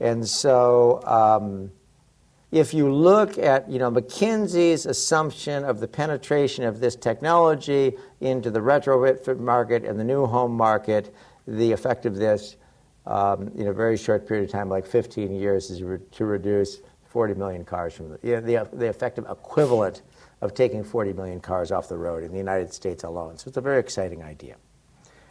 And 0.00 0.26
so, 0.26 1.02
um, 1.04 1.70
if 2.52 2.72
you 2.72 2.92
look 2.92 3.38
at 3.38 3.68
you 3.68 3.78
know 3.78 3.90
McKinsey's 3.90 4.86
assumption 4.86 5.64
of 5.64 5.80
the 5.80 5.88
penetration 5.88 6.64
of 6.64 6.80
this 6.80 6.94
technology 6.94 7.96
into 8.20 8.50
the 8.50 8.60
retrofit 8.60 9.38
market 9.38 9.84
and 9.84 9.98
the 9.98 10.04
new 10.04 10.26
home 10.26 10.56
market, 10.56 11.14
the 11.46 11.72
effect 11.72 12.06
of 12.06 12.16
this 12.16 12.56
um, 13.06 13.48
in 13.56 13.68
a 13.68 13.72
very 13.72 13.96
short 13.96 14.26
period 14.26 14.44
of 14.44 14.50
time, 14.50 14.68
like 14.68 14.86
15 14.86 15.34
years, 15.34 15.70
is 15.70 15.82
re- 15.82 15.98
to 16.12 16.24
reduce 16.24 16.80
40 17.16 17.32
million 17.32 17.64
cars 17.64 17.94
from 17.94 18.10
the, 18.10 18.18
you 18.22 18.32
know, 18.32 18.40
the, 18.42 18.76
the 18.76 18.84
effective 18.84 19.24
equivalent 19.30 20.02
of 20.42 20.52
taking 20.52 20.84
40 20.84 21.14
million 21.14 21.40
cars 21.40 21.72
off 21.72 21.88
the 21.88 21.96
road 21.96 22.22
in 22.22 22.30
the 22.30 22.36
United 22.36 22.74
States 22.74 23.04
alone. 23.04 23.38
So 23.38 23.48
it's 23.48 23.56
a 23.56 23.62
very 23.62 23.80
exciting 23.80 24.22
idea. 24.22 24.56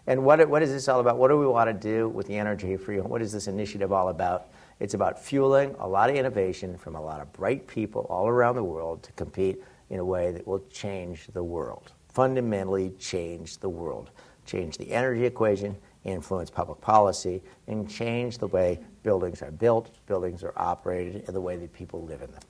And 0.07 0.25
what, 0.25 0.49
what 0.49 0.63
is 0.63 0.71
this 0.71 0.89
all 0.89 0.99
about? 0.99 1.19
What 1.19 1.27
do 1.27 1.38
we 1.38 1.45
want 1.45 1.67
to 1.69 1.75
do 1.75 2.09
with 2.09 2.25
the 2.25 2.38
energy 2.39 2.75
free 2.75 2.97
home? 2.97 3.07
What 3.07 3.21
is 3.21 3.31
this 3.31 3.47
initiative 3.47 3.91
all 3.91 4.09
about? 4.09 4.47
It's 4.79 4.95
about 4.95 5.23
fueling 5.23 5.75
a 5.77 5.88
lot 5.88 6.09
of 6.09 6.15
innovation 6.15 6.75
from 6.75 6.95
a 6.95 7.01
lot 7.01 7.21
of 7.21 7.31
bright 7.33 7.67
people 7.67 8.07
all 8.09 8.27
around 8.27 8.55
the 8.55 8.63
world 8.63 9.03
to 9.03 9.11
compete 9.11 9.61
in 9.91 9.99
a 9.99 10.05
way 10.05 10.31
that 10.31 10.47
will 10.47 10.63
change 10.71 11.27
the 11.33 11.43
world, 11.43 11.91
fundamentally 12.09 12.93
change 12.97 13.59
the 13.59 13.69
world, 13.69 14.09
change 14.47 14.79
the 14.79 14.91
energy 14.91 15.23
equation, 15.23 15.75
influence 16.06 16.49
public 16.49 16.80
policy, 16.82 17.41
and 17.68 17.89
change 17.89 18.38
the 18.38 18.47
way 18.47 18.80
buildings 19.03 19.41
are 19.41 19.51
built, 19.51 19.91
buildings 20.06 20.43
are 20.43 20.53
operated, 20.56 21.24
and 21.28 21.36
the 21.36 21.41
way 21.41 21.58
that 21.58 21.74
people 21.74 22.03
live 22.03 22.22
in 22.22 22.32
them. 22.32 22.41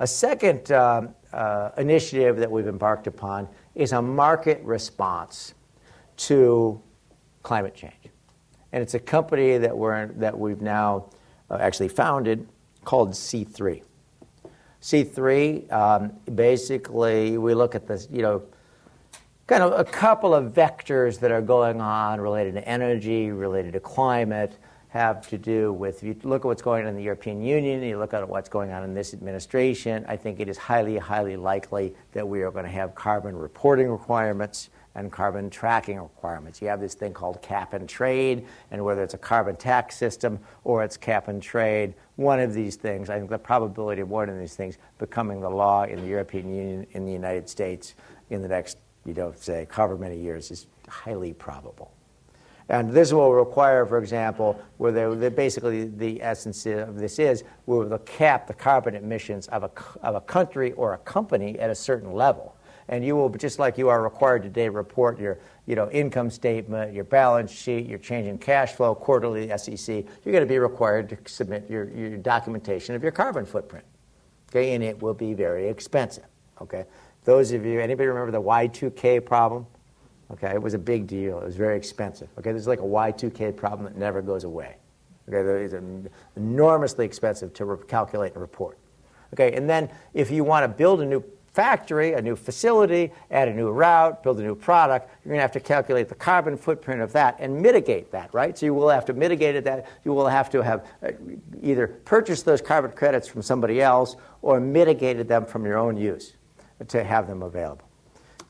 A 0.00 0.06
second 0.06 0.72
uh, 0.72 1.02
uh, 1.32 1.70
initiative 1.78 2.36
that 2.38 2.50
we've 2.50 2.66
embarked 2.66 3.06
upon 3.06 3.48
is 3.74 3.92
a 3.92 4.02
market 4.02 4.60
response 4.64 5.54
to 6.16 6.80
climate 7.42 7.74
change 7.74 8.02
and 8.72 8.82
it's 8.82 8.94
a 8.94 8.98
company 8.98 9.58
that 9.58 9.76
we're 9.76 10.06
that 10.14 10.36
we've 10.38 10.60
now 10.60 11.06
uh, 11.50 11.58
actually 11.60 11.88
founded 11.88 12.48
called 12.84 13.10
C3. 13.12 13.82
C3 14.80 15.72
um, 15.72 16.12
basically 16.34 17.38
we 17.38 17.54
look 17.54 17.74
at 17.74 17.86
this, 17.86 18.08
you 18.10 18.22
know, 18.22 18.42
kind 19.52 19.64
of 19.64 19.78
a 19.78 19.84
couple 19.84 20.34
of 20.34 20.54
vectors 20.54 21.20
that 21.20 21.30
are 21.30 21.42
going 21.42 21.78
on 21.78 22.18
related 22.18 22.54
to 22.54 22.66
energy, 22.66 23.30
related 23.30 23.74
to 23.74 23.80
climate, 23.80 24.56
have 24.88 25.28
to 25.28 25.36
do 25.36 25.74
with 25.74 26.02
if 26.02 26.04
you 26.04 26.16
look 26.22 26.40
at 26.40 26.46
what's 26.46 26.62
going 26.62 26.84
on 26.84 26.88
in 26.88 26.96
the 26.96 27.02
European 27.02 27.42
Union, 27.42 27.82
you 27.82 27.98
look 27.98 28.14
at 28.14 28.26
what's 28.26 28.48
going 28.48 28.72
on 28.72 28.82
in 28.82 28.94
this 28.94 29.12
administration, 29.12 30.06
I 30.08 30.16
think 30.16 30.40
it 30.40 30.48
is 30.48 30.56
highly, 30.56 30.96
highly 30.96 31.36
likely 31.36 31.94
that 32.12 32.26
we 32.26 32.40
are 32.40 32.50
going 32.50 32.64
to 32.64 32.70
have 32.70 32.94
carbon 32.94 33.36
reporting 33.36 33.90
requirements 33.90 34.70
and 34.94 35.12
carbon 35.12 35.50
tracking 35.50 36.00
requirements. 36.00 36.62
You 36.62 36.68
have 36.68 36.80
this 36.80 36.94
thing 36.94 37.12
called 37.12 37.42
cap 37.42 37.74
and 37.74 37.86
trade, 37.86 38.46
and 38.70 38.82
whether 38.82 39.02
it's 39.02 39.12
a 39.12 39.18
carbon 39.18 39.56
tax 39.56 39.98
system 39.98 40.38
or 40.64 40.82
it's 40.82 40.96
cap 40.96 41.28
and 41.28 41.42
trade, 41.42 41.92
one 42.16 42.40
of 42.40 42.54
these 42.54 42.76
things, 42.76 43.10
I 43.10 43.18
think 43.18 43.28
the 43.28 43.38
probability 43.38 44.00
of 44.00 44.08
one 44.08 44.30
of 44.30 44.38
these 44.38 44.54
things 44.54 44.78
becoming 44.96 45.42
the 45.42 45.50
law 45.50 45.84
in 45.84 46.00
the 46.00 46.08
European 46.08 46.48
Union, 46.54 46.86
in 46.92 47.04
the 47.04 47.12
United 47.12 47.50
States, 47.50 47.94
in 48.30 48.40
the 48.40 48.48
next, 48.48 48.78
you 49.04 49.14
know, 49.14 49.32
say, 49.36 49.66
however 49.70 49.96
many 49.96 50.18
years 50.18 50.50
is 50.50 50.66
highly 50.88 51.32
probable. 51.32 51.92
And 52.68 52.90
this 52.90 53.12
will 53.12 53.32
require, 53.32 53.84
for 53.84 53.98
example, 53.98 54.60
where 54.78 54.92
they, 54.92 55.28
basically 55.28 55.86
the 55.86 56.22
essence 56.22 56.64
of 56.64 56.96
this 56.98 57.18
is 57.18 57.44
we 57.66 57.76
will 57.76 57.98
cap 57.98 58.46
the 58.46 58.54
carbon 58.54 58.94
emissions 58.94 59.48
of 59.48 59.64
a, 59.64 59.70
of 60.02 60.14
a 60.14 60.20
country 60.20 60.72
or 60.72 60.94
a 60.94 60.98
company 60.98 61.58
at 61.58 61.70
a 61.70 61.74
certain 61.74 62.12
level 62.12 62.56
and 62.88 63.04
you 63.04 63.16
will, 63.16 63.28
just 63.30 63.58
like 63.58 63.78
you 63.78 63.88
are 63.88 64.02
required 64.02 64.42
today, 64.42 64.68
report 64.68 65.18
your 65.18 65.38
you 65.66 65.74
know, 65.74 65.90
income 65.90 66.30
statement, 66.30 66.92
your 66.92 67.04
balance 67.04 67.50
sheet, 67.50 67.86
your 67.86 67.98
change 67.98 68.26
in 68.26 68.36
cash 68.38 68.72
flow, 68.72 68.94
quarterly 68.94 69.56
SEC. 69.56 69.88
You're 69.88 70.32
going 70.32 70.40
to 70.40 70.46
be 70.46 70.58
required 70.58 71.08
to 71.10 71.16
submit 71.24 71.70
your, 71.70 71.88
your 71.90 72.16
documentation 72.18 72.94
of 72.94 73.02
your 73.02 73.12
carbon 73.12 73.46
footprint. 73.46 73.84
Okay, 74.50 74.74
and 74.74 74.82
it 74.82 75.00
will 75.00 75.14
be 75.14 75.32
very 75.32 75.68
expensive. 75.68 76.24
Okay, 76.60 76.84
those 77.24 77.52
of 77.52 77.64
you, 77.64 77.80
anybody 77.80 78.08
remember 78.08 78.32
the 78.32 78.42
Y2K 78.42 79.24
problem? 79.24 79.66
Okay, 80.32 80.50
it 80.52 80.62
was 80.62 80.74
a 80.74 80.78
big 80.78 81.06
deal. 81.06 81.38
It 81.38 81.44
was 81.44 81.56
very 81.56 81.76
expensive. 81.76 82.28
Okay, 82.38 82.50
there's 82.50 82.66
like 82.66 82.80
a 82.80 82.84
Y2K 82.84 83.56
problem 83.56 83.84
that 83.84 83.96
never 83.96 84.22
goes 84.22 84.44
away. 84.44 84.76
Okay, 85.28 85.64
it's 85.64 85.74
enormously 86.36 87.04
expensive 87.04 87.52
to 87.54 87.64
re- 87.64 87.86
calculate 87.86 88.32
and 88.32 88.40
report. 88.40 88.78
Okay, 89.34 89.52
and 89.52 89.68
then 89.68 89.88
if 90.14 90.30
you 90.30 90.42
want 90.42 90.64
to 90.64 90.68
build 90.68 91.00
a 91.00 91.06
new 91.06 91.22
factory, 91.52 92.14
a 92.14 92.22
new 92.22 92.34
facility, 92.34 93.12
add 93.30 93.46
a 93.46 93.54
new 93.54 93.70
route, 93.70 94.22
build 94.22 94.40
a 94.40 94.42
new 94.42 94.54
product, 94.54 95.10
you're 95.22 95.30
going 95.30 95.38
to 95.38 95.42
have 95.42 95.52
to 95.52 95.60
calculate 95.60 96.08
the 96.08 96.14
carbon 96.14 96.56
footprint 96.56 97.02
of 97.02 97.12
that 97.12 97.36
and 97.38 97.60
mitigate 97.60 98.10
that, 98.10 98.32
right? 98.32 98.56
So 98.56 98.66
you 98.66 98.74
will 98.74 98.88
have 98.88 99.04
to 99.04 99.12
mitigate 99.12 99.62
that. 99.64 99.86
You 100.04 100.14
will 100.14 100.26
have 100.26 100.48
to 100.50 100.62
have 100.62 100.86
uh, 101.02 101.10
either 101.62 101.86
purchased 101.86 102.46
those 102.46 102.62
carbon 102.62 102.92
credits 102.92 103.28
from 103.28 103.42
somebody 103.42 103.82
else 103.82 104.16
or 104.40 104.60
mitigated 104.60 105.28
them 105.28 105.44
from 105.44 105.66
your 105.66 105.76
own 105.76 105.98
use 105.98 106.32
to 106.88 107.04
have 107.04 107.26
them 107.26 107.42
available. 107.42 107.88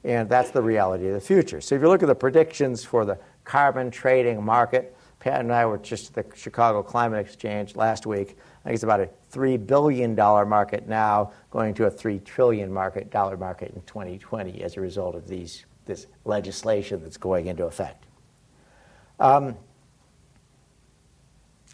And 0.05 0.29
that's 0.29 0.51
the 0.51 0.63
reality 0.63 1.07
of 1.09 1.15
the 1.15 1.21
future. 1.21 1.61
So 1.61 1.75
if 1.75 1.83
you 1.83 1.89
look 1.89 2.03
at 2.03 2.07
the 2.07 2.15
predictions 2.15 2.85
for 2.85 3.05
the 3.05 3.19
carbon 3.45 3.91
trading 3.91 4.43
market, 4.43 4.97
Pat 5.21 5.41
and 5.41 5.53
I 5.53 5.65
were 5.67 5.79
just 5.79 6.17
at 6.17 6.31
the 6.31 6.37
Chicago 6.37 6.83
Climate 6.83 7.25
Exchange 7.25 7.77
last 7.77 8.07
week. 8.07 8.37
I 8.65 8.65
think 8.65 8.75
it's 8.75 8.83
about 8.83 8.99
a 8.99 9.09
$3 9.33 9.65
billion 9.65 10.17
market 10.17 10.89
now, 10.89 11.33
going 11.53 11.75
to 11.75 11.87
a 11.87 11.91
$3 11.91 12.25
trillion 12.25 12.73
market, 12.73 13.11
dollar 13.11 13.37
market 13.37 13.73
in 13.73 13.83
2020 13.83 14.63
as 14.65 14.77
a 14.77 14.81
result 14.81 15.15
of 15.15 15.29
these, 15.29 15.65
this 15.87 16.09
legislation 16.25 17.01
that's 17.03 17.17
going 17.17 17.47
into 17.47 17.65
effect. 17.67 18.05
Um, 19.21 19.57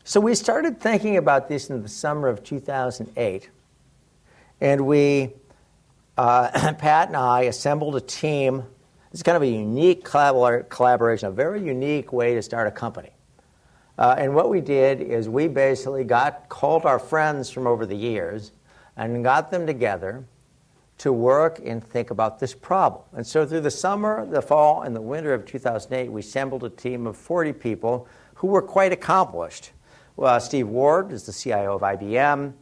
so 0.05 0.21
we 0.21 0.35
started 0.35 0.79
thinking 0.79 1.17
about 1.17 1.49
this 1.49 1.71
in 1.71 1.83
the 1.83 1.89
summer 1.89 2.29
of 2.29 2.43
2008, 2.43 3.49
and 4.61 4.87
we 4.87 5.33
uh, 6.19 6.73
Pat 6.79 7.09
and 7.09 7.17
I 7.17 7.43
assembled 7.43 7.97
a 7.97 8.01
team. 8.01 8.65
It's 9.13 9.23
kind 9.23 9.37
of 9.37 9.43
a 9.43 9.47
unique 9.47 10.05
collaboration, 10.05 11.29
a 11.29 11.31
very 11.31 11.63
unique 11.65 12.13
way 12.13 12.35
to 12.35 12.43
start 12.43 12.67
a 12.67 12.71
company. 12.71 13.11
Uh, 13.97 14.17
and 14.19 14.35
what 14.35 14.51
we 14.51 14.61
did 14.61 15.01
is 15.01 15.29
we 15.29 15.49
basically 15.49 16.05
got 16.05 16.49
called 16.49 16.85
our 16.85 16.99
friends 16.99 17.51
from 17.51 17.67
over 17.67 17.87
the 17.87 17.97
years 17.97 18.53
and 18.97 19.25
got 19.25 19.51
them 19.51 19.67
together 19.67 20.25
to 20.99 21.13
work 21.13 21.61
and 21.65 21.83
think 21.83 22.11
about 22.11 22.41
this 22.41 22.53
problem. 22.53 23.03
And 23.13 23.25
so 23.25 23.47
through 23.47 23.61
the 23.61 23.71
summer, 23.71 24.27
the 24.27 24.43
fall, 24.43 24.83
and 24.83 24.95
the 24.95 25.01
winter 25.01 25.33
of 25.33 25.47
2008, 25.47 26.11
we 26.11 26.21
assembled 26.21 26.65
a 26.65 26.71
team 26.71 27.07
of 27.07 27.17
40 27.17 27.53
people 27.53 28.09
who 28.35 28.49
were 28.49 28.63
quite 28.63 28.93
accomplished. 28.93 29.71
Well, 30.17 30.39
Steve 30.41 30.69
Ward 30.69 31.13
is 31.13 31.25
the 31.25 31.33
CIO 31.33 31.77
of 31.77 31.83
IBM 31.83 32.53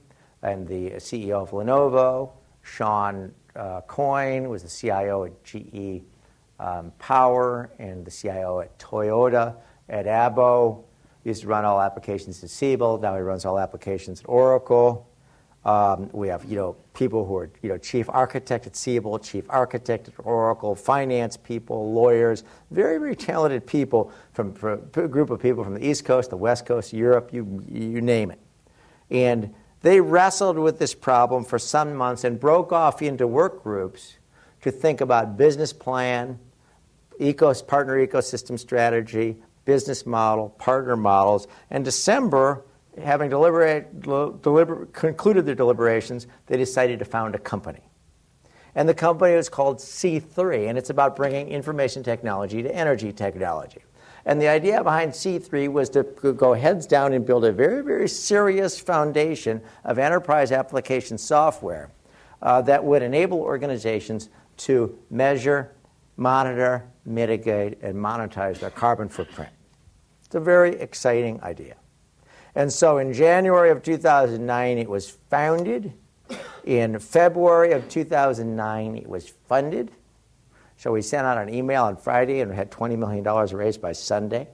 and 0.42 0.68
the 0.68 0.90
CEO 0.92 1.42
of 1.42 1.50
Lenovo. 1.52 2.32
Shawn 2.66 3.32
uh, 3.56 3.80
Coyne 3.82 4.48
was 4.48 4.62
the 4.62 4.68
CIO 4.68 5.24
at 5.24 5.44
GE 5.44 6.02
um, 6.58 6.92
Power 6.98 7.70
and 7.78 8.04
the 8.04 8.10
CIO 8.10 8.60
at 8.60 8.78
Toyota. 8.78 9.56
Ed 9.88 10.06
Abbo 10.06 10.84
used 11.24 11.42
to 11.42 11.48
run 11.48 11.64
all 11.64 11.80
applications 11.80 12.42
at 12.42 12.50
Siebel. 12.50 12.98
Now 12.98 13.14
he 13.16 13.20
runs 13.20 13.44
all 13.44 13.58
applications 13.58 14.20
at 14.20 14.28
Oracle. 14.28 15.08
Um, 15.64 16.08
we 16.12 16.28
have, 16.28 16.44
you 16.44 16.54
know, 16.54 16.76
people 16.94 17.26
who 17.26 17.36
are, 17.36 17.50
you 17.60 17.68
know, 17.68 17.76
chief 17.76 18.08
architect 18.08 18.68
at 18.68 18.76
Siebel, 18.76 19.18
chief 19.18 19.44
architect 19.48 20.06
at 20.06 20.14
Oracle, 20.20 20.76
finance 20.76 21.36
people, 21.36 21.92
lawyers, 21.92 22.44
very, 22.70 22.98
very 22.98 23.16
talented 23.16 23.66
people 23.66 24.12
from, 24.32 24.54
from 24.54 24.88
a 24.94 25.08
group 25.08 25.30
of 25.30 25.42
people 25.42 25.64
from 25.64 25.74
the 25.74 25.84
East 25.84 26.04
Coast, 26.04 26.30
the 26.30 26.36
West 26.36 26.66
Coast, 26.66 26.92
Europe, 26.92 27.30
you, 27.32 27.64
you 27.68 28.00
name 28.00 28.30
it. 28.30 28.38
And 29.10 29.52
they 29.86 30.00
wrestled 30.00 30.58
with 30.58 30.80
this 30.80 30.94
problem 30.94 31.44
for 31.44 31.60
some 31.60 31.94
months 31.94 32.24
and 32.24 32.40
broke 32.40 32.72
off 32.72 33.02
into 33.02 33.24
work 33.24 33.62
groups 33.62 34.16
to 34.62 34.72
think 34.72 35.00
about 35.00 35.36
business 35.36 35.72
plan, 35.72 36.40
partner 37.20 38.04
ecosystem 38.04 38.58
strategy, 38.58 39.36
business 39.64 40.04
model, 40.04 40.48
partner 40.58 40.96
models. 40.96 41.46
And 41.70 41.84
December, 41.84 42.64
having 43.00 43.30
deliber, 43.30 44.92
concluded 44.92 45.46
their 45.46 45.54
deliberations, 45.54 46.26
they 46.46 46.56
decided 46.56 46.98
to 46.98 47.04
found 47.04 47.36
a 47.36 47.38
company. 47.38 47.88
And 48.74 48.88
the 48.88 48.94
company 48.94 49.36
was 49.36 49.48
called 49.48 49.78
C3, 49.78 50.68
and 50.68 50.76
it's 50.76 50.90
about 50.90 51.14
bringing 51.14 51.46
information 51.46 52.02
technology 52.02 52.60
to 52.60 52.74
energy 52.74 53.12
technology. 53.12 53.82
And 54.26 54.40
the 54.40 54.48
idea 54.48 54.82
behind 54.82 55.12
C3 55.12 55.70
was 55.70 55.88
to 55.90 56.02
go 56.02 56.52
heads 56.52 56.84
down 56.86 57.12
and 57.12 57.24
build 57.24 57.44
a 57.44 57.52
very, 57.52 57.82
very 57.82 58.08
serious 58.08 58.78
foundation 58.78 59.62
of 59.84 60.00
enterprise 60.00 60.50
application 60.50 61.16
software 61.16 61.90
uh, 62.42 62.60
that 62.62 62.82
would 62.82 63.02
enable 63.02 63.38
organizations 63.38 64.28
to 64.56 64.98
measure, 65.10 65.72
monitor, 66.16 66.84
mitigate, 67.04 67.80
and 67.82 67.94
monetize 67.94 68.58
their 68.58 68.70
carbon 68.70 69.08
footprint. 69.08 69.52
It's 70.24 70.34
a 70.34 70.40
very 70.40 70.74
exciting 70.80 71.40
idea. 71.42 71.76
And 72.56 72.72
so 72.72 72.98
in 72.98 73.12
January 73.12 73.70
of 73.70 73.84
2009, 73.84 74.78
it 74.78 74.88
was 74.88 75.08
founded. 75.08 75.92
In 76.64 76.98
February 76.98 77.70
of 77.72 77.88
2009, 77.88 78.96
it 78.96 79.08
was 79.08 79.28
funded. 79.46 79.92
So 80.76 80.92
we 80.92 81.02
sent 81.02 81.26
out 81.26 81.38
an 81.38 81.52
email 81.52 81.84
on 81.84 81.96
Friday 81.96 82.40
and 82.40 82.50
we 82.50 82.56
had 82.56 82.70
$20 82.70 82.98
million 82.98 83.24
raised 83.56 83.80
by 83.80 83.92
Sunday. 83.92 84.48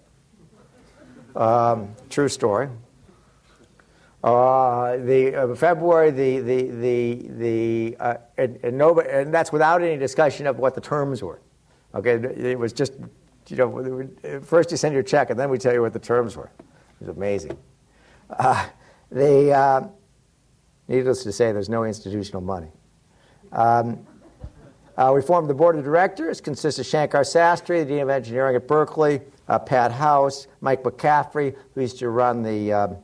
Um, 1.35 1.95
true 2.11 2.29
story. 2.29 2.69
Uh, 4.23 4.99
the 4.99 5.35
uh, 5.35 5.55
February, 5.57 6.13
the 6.13 6.39
the 6.39 6.71
the 6.71 7.29
the 7.39 7.97
uh, 7.99 8.15
and, 8.39 8.57
and, 8.63 8.79
nobody, 8.79 9.09
and 9.11 9.35
that's 9.35 9.51
without 9.51 9.83
any 9.83 9.97
discussion 9.97 10.47
of 10.47 10.61
what 10.61 10.77
the 10.77 10.81
terms 10.81 11.25
were. 11.25 11.41
Okay, 11.93 12.13
it 12.13 12.57
was 12.57 12.73
just 12.73 12.93
you 13.49 13.57
know 13.57 14.09
first 14.43 14.71
you 14.71 14.77
send 14.77 14.95
your 14.95 15.03
check 15.03 15.31
and 15.31 15.41
then 15.41 15.51
we 15.51 15.59
tell 15.59 15.73
you 15.73 15.83
what 15.83 15.93
the 15.93 15.99
terms 15.99 16.37
were. 16.37 16.53
It 16.59 17.01
was 17.01 17.09
amazing. 17.09 17.59
Uh, 18.31 18.69
the, 19.11 19.53
uh, 19.53 19.89
needless 20.87 21.25
to 21.25 21.33
say, 21.33 21.51
there's 21.51 21.69
no 21.69 21.85
institutional 21.85 22.43
money. 22.43 22.71
Um, 23.51 24.07
uh, 24.97 25.13
we 25.15 25.23
formed 25.23 25.49
the 25.49 25.55
board 25.55 25.77
of 25.77 25.85
directors, 25.85 26.41
consists 26.41 26.79
of 26.79 26.87
Shankar 26.87 27.23
Sastry, 27.23 27.81
the 27.81 27.87
Dean 27.87 28.01
of 28.01 28.09
Engineering 28.09 28.57
at 28.57 28.67
Berkeley, 28.67 29.21
uh, 29.49 29.59
Pat 29.59 29.93
House, 29.93 30.47
Mike 30.61 30.83
McCaffrey, 30.83 31.55
who 31.75 31.81
used 31.81 31.99
to 31.99 32.09
run 32.11 32.43
the 32.43 32.73
um, 32.73 32.97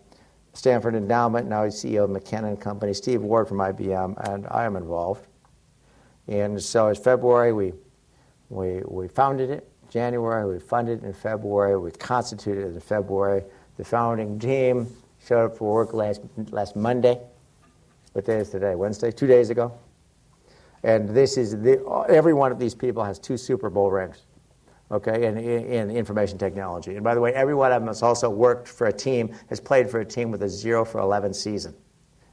Stanford 0.53 0.95
Endowment, 0.95 1.49
now 1.49 1.65
he's 1.65 1.75
CEO 1.75 2.05
of 2.05 2.11
McKinnon 2.11 2.61
Company, 2.61 2.93
Steve 2.93 3.23
Ward 3.23 3.49
from 3.49 3.59
IBM, 3.59 4.33
and 4.33 4.47
I 4.51 4.65
am 4.65 4.77
involved. 4.77 5.27
And 6.27 6.63
so 6.63 6.89
it's 6.89 7.01
February, 7.01 7.53
we, 7.53 7.73
we, 8.51 8.83
we 8.87 9.09
founded 9.09 9.51
it. 9.51 9.69
January, 9.89 10.53
we 10.53 10.61
funded 10.61 11.03
it 11.03 11.07
in 11.07 11.13
February, 11.15 11.79
we 11.79 11.91
constituted 11.93 12.67
it 12.67 12.75
in 12.75 12.81
February. 12.81 13.43
The 13.77 13.85
founding 13.85 14.39
team 14.39 14.89
Showed 15.27 15.47
up 15.47 15.59
for 15.59 15.75
work 15.75 15.93
last, 15.93 16.23
last 16.51 16.77
Monday. 16.77 17.21
What 18.13 18.25
day 18.25 18.39
is 18.39 18.51
today? 18.51 18.75
Wednesday? 18.75 19.11
Two 19.11 19.27
days 19.27 19.51
ago. 19.51 19.73
And 20.83 21.09
this 21.09 21.37
is 21.37 21.53
the, 21.53 21.85
every 22.09 22.35
one 22.35 22.53
of 22.53 22.59
these 22.59 22.75
people 22.75 23.03
has 23.03 23.19
two 23.19 23.37
Super 23.37 23.69
Bowl 23.69 23.91
rings, 23.91 24.27
okay, 24.91 25.27
in, 25.27 25.37
in, 25.39 25.91
information 25.91 26.39
technology. 26.39 26.95
And 26.95 27.05
by 27.05 27.15
the 27.15 27.21
way, 27.21 27.33
every 27.35 27.55
one 27.55 27.73
of 27.73 27.81
them 27.81 27.89
has 27.89 28.03
also 28.03 28.31
worked 28.31 28.69
for 28.69 28.87
a 28.87 28.93
team, 28.93 29.35
has 29.49 29.61
played 29.61 29.91
for 29.91 30.01
a 30.01 30.05
team 30.05 30.31
with 30.31 30.43
a 30.43 30.49
zero 30.49 30.85
for 30.85 31.01
11 31.01 31.35
season. 31.35 31.75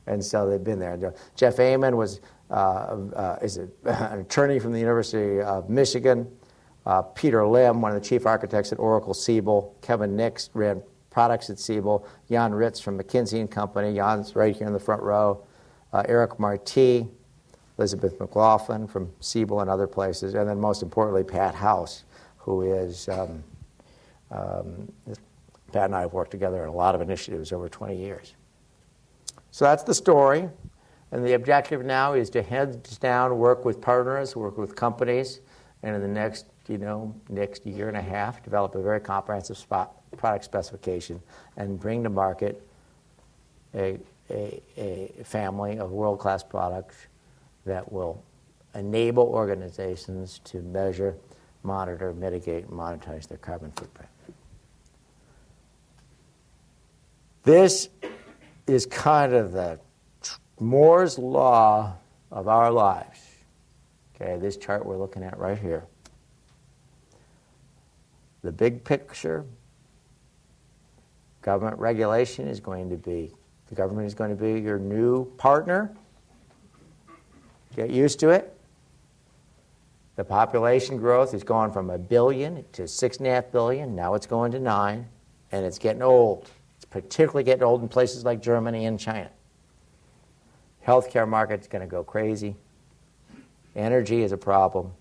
And 0.07 0.23
so 0.23 0.47
they've 0.47 0.63
been 0.63 0.79
there. 0.79 1.13
Jeff 1.35 1.59
Amon 1.59 1.97
was 1.97 2.21
uh, 2.49 2.53
uh, 3.15 3.39
is 3.41 3.57
an 3.85 4.19
attorney 4.19 4.59
from 4.59 4.71
the 4.71 4.79
University 4.79 5.41
of 5.41 5.69
Michigan. 5.69 6.27
Uh, 6.85 7.01
Peter 7.01 7.45
Lim, 7.47 7.81
one 7.81 7.95
of 7.95 8.01
the 8.01 8.07
chief 8.07 8.27
architects 8.27 8.71
at 8.71 8.77
Oracle 8.77 9.13
Siebel. 9.13 9.75
Kevin 9.81 10.15
Nix 10.15 10.51
ran 10.53 10.83
products 11.09 11.49
at 11.49 11.57
Siebel. 11.57 12.07
Jan 12.29 12.53
Ritz 12.53 12.79
from 12.79 12.99
McKinsey 12.99 13.39
and 13.39 13.49
Company. 13.49 13.95
Jan's 13.95 14.35
right 14.35 14.55
here 14.55 14.67
in 14.67 14.73
the 14.73 14.79
front 14.79 15.01
row. 15.01 15.43
Uh, 15.91 16.03
Eric 16.07 16.39
Marti, 16.39 17.07
Elizabeth 17.77 18.19
McLaughlin 18.19 18.87
from 18.87 19.11
Siebel 19.19 19.59
and 19.59 19.69
other 19.69 19.87
places. 19.87 20.33
And 20.33 20.47
then 20.47 20.59
most 20.59 20.81
importantly, 20.81 21.23
Pat 21.23 21.55
House, 21.55 22.05
who 22.37 22.61
is, 22.61 23.09
um, 23.09 23.43
um, 24.31 24.91
Pat 25.71 25.85
and 25.85 25.95
I 25.95 26.01
have 26.01 26.13
worked 26.13 26.31
together 26.31 26.63
on 26.63 26.69
a 26.69 26.73
lot 26.73 26.95
of 26.95 27.01
initiatives 27.01 27.51
over 27.51 27.67
20 27.67 27.95
years. 27.95 28.35
So 29.51 29.65
that's 29.65 29.83
the 29.83 29.93
story. 29.93 30.49
And 31.11 31.25
the 31.25 31.33
objective 31.33 31.85
now 31.85 32.13
is 32.13 32.29
to 32.31 32.41
heads 32.41 32.97
down, 32.97 33.37
work 33.37 33.65
with 33.65 33.81
partners, 33.81 34.35
work 34.35 34.57
with 34.57 34.75
companies, 34.75 35.41
and 35.83 35.95
in 35.95 36.01
the 36.01 36.07
next, 36.07 36.47
you 36.67 36.77
know, 36.77 37.13
next 37.29 37.65
year 37.65 37.87
and 37.87 37.97
a 37.97 38.01
half, 38.01 38.43
develop 38.43 38.75
a 38.75 38.81
very 38.81 38.99
comprehensive 38.99 39.63
product 40.17 40.45
specification 40.45 41.21
and 41.57 41.79
bring 41.79 42.03
to 42.03 42.09
market 42.09 42.67
a, 43.75 43.99
a, 44.29 44.61
a 44.77 45.23
family 45.23 45.77
of 45.77 45.91
world 45.91 46.19
class 46.19 46.43
products 46.43 47.07
that 47.65 47.91
will 47.91 48.23
enable 48.73 49.23
organizations 49.23 50.39
to 50.45 50.61
measure, 50.61 51.15
monitor, 51.63 52.13
mitigate, 52.13 52.65
and 52.65 52.73
monetize 52.73 53.27
their 53.27 53.37
carbon 53.37 53.71
footprint. 53.71 54.09
This 57.43 57.89
is 58.67 58.85
kind 58.85 59.33
of 59.33 59.51
the 59.51 59.79
Moore's 60.59 61.19
law 61.19 61.95
of 62.31 62.47
our 62.47 62.71
lives. 62.71 63.19
Okay, 64.15 64.37
this 64.39 64.57
chart 64.57 64.85
we're 64.85 64.97
looking 64.97 65.23
at 65.23 65.37
right 65.37 65.57
here. 65.57 65.83
The 68.41 68.51
big 68.51 68.83
picture 68.83 69.45
Government 71.45 71.77
regulation 71.77 72.47
is 72.47 72.59
going 72.59 72.89
to 72.89 72.95
be, 72.95 73.31
the 73.69 73.75
government 73.75 74.07
is 74.07 74.15
going 74.15 74.31
to 74.31 74.35
be 74.35 74.59
your 74.59 74.79
new 74.79 75.25
partner. 75.37 75.95
Get 77.75 77.89
used 77.89 78.19
to 78.21 78.29
it. 78.29 78.51
The 80.15 80.23
population 80.23 80.97
growth 80.97 81.33
is 81.33 81.43
going 81.43 81.71
from 81.71 81.89
a 81.89 81.97
billion 81.97 82.63
to 82.71 82.87
six 82.87 83.17
and 83.17 83.27
a 83.27 83.31
half 83.31 83.51
billion. 83.51 83.95
Now 83.95 84.13
it's 84.13 84.25
going 84.25 84.53
to 84.53 84.59
nine, 84.59 85.07
and 85.51 85.65
it's 85.65 85.77
getting 85.77 86.01
old. 86.01 86.49
It's 86.77 86.85
particularly 86.85 87.43
getting 87.43 87.63
old 87.63 87.81
in 87.81 87.89
places 87.89 88.23
like 88.23 88.41
Germany 88.41 88.85
and 88.85 88.97
China. 88.97 89.29
Healthcare 90.87 91.27
market's 91.27 91.67
going 91.67 91.81
to 91.81 91.87
go 91.87 92.03
crazy. 92.03 92.55
Energy 93.75 94.21
is 94.21 94.31
a 94.31 94.37
problem 94.37 94.93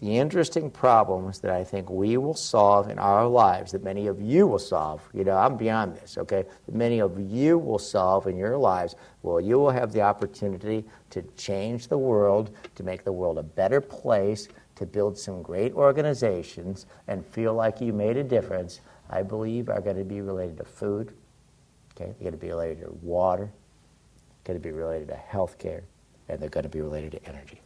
the 0.00 0.16
interesting 0.16 0.70
problems 0.70 1.40
that 1.40 1.50
I 1.50 1.62
think 1.62 1.90
we 1.90 2.16
will 2.16 2.34
solve 2.34 2.88
in 2.88 2.98
our 2.98 3.26
lives, 3.26 3.72
that 3.72 3.84
many 3.84 4.06
of 4.06 4.20
you 4.20 4.46
will 4.46 4.58
solve, 4.58 5.06
you 5.12 5.24
know, 5.24 5.36
I'm 5.36 5.58
beyond 5.58 5.94
this, 5.94 6.16
okay, 6.16 6.46
that 6.64 6.74
many 6.74 7.00
of 7.00 7.20
you 7.20 7.58
will 7.58 7.78
solve 7.78 8.26
in 8.26 8.36
your 8.36 8.56
lives, 8.56 8.96
well, 9.22 9.40
you 9.40 9.58
will 9.58 9.70
have 9.70 9.92
the 9.92 10.00
opportunity 10.00 10.84
to 11.10 11.20
change 11.36 11.88
the 11.88 11.98
world, 11.98 12.50
to 12.76 12.82
make 12.82 13.04
the 13.04 13.12
world 13.12 13.36
a 13.36 13.42
better 13.42 13.80
place, 13.80 14.48
to 14.76 14.86
build 14.86 15.18
some 15.18 15.42
great 15.42 15.74
organizations, 15.74 16.86
and 17.06 17.26
feel 17.26 17.52
like 17.52 17.82
you 17.82 17.92
made 17.92 18.16
a 18.16 18.24
difference, 18.24 18.80
I 19.10 19.22
believe 19.22 19.68
are 19.68 19.82
going 19.82 19.98
to 19.98 20.04
be 20.04 20.22
related 20.22 20.56
to 20.58 20.64
food, 20.64 21.12
okay, 21.94 22.14
they're 22.18 22.30
going 22.30 22.32
to 22.32 22.38
be 22.38 22.48
related 22.48 22.80
to 22.80 22.92
water, 23.02 23.50
going 24.44 24.58
to 24.58 24.62
be 24.62 24.72
related 24.72 25.08
to 25.08 25.16
health 25.16 25.58
care, 25.58 25.82
and 26.30 26.40
they're 26.40 26.48
going 26.48 26.64
to 26.64 26.70
be 26.70 26.80
related 26.80 27.12
to 27.12 27.28
energy. 27.28 27.60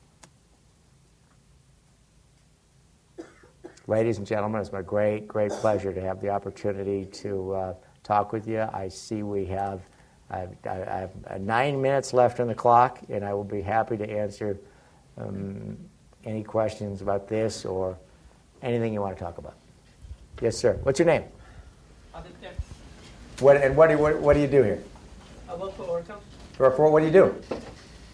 Ladies 3.87 4.16
and 4.16 4.26
gentlemen, 4.26 4.62
it's 4.62 4.72
my 4.72 4.80
great, 4.80 5.28
great 5.28 5.51
pleasure 5.53 5.93
to 5.93 6.01
have 6.01 6.18
the 6.18 6.30
opportunity 6.30 7.05
to 7.05 7.53
uh, 7.53 7.74
talk 8.03 8.32
with 8.32 8.49
you. 8.49 8.66
I 8.72 8.89
see 8.89 9.22
we 9.22 9.45
have, 9.47 9.82
I 10.30 10.49
have 10.64 11.11
uh, 11.28 11.37
nine 11.39 11.82
minutes 11.82 12.14
left 12.14 12.41
on 12.41 12.49
the 12.49 12.55
clock, 12.55 13.01
and 13.11 13.22
I 13.22 13.35
will 13.35 13.45
be 13.45 13.61
happy 13.61 13.99
to 13.99 14.11
answer 14.11 14.59
um, 15.18 15.76
any 16.24 16.43
questions 16.43 17.03
about 17.03 17.28
this 17.28 17.66
or 17.66 17.99
anything 18.62 18.95
you 18.95 19.03
want 19.03 19.18
to 19.18 19.22
talk 19.22 19.37
about. 19.37 19.57
Yes, 20.41 20.57
sir. 20.57 20.78
What's 20.82 20.99
your 20.99 21.07
name? 21.07 21.24
Aditya. 22.14 22.53
What, 23.41 23.59
and 23.59 23.76
what 23.76 23.89
do, 23.89 23.97
you, 23.97 23.99
what, 23.99 24.18
what 24.18 24.32
do 24.32 24.41
you 24.41 24.47
do 24.47 24.62
here? 24.62 24.82
I 25.47 25.57
work 25.57 25.76
for 25.76 25.82
Oracle. 25.82 26.22
For, 26.55 26.70
for 26.70 26.91
what 26.91 27.01
do 27.01 27.07
you 27.07 27.12
do? 27.12 27.35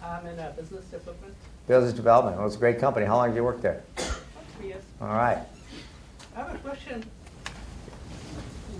I'm 0.02 0.26
in 0.26 0.36
uh, 0.36 0.52
business 0.56 0.84
development. 0.86 1.34
Business 1.68 1.92
development. 1.92 2.38
Well, 2.38 2.46
it's 2.46 2.56
a 2.56 2.58
great 2.58 2.80
company. 2.80 3.06
How 3.06 3.18
long 3.18 3.28
have 3.28 3.36
you 3.36 3.44
worked 3.44 3.62
there? 3.62 3.84
Three 4.58 4.68
years. 4.68 4.82
All 5.00 5.06
right. 5.06 5.38
I 6.36 6.40
have 6.40 6.54
a 6.54 6.58
question. 6.58 7.04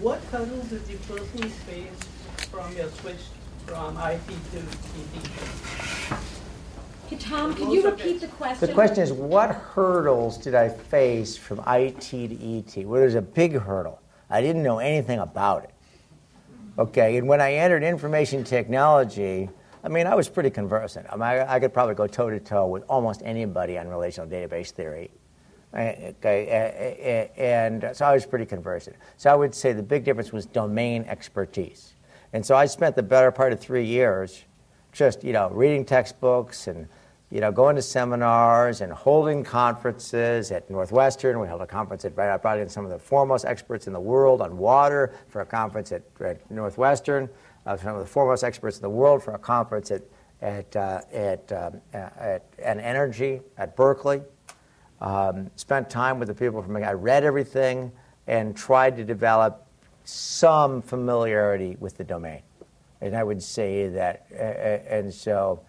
What 0.00 0.20
hurdles 0.24 0.68
did 0.68 0.82
you 0.88 0.98
personally 1.08 1.48
face 1.48 2.46
from 2.50 2.74
your 2.76 2.88
switch 2.88 3.20
from 3.66 3.96
IT 3.98 4.20
to 4.26 4.58
ET? 4.58 6.18
Okay, 7.06 7.16
Tom, 7.16 7.54
can 7.54 7.70
you 7.70 7.84
repeat 7.84 8.20
the 8.20 8.28
question? 8.28 8.68
The 8.68 8.72
question 8.72 9.02
is, 9.02 9.12
what 9.12 9.50
hurdles 9.50 10.38
did 10.38 10.54
I 10.54 10.68
face 10.68 11.36
from 11.36 11.60
IT 11.66 12.00
to 12.00 12.56
ET? 12.58 12.86
Well, 12.86 13.00
there's 13.00 13.16
a 13.16 13.22
big 13.22 13.58
hurdle. 13.58 14.00
I 14.30 14.40
didn't 14.40 14.62
know 14.62 14.78
anything 14.78 15.18
about 15.18 15.64
it. 15.64 15.70
Okay, 16.78 17.16
and 17.16 17.26
when 17.26 17.40
I 17.40 17.54
entered 17.54 17.82
information 17.82 18.44
technology, 18.44 19.50
I 19.82 19.88
mean, 19.88 20.06
I 20.06 20.14
was 20.14 20.28
pretty 20.28 20.50
conversant. 20.50 21.06
I, 21.10 21.16
mean, 21.16 21.22
I, 21.22 21.54
I 21.54 21.60
could 21.60 21.74
probably 21.74 21.96
go 21.96 22.06
toe 22.06 22.30
to 22.30 22.38
toe 22.38 22.68
with 22.68 22.84
almost 22.88 23.22
anybody 23.24 23.76
on 23.76 23.88
relational 23.88 24.30
database 24.30 24.70
theory. 24.70 25.10
Okay, 25.72 27.30
and 27.36 27.90
so 27.92 28.04
I 28.04 28.12
was 28.12 28.26
pretty 28.26 28.46
conversant. 28.46 28.96
So 29.16 29.30
I 29.30 29.36
would 29.36 29.54
say 29.54 29.72
the 29.72 29.82
big 29.82 30.04
difference 30.04 30.32
was 30.32 30.46
domain 30.46 31.04
expertise. 31.04 31.94
And 32.32 32.44
so 32.44 32.56
I 32.56 32.66
spent 32.66 32.96
the 32.96 33.02
better 33.02 33.30
part 33.30 33.52
of 33.52 33.60
three 33.60 33.84
years 33.84 34.44
just, 34.92 35.22
you 35.22 35.32
know, 35.32 35.48
reading 35.50 35.84
textbooks 35.84 36.66
and, 36.66 36.88
you 37.30 37.40
know, 37.40 37.52
going 37.52 37.76
to 37.76 37.82
seminars 37.82 38.80
and 38.80 38.92
holding 38.92 39.44
conferences 39.44 40.50
at 40.50 40.68
Northwestern. 40.68 41.38
We 41.38 41.46
held 41.46 41.60
a 41.60 41.66
conference 41.66 42.04
at, 42.04 42.18
I 42.18 42.36
brought 42.36 42.58
in 42.58 42.68
some 42.68 42.84
of 42.84 42.90
the 42.90 42.98
foremost 42.98 43.44
experts 43.44 43.86
in 43.86 43.92
the 43.92 44.00
world 44.00 44.40
on 44.40 44.58
water 44.58 45.14
for 45.28 45.40
a 45.40 45.46
conference 45.46 45.92
at, 45.92 46.02
at 46.20 46.50
Northwestern, 46.50 47.28
uh, 47.66 47.76
some 47.76 47.94
of 47.94 48.00
the 48.00 48.06
foremost 48.06 48.42
experts 48.42 48.76
in 48.76 48.82
the 48.82 48.90
world 48.90 49.22
for 49.22 49.34
a 49.34 49.38
conference 49.38 49.92
at, 49.92 50.02
at, 50.42 50.74
uh, 50.74 51.00
at, 51.12 51.52
um, 51.52 51.80
at, 51.92 52.44
at 52.58 52.78
energy 52.78 53.40
at 53.56 53.76
Berkeley. 53.76 54.22
Um, 55.00 55.50
spent 55.56 55.88
time 55.88 56.18
with 56.18 56.28
the 56.28 56.34
people 56.34 56.62
from, 56.62 56.76
I 56.76 56.92
read 56.92 57.24
everything 57.24 57.92
and 58.26 58.54
tried 58.56 58.96
to 58.96 59.04
develop 59.04 59.66
some 60.04 60.82
familiarity 60.82 61.76
with 61.80 61.96
the 61.96 62.04
domain. 62.04 62.42
And 63.00 63.16
I 63.16 63.24
would 63.24 63.42
say 63.42 63.88
that, 63.88 64.26
uh, 64.32 64.94
and 64.94 65.12
so 65.12 65.60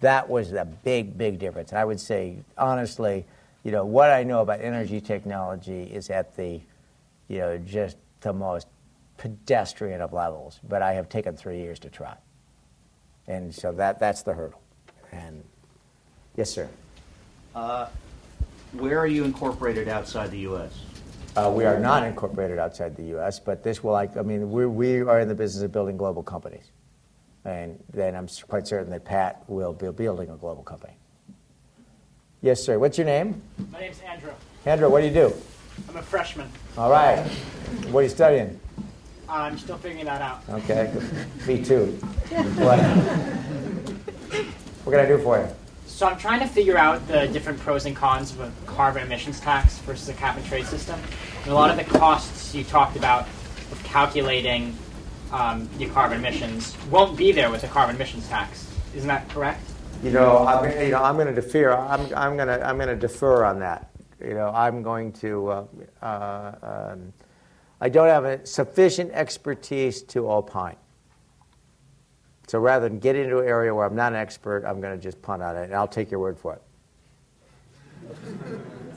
that 0.00 0.28
was 0.28 0.50
the 0.50 0.64
big, 0.64 1.16
big 1.16 1.38
difference. 1.38 1.70
And 1.70 1.78
I 1.78 1.84
would 1.84 2.00
say, 2.00 2.38
honestly, 2.58 3.26
you 3.62 3.70
know, 3.70 3.84
what 3.84 4.10
I 4.10 4.24
know 4.24 4.40
about 4.40 4.60
energy 4.60 5.00
technology 5.00 5.84
is 5.84 6.10
at 6.10 6.36
the, 6.36 6.60
you 7.28 7.38
know, 7.38 7.58
just 7.58 7.96
the 8.22 8.32
most 8.32 8.66
pedestrian 9.18 10.00
of 10.00 10.12
levels. 10.12 10.58
But 10.68 10.82
I 10.82 10.94
have 10.94 11.08
taken 11.08 11.36
three 11.36 11.58
years 11.58 11.78
to 11.80 11.90
try. 11.90 12.16
And 13.28 13.54
so 13.54 13.70
that, 13.72 14.00
that's 14.00 14.22
the 14.22 14.34
hurdle. 14.34 14.60
And 15.12 15.44
yes, 16.36 16.50
sir. 16.50 16.68
Uh, 17.54 17.86
where 18.72 18.98
are 18.98 19.06
you 19.06 19.24
incorporated 19.24 19.88
outside 19.88 20.30
the 20.30 20.38
U.S.? 20.40 20.72
Uh, 21.36 21.52
we 21.54 21.64
are 21.64 21.78
not 21.78 22.02
incorporated 22.04 22.58
outside 22.58 22.96
the 22.96 23.04
U.S., 23.04 23.38
but 23.38 23.62
this 23.62 23.84
will, 23.84 23.92
like, 23.92 24.16
I 24.16 24.22
mean, 24.22 24.50
we, 24.50 24.66
we 24.66 25.00
are 25.00 25.20
in 25.20 25.28
the 25.28 25.34
business 25.34 25.62
of 25.62 25.72
building 25.72 25.96
global 25.96 26.22
companies. 26.22 26.72
And 27.44 27.82
then 27.92 28.14
I'm 28.14 28.28
quite 28.48 28.66
certain 28.66 28.90
that 28.90 29.04
Pat 29.04 29.44
will 29.48 29.72
be 29.72 29.90
building 29.90 30.28
a 30.30 30.36
global 30.36 30.62
company. 30.62 30.94
Yes, 32.42 32.62
sir. 32.62 32.78
What's 32.78 32.98
your 32.98 33.06
name? 33.06 33.40
My 33.70 33.80
name's 33.80 34.00
Andrew. 34.00 34.32
Andrew, 34.66 34.90
what 34.90 35.00
do 35.00 35.06
you 35.06 35.14
do? 35.14 35.32
I'm 35.88 35.96
a 35.96 36.02
freshman. 36.02 36.50
All 36.76 36.90
right. 36.90 37.24
What 37.90 38.00
are 38.00 38.02
you 38.02 38.08
studying? 38.08 38.60
I'm 39.28 39.56
still 39.56 39.76
figuring 39.78 40.06
that 40.06 40.20
out. 40.20 40.42
Okay. 40.48 40.92
Me 41.46 41.62
too. 41.62 41.86
what? 42.56 42.78
what 44.84 44.92
can 44.92 45.00
I 45.00 45.06
do 45.06 45.18
for 45.18 45.38
you? 45.38 45.48
So 46.00 46.08
I'm 46.08 46.16
trying 46.16 46.40
to 46.40 46.46
figure 46.46 46.78
out 46.78 47.06
the 47.08 47.28
different 47.28 47.58
pros 47.58 47.84
and 47.84 47.94
cons 47.94 48.30
of 48.30 48.40
a 48.40 48.50
carbon 48.64 49.02
emissions 49.02 49.38
tax 49.38 49.76
versus 49.80 50.08
a 50.08 50.14
cap 50.14 50.34
and 50.34 50.46
trade 50.46 50.64
system. 50.64 50.98
And 51.42 51.52
a 51.52 51.54
lot 51.54 51.68
of 51.68 51.76
the 51.76 51.98
costs 51.98 52.54
you 52.54 52.64
talked 52.64 52.96
about 52.96 53.28
of 53.70 53.78
calculating 53.84 54.74
um, 55.30 55.68
your 55.78 55.90
carbon 55.90 56.16
emissions 56.16 56.74
won't 56.90 57.18
be 57.18 57.32
there 57.32 57.50
with 57.50 57.64
a 57.64 57.68
carbon 57.68 57.96
emissions 57.96 58.26
tax. 58.28 58.66
Isn't 58.94 59.08
that 59.08 59.28
correct? 59.28 59.60
You 60.02 60.12
know, 60.12 60.46
I'm, 60.46 60.70
you 60.80 60.92
know, 60.92 61.02
I'm 61.02 61.16
going 61.16 61.26
to 61.26 61.34
defer. 61.34 61.74
I'm, 61.74 62.00
I'm 62.16 62.34
going 62.34 62.48
to, 62.48 62.66
I'm 62.66 62.78
going 62.78 62.88
to 62.88 62.96
defer 62.96 63.44
on 63.44 63.58
that. 63.58 63.90
You 64.22 64.32
know, 64.32 64.48
I'm 64.54 64.82
going 64.82 65.12
to. 65.12 65.48
Uh, 65.48 65.64
uh, 66.00 66.92
um, 66.94 67.12
I 67.82 67.90
don't 67.90 68.08
have 68.08 68.48
sufficient 68.48 69.12
expertise 69.12 70.00
to 70.04 70.30
opine. 70.30 70.76
So 72.50 72.58
rather 72.58 72.88
than 72.88 72.98
get 72.98 73.14
into 73.14 73.38
an 73.38 73.46
area 73.46 73.72
where 73.72 73.86
I'm 73.86 73.94
not 73.94 74.12
an 74.12 74.18
expert, 74.18 74.64
I'm 74.66 74.80
going 74.80 74.98
to 74.98 75.00
just 75.00 75.22
punt 75.22 75.40
on 75.40 75.56
it, 75.56 75.66
and 75.66 75.72
I'll 75.72 75.86
take 75.86 76.10
your 76.10 76.18
word 76.18 76.36
for 76.36 76.54
it. 76.54 76.62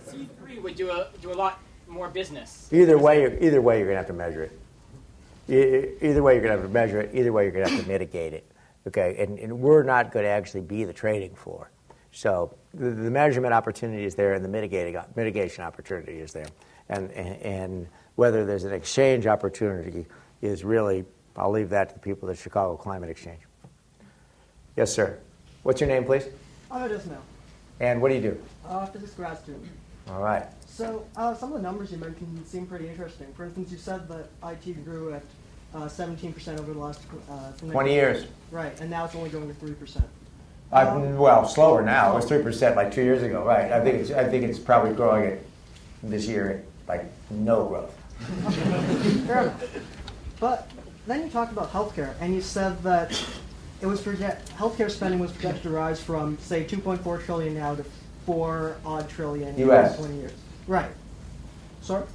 C3 0.07 0.63
would 0.63 0.75
do 0.75 0.89
a, 0.89 1.09
do 1.21 1.31
a 1.31 1.35
lot 1.35 1.59
more 1.87 2.09
business. 2.09 2.67
Either 2.71 2.97
way, 2.97 3.37
either 3.41 3.61
way, 3.61 3.77
you're 3.77 3.85
going 3.85 3.93
to 3.93 3.99
have 3.99 4.07
to 4.07 4.13
measure 4.13 4.49
it. 5.47 6.01
Either 6.01 6.23
way, 6.23 6.33
you're 6.33 6.41
going 6.41 6.55
to 6.55 6.61
have 6.61 6.67
to 6.67 6.73
measure 6.73 6.99
it. 6.99 7.11
Either 7.13 7.31
way, 7.31 7.43
you're 7.43 7.51
going 7.51 7.67
to 7.67 7.71
have 7.71 7.79
to 7.79 7.87
mitigate 7.87 8.33
it. 8.33 8.51
Okay, 8.87 9.17
and, 9.19 9.37
and 9.37 9.59
we're 9.59 9.83
not 9.83 10.11
going 10.11 10.25
to 10.25 10.31
actually 10.31 10.61
be 10.61 10.83
the 10.83 10.91
trading 10.91 11.35
floor. 11.35 11.69
So 12.11 12.55
the, 12.73 12.89
the 12.89 13.11
measurement 13.11 13.53
opportunity 13.53 14.05
is 14.05 14.15
there, 14.15 14.33
and 14.33 14.43
the 14.43 14.49
mitigating 14.49 14.99
mitigation 15.15 15.63
opportunity 15.63 16.17
is 16.17 16.33
there, 16.33 16.47
and, 16.89 17.11
and, 17.11 17.39
and 17.43 17.87
whether 18.15 18.47
there's 18.47 18.63
an 18.63 18.73
exchange 18.73 19.27
opportunity 19.27 20.07
is 20.41 20.63
really 20.63 21.05
I'll 21.35 21.51
leave 21.51 21.69
that 21.69 21.89
to 21.89 21.95
the 21.95 21.99
people 21.99 22.29
at 22.29 22.35
the 22.35 22.41
Chicago 22.41 22.75
Climate 22.75 23.09
Exchange. 23.09 23.41
Yes, 24.75 24.93
sir. 24.93 25.19
What's 25.63 25.81
your 25.81 25.89
name, 25.89 26.05
please? 26.05 26.25
Ahmed 26.69 26.91
Ismail. 26.91 27.21
And 27.79 28.01
what 28.01 28.09
do 28.09 28.15
you 28.15 28.21
do? 28.21 28.43
Uh, 28.67 28.85
physics 28.85 29.13
grad 29.13 29.37
student. 29.39 29.65
All 30.09 30.21
right. 30.21 30.45
So 30.67 31.05
uh, 31.15 31.33
some 31.35 31.51
of 31.53 31.61
the 31.61 31.63
numbers 31.63 31.91
you 31.91 31.97
mentioned 31.97 32.45
seem 32.45 32.65
pretty 32.65 32.87
interesting. 32.87 33.27
For 33.35 33.45
instance, 33.45 33.71
you 33.71 33.77
said 33.77 34.07
that 34.09 34.29
IT 34.43 34.83
grew 34.83 35.13
at 35.13 35.23
uh, 35.73 35.85
17% 35.85 36.59
over 36.59 36.73
the 36.73 36.79
last 36.79 37.01
uh, 37.29 37.51
20 37.59 37.91
years. 37.91 38.25
Right, 38.51 38.79
and 38.79 38.89
now 38.89 39.05
it's 39.05 39.15
only 39.15 39.29
going 39.29 39.47
to 39.47 39.65
3%. 39.65 40.03
Um, 40.71 41.17
well, 41.17 41.47
slower 41.47 41.83
now. 41.83 42.11
It 42.13 42.15
was 42.15 42.25
three 42.25 42.41
percent 42.41 42.75
like 42.75 42.91
two 42.91 43.03
years 43.03 43.21
ago, 43.21 43.43
right? 43.43 43.71
I 43.71 43.79
think 43.79 43.97
it's 43.97 44.09
I 44.09 44.23
think 44.23 44.43
it's 44.43 44.57
probably 44.57 44.95
growing 44.95 45.33
at 45.33 45.39
this 46.01 46.25
year 46.25 46.63
like 46.87 47.05
no 47.29 47.67
growth. 47.67 47.95
Fair 49.27 49.43
enough. 49.43 49.63
But 50.39 50.67
then 51.07 51.23
you 51.23 51.29
talked 51.29 51.51
about 51.51 51.71
healthcare, 51.71 52.13
and 52.19 52.33
you 52.33 52.41
said 52.41 52.81
that 52.83 53.11
it 53.81 53.85
was 53.85 54.01
project 54.01 54.49
healthcare 54.55 54.89
spending 54.89 55.19
was 55.19 55.31
projected 55.31 55.63
to 55.63 55.69
rise 55.69 56.01
from 56.01 56.37
say 56.39 56.63
2.4 56.63 57.23
trillion 57.25 57.53
now 57.55 57.75
to 57.75 57.83
four 58.25 58.77
odd 58.85 59.09
trillion 59.09 59.57
U.S. 59.57 59.97
in 59.97 60.05
20 60.05 60.15
years. 60.19 60.31
Right. 60.67 60.91
Sorry, 61.81 62.05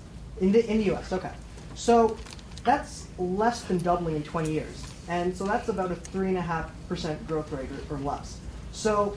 in 0.41 0.53
the 0.53 0.69
in 0.71 0.79
the 0.79 0.85
U.S. 0.85 1.13
Okay. 1.13 1.33
So 1.75 2.17
that's 2.65 3.07
less 3.19 3.63
than 3.63 3.79
doubling 3.79 4.17
in 4.17 4.23
20 4.23 4.51
years, 4.51 4.83
and 5.09 5.37
so 5.37 5.45
that's 5.45 5.69
about 5.69 5.93
a 5.93 5.97
three 5.97 6.29
and 6.29 6.39
a 6.39 6.43
half 6.43 6.71
percent 6.89 7.25
growth 7.27 7.53
rate 7.53 7.69
or, 7.91 7.97
or 7.97 7.99
less. 7.99 8.39
So 8.73 9.17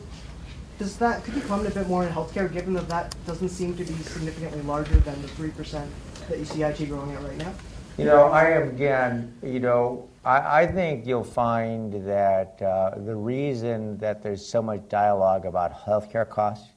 does 0.78 0.98
that 0.98 1.24
could 1.24 1.36
you 1.36 1.42
comment 1.42 1.70
a 1.70 1.74
bit 1.74 1.88
more 1.88 2.04
on 2.04 2.12
healthcare, 2.12 2.52
given 2.52 2.74
that 2.74 2.90
that 2.90 3.16
doesn't 3.26 3.50
seem 3.50 3.78
to 3.78 3.86
be 3.86 3.94
significantly 3.94 4.62
larger 4.64 4.98
than 4.98 5.22
the 5.22 5.28
three 5.30 5.52
percent 5.52 5.90
that 6.28 6.38
you 6.38 6.46
see 6.46 6.64
IT 6.64 6.86
growing 6.90 7.14
at 7.14 7.24
right 7.24 7.38
now? 7.38 7.54
You 8.02 8.08
know, 8.08 8.32
I 8.32 8.50
am 8.50 8.70
again. 8.70 9.32
You 9.44 9.60
know, 9.60 10.10
I, 10.26 10.62
I 10.62 10.66
think 10.66 11.06
you'll 11.06 11.24
find 11.24 11.94
that 12.08 12.60
uh, 12.60 12.98
the 12.98 13.16
reason 13.16 13.96
that 14.00 14.24
there's 14.24 14.44
so 14.44 14.60
much 14.60 14.90
dialogue 14.90 15.46
about 15.46 15.72
healthcare 15.72 16.28
costs 16.28 16.70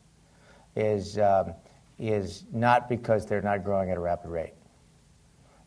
is 0.77 1.19
um, 1.19 1.55
is 1.99 2.45
not 2.53 2.91
because 2.91 3.25
they're 3.25 3.41
not 3.41 3.65
growing 3.65 3.89
at 3.89 3.97
a 3.97 4.01
rapid 4.01 4.29
rate. 4.29 4.53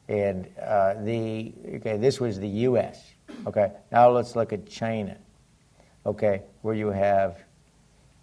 And 0.07 0.47
uh, 0.61 0.93
the 1.01 1.51
okay, 1.77 1.97
this 1.97 2.19
was 2.19 2.39
the 2.39 2.49
U.S. 2.69 3.15
Okay, 3.47 3.71
now 3.91 4.11
let's 4.11 4.35
look 4.35 4.53
at 4.53 4.67
China. 4.67 5.17
Okay, 6.05 6.43
where 6.61 6.75
you 6.75 6.89
have 6.89 7.31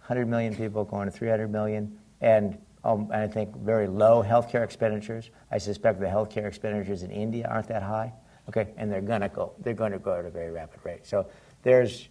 100 0.07 0.25
million 0.25 0.55
people 0.55 0.85
going 0.85 1.11
to 1.11 1.11
300 1.11 1.51
million, 1.51 1.99
and 2.21 2.57
um, 2.85 3.09
and 3.11 3.21
I 3.21 3.27
think 3.27 3.55
very 3.57 3.87
low 3.87 4.23
healthcare 4.23 4.63
expenditures. 4.63 5.31
I 5.51 5.57
suspect 5.57 5.99
the 5.99 6.05
healthcare 6.05 6.45
expenditures 6.45 7.03
in 7.03 7.11
India 7.11 7.47
aren't 7.49 7.67
that 7.67 7.83
high. 7.83 8.13
Okay, 8.47 8.67
and 8.77 8.91
they're 8.91 9.01
gonna 9.01 9.27
go. 9.27 9.53
They're 9.59 9.73
going 9.73 9.91
to 9.91 9.99
grow 9.99 10.19
at 10.19 10.25
a 10.25 10.29
very 10.29 10.51
rapid 10.51 10.79
rate. 10.83 11.05
So 11.05 11.27
there's 11.63 12.09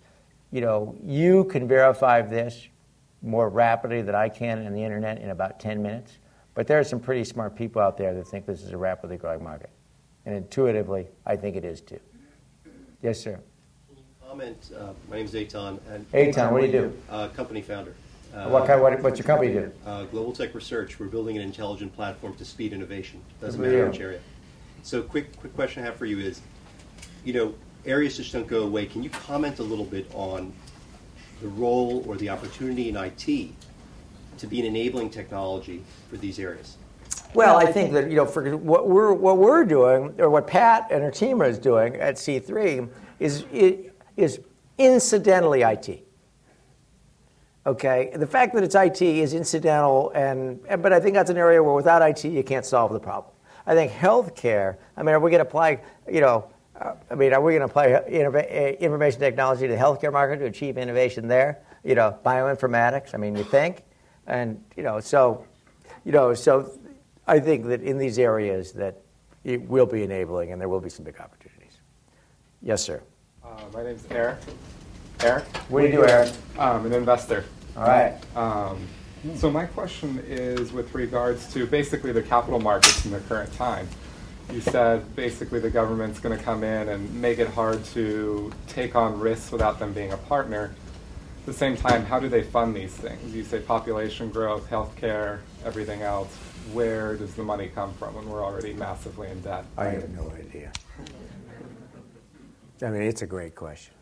you 0.54 0.60
know, 0.60 0.94
you 1.02 1.44
can 1.44 1.66
verify 1.66 2.22
this 2.22 2.68
more 3.22 3.48
rapidly 3.48 4.02
than 4.02 4.14
I 4.14 4.28
can 4.28 4.60
in 4.60 4.72
the 4.72 4.84
internet 4.84 5.20
in 5.20 5.30
about 5.30 5.58
10 5.58 5.82
minutes. 5.82 6.18
But 6.54 6.68
there 6.68 6.78
are 6.78 6.84
some 6.84 7.00
pretty 7.00 7.24
smart 7.24 7.56
people 7.56 7.82
out 7.82 7.98
there 7.98 8.14
that 8.14 8.28
think 8.28 8.46
this 8.46 8.62
is 8.62 8.70
a 8.70 8.76
rapidly 8.76 9.16
growing 9.16 9.42
market. 9.42 9.70
And 10.26 10.36
intuitively, 10.36 11.08
I 11.26 11.34
think 11.34 11.56
it 11.56 11.64
is 11.64 11.80
too. 11.80 11.98
Yes, 13.02 13.18
sir. 13.18 13.40
Comment. 14.24 14.70
Uh, 14.78 14.92
my 15.10 15.16
name 15.16 15.24
is 15.24 15.34
Eitan. 15.34 15.80
And 15.90 16.08
Eitan, 16.12 16.52
what 16.52 16.60
do 16.60 16.66
you 16.66 16.72
do? 16.72 16.98
Uh, 17.10 17.26
company 17.28 17.60
founder. 17.60 17.96
Uh, 18.35 18.49
what 18.49 18.66
kind? 18.66 18.82
What, 18.82 19.01
what's 19.01 19.18
your 19.18 19.26
company 19.26 19.53
do? 19.53 19.70
Uh, 19.87 20.05
Global 20.05 20.32
Tech 20.32 20.55
Research. 20.55 20.99
We're 20.99 21.07
building 21.07 21.37
an 21.37 21.43
intelligent 21.43 21.95
platform 21.95 22.35
to 22.35 22.45
speed 22.45 22.72
innovation. 22.72 23.22
Doesn't 23.41 23.61
matter 23.61 23.87
which 23.87 24.01
area. 24.01 24.20
So, 24.82 25.03
quick, 25.03 25.39
quick 25.39 25.55
question 25.55 25.82
I 25.82 25.87
have 25.87 25.97
for 25.97 26.05
you 26.05 26.18
is, 26.18 26.41
you 27.24 27.32
know, 27.32 27.55
areas 27.87 28.16
just 28.16 28.32
don't 28.32 28.47
go 28.47 28.64
away. 28.64 28.87
Can 28.87 29.03
you 29.03 29.11
comment 29.11 29.61
a 29.61 29.62
little 29.62 29.85
bit 29.85 30.11
on 30.14 30.53
the 31.41 31.49
role 31.49 32.05
or 32.09 32.16
the 32.16 32.28
opportunity 32.28 32.89
in 32.89 32.97
IT 32.97 33.53
to 34.39 34.47
be 34.49 34.61
an 34.61 34.66
enabling 34.66 35.11
technology 35.11 35.85
for 36.11 36.16
these 36.16 36.41
areas? 36.41 36.76
Well, 37.35 37.57
I 37.57 37.70
think 37.70 37.93
that 37.93 38.11
you 38.11 38.16
know, 38.16 38.26
for 38.26 38.57
what 38.57 38.89
we're 38.89 39.12
what 39.12 39.39
we're 39.39 39.64
doing, 39.64 40.12
or 40.18 40.28
what 40.28 40.49
Pat 40.49 40.89
and 40.91 41.05
her 41.05 41.11
team 41.11 41.41
is 41.43 41.57
doing 41.57 41.95
at 41.97 42.16
C3, 42.16 42.89
is 43.20 43.45
is 44.16 44.41
incidentally 44.76 45.62
IT. 45.62 46.05
Okay, 47.66 48.10
the 48.14 48.26
fact 48.26 48.54
that 48.54 48.62
it's 48.62 48.74
IT 48.74 49.00
is 49.00 49.32
incidental, 49.32 50.10
and 50.14 50.60
but 50.82 50.92
I 50.92 51.00
think 51.00 51.14
that's 51.14 51.30
an 51.30 51.38
area 51.38 51.62
where 51.62 51.72
without 51.72 52.02
IT 52.02 52.24
you 52.24 52.42
can't 52.42 52.66
solve 52.66 52.92
the 52.92 53.00
problem. 53.00 53.32
I 53.66 53.74
think 53.74 53.90
healthcare. 53.90 54.76
I 54.98 55.02
mean, 55.02 55.14
are 55.14 55.20
we 55.20 55.30
going 55.30 55.42
to 55.42 55.48
apply? 55.48 55.80
You 56.10 56.20
know, 56.20 56.48
uh, 56.78 56.92
I 57.10 57.14
mean, 57.14 57.32
are 57.32 57.40
we 57.40 57.52
going 57.52 57.60
to 57.60 57.66
apply 57.66 57.92
uh, 57.92 58.02
information 58.04 59.18
technology 59.18 59.66
to 59.66 59.72
the 59.72 59.78
healthcare 59.78 60.12
market 60.12 60.38
to 60.40 60.44
achieve 60.44 60.76
innovation 60.76 61.26
there? 61.26 61.62
You 61.84 61.94
know, 61.94 62.18
bioinformatics. 62.24 63.14
I 63.14 63.16
mean, 63.16 63.34
you 63.34 63.44
think, 63.44 63.84
and 64.26 64.62
you 64.76 64.82
know, 64.82 65.00
so, 65.00 65.46
you 66.04 66.12
know, 66.12 66.34
so 66.34 66.70
I 67.26 67.40
think 67.40 67.64
that 67.66 67.80
in 67.80 67.96
these 67.96 68.18
areas 68.18 68.72
that 68.72 69.00
it 69.42 69.62
will 69.62 69.86
be 69.86 70.02
enabling, 70.02 70.52
and 70.52 70.60
there 70.60 70.68
will 70.68 70.80
be 70.80 70.90
some 70.90 71.06
big 71.06 71.18
opportunities. 71.18 71.78
Yes, 72.60 72.82
sir. 72.82 73.02
Uh, 73.42 73.58
my 73.72 73.80
is 73.80 74.06
Eric. 74.10 74.38
Eric? 75.20 75.44
What 75.68 75.80
do 75.80 75.86
you 75.86 75.92
do, 75.92 76.04
Eric? 76.04 76.32
I'm 76.58 76.86
an 76.86 76.92
investor. 76.92 77.44
All 77.76 77.82
right. 77.84 78.16
Um, 78.36 78.86
so 79.36 79.50
my 79.50 79.64
question 79.64 80.22
is 80.26 80.72
with 80.72 80.94
regards 80.94 81.52
to 81.54 81.66
basically 81.66 82.12
the 82.12 82.22
capital 82.22 82.60
markets 82.60 83.04
in 83.04 83.10
the 83.10 83.20
current 83.20 83.52
time. 83.54 83.88
You 84.52 84.60
said 84.60 85.16
basically 85.16 85.58
the 85.60 85.70
government's 85.70 86.20
going 86.20 86.36
to 86.36 86.44
come 86.44 86.62
in 86.62 86.90
and 86.90 87.12
make 87.20 87.38
it 87.38 87.48
hard 87.48 87.84
to 87.86 88.52
take 88.68 88.94
on 88.94 89.18
risks 89.18 89.50
without 89.50 89.78
them 89.78 89.92
being 89.94 90.12
a 90.12 90.16
partner. 90.18 90.74
At 91.40 91.46
the 91.46 91.52
same 91.52 91.76
time, 91.76 92.04
how 92.04 92.20
do 92.20 92.28
they 92.28 92.42
fund 92.42 92.76
these 92.76 92.92
things? 92.92 93.34
You 93.34 93.44
say 93.44 93.60
population 93.60 94.30
growth, 94.30 94.68
healthcare, 94.68 95.40
everything 95.64 96.02
else. 96.02 96.34
Where 96.72 97.16
does 97.16 97.34
the 97.34 97.42
money 97.42 97.68
come 97.68 97.92
from 97.94 98.14
when 98.14 98.28
we're 98.28 98.44
already 98.44 98.74
massively 98.74 99.30
in 99.30 99.40
debt? 99.40 99.64
I 99.76 99.86
have 99.86 100.08
no 100.10 100.30
idea. 100.38 100.72
I 102.82 102.90
mean, 102.90 103.02
it's 103.02 103.22
a 103.22 103.26
great 103.26 103.54
question. 103.54 103.94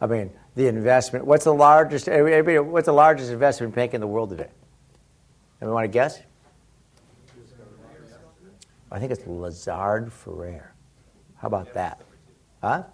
I 0.00 0.06
mean, 0.06 0.30
the 0.54 0.66
investment. 0.68 1.26
What's 1.26 1.44
the 1.44 1.54
largest? 1.54 2.08
everybody- 2.08 2.58
What's 2.58 2.86
the 2.86 2.92
largest 2.92 3.30
investment 3.30 3.74
bank 3.74 3.94
in 3.94 4.00
the 4.00 4.06
world 4.06 4.30
today? 4.30 4.48
Anyone 5.60 5.74
want 5.74 5.84
to 5.84 5.88
guess? 5.88 6.20
I 8.90 8.98
think 9.00 9.10
it's 9.10 9.26
Lazard 9.26 10.10
Frères. 10.10 10.62
How 11.36 11.48
about 11.48 11.74
that? 11.74 12.00
Huh? 12.62 12.84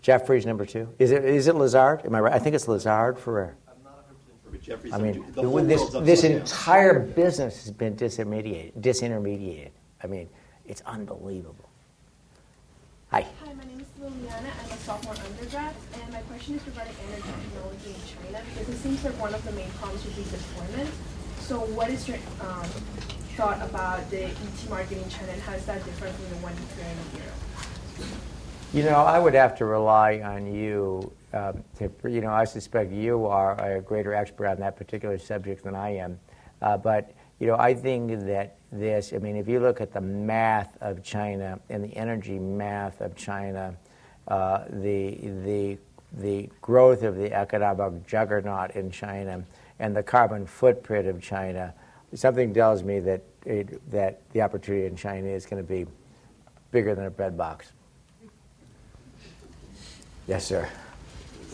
Jefferies 0.00 0.46
number 0.46 0.64
two. 0.64 0.88
Is 0.98 1.10
it? 1.10 1.24
Is 1.24 1.48
it 1.48 1.54
Lazard? 1.54 2.02
Am 2.04 2.14
I 2.14 2.20
right? 2.20 2.32
I 2.32 2.38
think 2.38 2.54
it's 2.54 2.68
Lazard 2.68 3.16
Frères. 3.16 3.54
But 4.50 4.62
Jefferies 4.62 4.92
I 4.92 4.98
mean. 4.98 5.24
The 5.32 5.42
this, 5.62 5.90
this 6.00 6.24
entire 6.24 7.00
business 7.00 7.64
has 7.64 7.72
been 7.72 7.96
disintermediated. 7.96 8.80
disintermediated. 8.80 9.70
I 10.02 10.06
mean, 10.06 10.28
it's 10.66 10.82
unbelievable. 10.86 11.67
Hi. 13.10 13.24
Hi, 13.42 13.54
my 13.54 13.64
name 13.64 13.80
is 13.80 13.86
Liliana. 13.98 14.50
I'm 14.62 14.70
a 14.70 14.76
sophomore 14.76 15.14
undergrad, 15.24 15.74
and 15.94 16.12
my 16.12 16.20
question 16.28 16.56
is 16.56 16.66
regarding 16.66 16.92
energy 17.08 17.32
technology 17.40 17.94
in 17.94 18.00
China 18.04 18.44
because 18.50 18.68
it 18.68 18.76
seems 18.82 19.02
like 19.02 19.18
one 19.18 19.34
of 19.34 19.42
the 19.46 19.52
main 19.52 19.70
problems 19.80 20.04
would 20.04 20.14
be 20.14 20.24
deployment. 20.24 20.90
So, 21.40 21.60
what 21.60 21.88
is 21.88 22.06
your 22.06 22.18
um, 22.42 22.68
thought 23.34 23.62
about 23.62 24.10
the 24.10 24.24
ET 24.24 24.68
market 24.68 24.98
in 24.98 25.08
China, 25.08 25.32
and 25.32 25.40
how 25.40 25.54
is 25.54 25.64
that 25.64 25.82
different 25.86 26.14
from 26.16 26.28
the 26.28 26.36
one 26.42 26.52
here 26.76 26.84
in 26.84 27.18
Europe? 27.18 28.12
You 28.74 28.82
know, 28.82 29.00
I 29.06 29.18
would 29.18 29.32
have 29.32 29.56
to 29.56 29.64
rely 29.64 30.20
on 30.20 30.54
you. 30.54 31.10
Um, 31.32 31.64
to, 31.78 31.90
you 32.10 32.20
know, 32.20 32.30
I 32.30 32.44
suspect 32.44 32.92
you 32.92 33.24
are 33.24 33.58
a 33.58 33.80
greater 33.80 34.12
expert 34.12 34.48
on 34.48 34.60
that 34.60 34.76
particular 34.76 35.16
subject 35.16 35.64
than 35.64 35.74
I 35.74 35.96
am. 35.96 36.20
Uh, 36.60 36.76
but 36.76 37.14
you 37.38 37.46
know, 37.46 37.56
I 37.58 37.72
think 37.72 38.10
that 38.26 38.57
this. 38.70 39.12
I 39.12 39.18
mean, 39.18 39.36
if 39.36 39.48
you 39.48 39.60
look 39.60 39.80
at 39.80 39.92
the 39.92 40.00
math 40.00 40.76
of 40.80 41.02
China 41.02 41.58
and 41.68 41.84
the 41.84 41.96
energy 41.96 42.38
math 42.38 43.00
of 43.00 43.16
China, 43.16 43.74
uh, 44.28 44.64
the 44.70 45.16
the 45.44 45.78
the 46.18 46.48
growth 46.62 47.02
of 47.02 47.16
the 47.16 47.32
economic 47.32 48.06
juggernaut 48.06 48.72
in 48.72 48.90
China 48.90 49.44
and 49.78 49.94
the 49.94 50.02
carbon 50.02 50.46
footprint 50.46 51.06
of 51.06 51.22
China, 51.22 51.74
something 52.14 52.52
tells 52.54 52.82
me 52.82 53.00
that 53.00 53.22
it, 53.44 53.90
that 53.90 54.20
the 54.32 54.42
opportunity 54.42 54.86
in 54.86 54.96
China 54.96 55.28
is 55.28 55.46
going 55.46 55.62
to 55.62 55.68
be 55.68 55.86
bigger 56.70 56.94
than 56.94 57.06
a 57.06 57.10
bread 57.10 57.36
box. 57.36 57.72
Yes, 60.26 60.44
sir. 60.44 60.68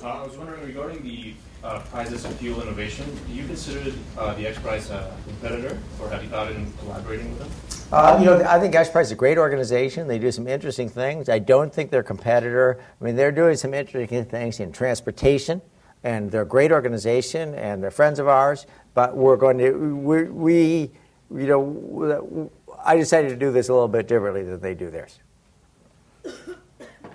Uh, 0.02 0.08
I 0.08 0.26
was 0.26 0.36
wondering 0.36 0.64
regarding 0.64 1.02
the 1.02 1.34
uh, 1.64 1.80
prizes 1.80 2.24
of 2.24 2.36
fuel 2.36 2.60
innovation, 2.62 3.06
do 3.26 3.32
you 3.32 3.46
consider 3.46 3.90
uh, 4.18 4.34
the 4.34 4.46
X 4.46 4.58
Prize 4.58 4.90
a 4.90 5.16
competitor, 5.26 5.78
or 6.00 6.10
have 6.10 6.22
you 6.22 6.28
thought 6.28 6.52
in 6.52 6.70
collaborating 6.74 7.30
with 7.30 7.38
them? 7.38 7.50
Uh, 7.90 8.18
you 8.18 8.26
know, 8.26 8.44
I 8.44 8.60
think 8.60 8.74
X 8.74 8.90
Prize 8.90 9.06
is 9.06 9.12
a 9.12 9.16
great 9.16 9.38
organization. 9.38 10.06
They 10.06 10.18
do 10.18 10.30
some 10.30 10.46
interesting 10.46 10.88
things. 10.88 11.28
I 11.28 11.38
don't 11.38 11.72
think 11.72 11.90
they're 11.90 12.00
a 12.00 12.04
competitor. 12.04 12.78
I 13.00 13.04
mean, 13.04 13.16
they're 13.16 13.32
doing 13.32 13.56
some 13.56 13.72
interesting 13.72 14.24
things 14.26 14.60
in 14.60 14.72
transportation, 14.72 15.62
and 16.02 16.30
they're 16.30 16.42
a 16.42 16.46
great 16.46 16.70
organization, 16.70 17.54
and 17.54 17.82
they're 17.82 17.90
friends 17.90 18.18
of 18.18 18.28
ours. 18.28 18.66
But 18.92 19.16
we're 19.16 19.36
going 19.36 19.58
to, 19.58 19.72
we, 19.96 20.24
we 20.24 20.90
you 21.34 21.46
know, 21.46 22.50
I 22.84 22.96
decided 22.96 23.30
to 23.30 23.36
do 23.36 23.50
this 23.50 23.70
a 23.70 23.72
little 23.72 23.88
bit 23.88 24.06
differently 24.06 24.42
than 24.42 24.60
they 24.60 24.74
do 24.74 24.90
theirs. 24.90 25.18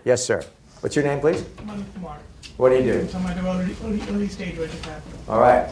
Yes, 0.03 0.25
sir. 0.25 0.43
What's 0.79 0.95
your 0.95 1.05
name, 1.05 1.19
please? 1.19 1.43
Manu 1.65 1.83
Kumar. 1.93 2.17
What 2.59 2.71
do 2.71 2.75
you 2.75 2.83
do? 2.83 3.07
So 3.07 3.19
I'm 3.19 3.25
at 3.27 3.37
a 3.37 3.47
early, 3.47 3.73
early, 3.85 4.01
early 4.09 4.27
stage 4.27 4.55
venture 4.55 4.77
capital. 4.79 5.17
All 5.29 5.39
right. 5.39 5.71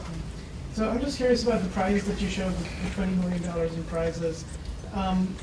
So 0.71 0.89
I'm 0.89 1.01
just 1.01 1.17
curious 1.17 1.43
about 1.43 1.61
the 1.61 1.67
prizes 1.67 2.07
that 2.07 2.21
you 2.21 2.29
showed, 2.29 2.53
the 2.55 2.89
twenty 2.91 3.13
million 3.15 3.43
dollars 3.43 3.73
in 3.73 3.83
prizes. 3.83 4.45
Um, 4.93 5.35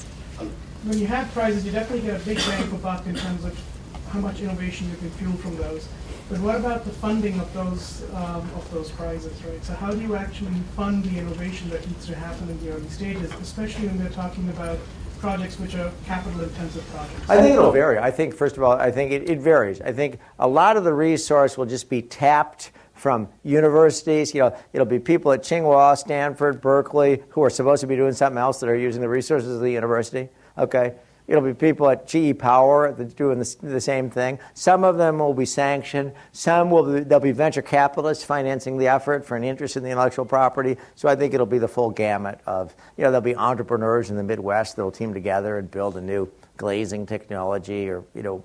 when 0.84 0.96
you 0.96 1.06
have 1.06 1.30
prizes, 1.32 1.66
you 1.66 1.70
definitely 1.70 2.06
get 2.06 2.18
a 2.18 2.24
big 2.24 2.38
bang 2.38 2.66
for 2.68 2.76
buck 2.76 3.04
in 3.06 3.14
terms 3.14 3.44
of 3.44 3.60
how 4.08 4.20
much 4.20 4.40
innovation 4.40 4.88
you 4.88 4.96
can 4.96 5.10
fuel 5.10 5.34
from 5.34 5.56
those. 5.56 5.86
But 6.30 6.40
what 6.40 6.56
about 6.56 6.86
the 6.86 6.92
funding 6.92 7.38
of 7.38 7.52
those 7.52 8.04
um, 8.14 8.48
of 8.56 8.66
those 8.72 8.90
prizes, 8.92 9.44
right? 9.44 9.62
So 9.62 9.74
how 9.74 9.90
do 9.90 10.00
you 10.00 10.16
actually 10.16 10.54
fund 10.74 11.04
the 11.04 11.18
innovation 11.18 11.68
that 11.68 11.86
needs 11.86 12.06
to 12.06 12.14
happen 12.14 12.48
in 12.48 12.58
the 12.64 12.72
early 12.72 12.88
stages, 12.88 13.30
especially 13.42 13.88
when 13.88 13.98
they're 13.98 14.08
talking 14.08 14.48
about 14.48 14.78
projects 15.18 15.58
which 15.58 15.74
are 15.74 15.90
capital-intensive 16.06 16.86
projects? 16.90 17.30
I 17.30 17.40
think 17.40 17.54
it'll 17.54 17.72
vary. 17.72 17.98
I 17.98 18.10
think, 18.10 18.34
first 18.34 18.56
of 18.56 18.62
all, 18.62 18.72
I 18.72 18.90
think 18.90 19.12
it, 19.12 19.28
it 19.28 19.40
varies. 19.40 19.80
I 19.80 19.92
think 19.92 20.18
a 20.38 20.48
lot 20.48 20.76
of 20.76 20.84
the 20.84 20.92
resource 20.92 21.56
will 21.56 21.66
just 21.66 21.88
be 21.88 22.02
tapped 22.02 22.72
from 22.94 23.28
universities. 23.42 24.34
You 24.34 24.40
know, 24.40 24.56
it'll 24.72 24.86
be 24.86 24.98
people 24.98 25.32
at 25.32 25.42
Tsinghua, 25.42 25.96
Stanford, 25.98 26.60
Berkeley, 26.60 27.22
who 27.30 27.42
are 27.42 27.50
supposed 27.50 27.80
to 27.80 27.86
be 27.86 27.96
doing 27.96 28.12
something 28.12 28.38
else 28.38 28.60
that 28.60 28.68
are 28.68 28.76
using 28.76 29.00
the 29.00 29.08
resources 29.08 29.54
of 29.54 29.60
the 29.60 29.70
university. 29.70 30.28
Okay. 30.56 30.94
It'll 31.26 31.42
be 31.42 31.54
people 31.54 31.88
at 31.88 32.06
GE 32.06 32.38
Power 32.38 32.92
doing 32.92 33.38
the, 33.38 33.56
the 33.62 33.80
same 33.80 34.10
thing. 34.10 34.38
Some 34.52 34.84
of 34.84 34.98
them 34.98 35.18
will 35.18 35.32
be 35.32 35.46
sanctioned. 35.46 36.12
Some 36.32 36.70
will 36.70 36.92
be, 36.92 37.00
there'll 37.00 37.22
be 37.22 37.32
venture 37.32 37.62
capitalists 37.62 38.24
financing 38.24 38.76
the 38.76 38.88
effort 38.88 39.24
for 39.24 39.34
an 39.34 39.42
interest 39.42 39.78
in 39.78 39.82
the 39.82 39.88
intellectual 39.88 40.26
property. 40.26 40.76
So 40.96 41.08
I 41.08 41.16
think 41.16 41.32
it'll 41.32 41.46
be 41.46 41.58
the 41.58 41.68
full 41.68 41.90
gamut 41.90 42.40
of, 42.44 42.74
you 42.98 43.04
know, 43.04 43.10
there'll 43.10 43.22
be 43.22 43.34
entrepreneurs 43.36 44.10
in 44.10 44.16
the 44.16 44.22
Midwest 44.22 44.76
that'll 44.76 44.92
team 44.92 45.14
together 45.14 45.56
and 45.56 45.70
build 45.70 45.96
a 45.96 46.00
new 46.00 46.30
glazing 46.58 47.06
technology 47.06 47.88
or, 47.88 48.04
you 48.14 48.22
know, 48.22 48.44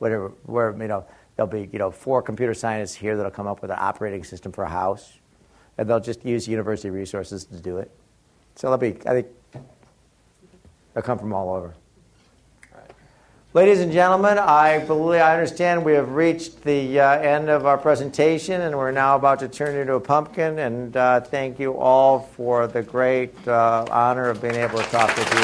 whatever, 0.00 0.30
where, 0.46 0.76
you 0.76 0.88
know, 0.88 1.04
there'll 1.36 1.50
be, 1.50 1.68
you 1.72 1.78
know, 1.78 1.92
four 1.92 2.22
computer 2.22 2.54
scientists 2.54 2.96
here 2.96 3.16
that'll 3.16 3.30
come 3.30 3.46
up 3.46 3.62
with 3.62 3.70
an 3.70 3.78
operating 3.78 4.24
system 4.24 4.50
for 4.50 4.64
a 4.64 4.68
house. 4.68 5.12
And 5.78 5.88
they'll 5.88 6.00
just 6.00 6.24
use 6.24 6.48
university 6.48 6.90
resources 6.90 7.44
to 7.44 7.60
do 7.60 7.78
it. 7.78 7.90
So 8.56 8.68
they'll 8.68 8.78
be, 8.78 8.98
I 9.06 9.12
think, 9.12 9.26
they'll 10.92 11.04
come 11.04 11.20
from 11.20 11.32
all 11.32 11.54
over. 11.54 11.74
Ladies 13.56 13.80
and 13.80 13.90
gentlemen, 13.90 14.36
I 14.36 14.80
believe 14.80 15.22
I 15.22 15.32
understand 15.32 15.82
we 15.82 15.94
have 15.94 16.10
reached 16.10 16.62
the 16.62 17.00
uh, 17.00 17.18
end 17.20 17.48
of 17.48 17.64
our 17.64 17.78
presentation, 17.78 18.60
and 18.60 18.76
we're 18.76 18.90
now 18.90 19.16
about 19.16 19.38
to 19.38 19.48
turn 19.48 19.74
into 19.76 19.94
a 19.94 20.00
pumpkin. 20.00 20.58
And 20.58 20.94
uh, 20.94 21.20
thank 21.22 21.58
you 21.58 21.74
all 21.78 22.20
for 22.36 22.66
the 22.66 22.82
great 22.82 23.32
uh, 23.48 23.86
honor 23.90 24.28
of 24.28 24.42
being 24.42 24.56
able 24.56 24.76
to 24.76 24.84
talk 24.90 25.08
with 25.16 25.32
you. 25.32 25.40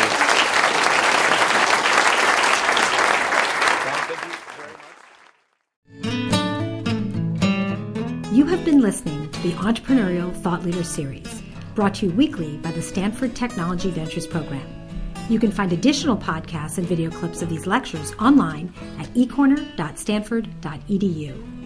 You 8.37 8.45
have 8.45 8.63
been 8.67 8.83
listening 8.83 9.31
to 9.31 9.41
the 9.41 9.53
Entrepreneurial 9.53 10.35
Thought 10.43 10.65
Leader 10.67 10.85
Series, 10.85 11.43
brought 11.75 11.95
to 11.95 12.09
you 12.09 12.13
weekly 12.13 12.59
by 12.59 12.73
the 12.73 12.83
Stanford 12.83 13.35
Technology 13.35 13.91
Ventures 13.91 14.27
Program. 14.27 14.82
You 15.29 15.39
can 15.39 15.53
find 15.53 15.73
additional 15.73 16.17
podcasts 16.17 16.79
and 16.79 16.87
video 16.87 17.11
clips 17.11 17.43
of 17.43 17.49
these 17.49 17.67
lectures 17.67 18.13
online 18.19 18.73
at 18.99 19.07
ecorner.stanford.edu. 19.15 21.62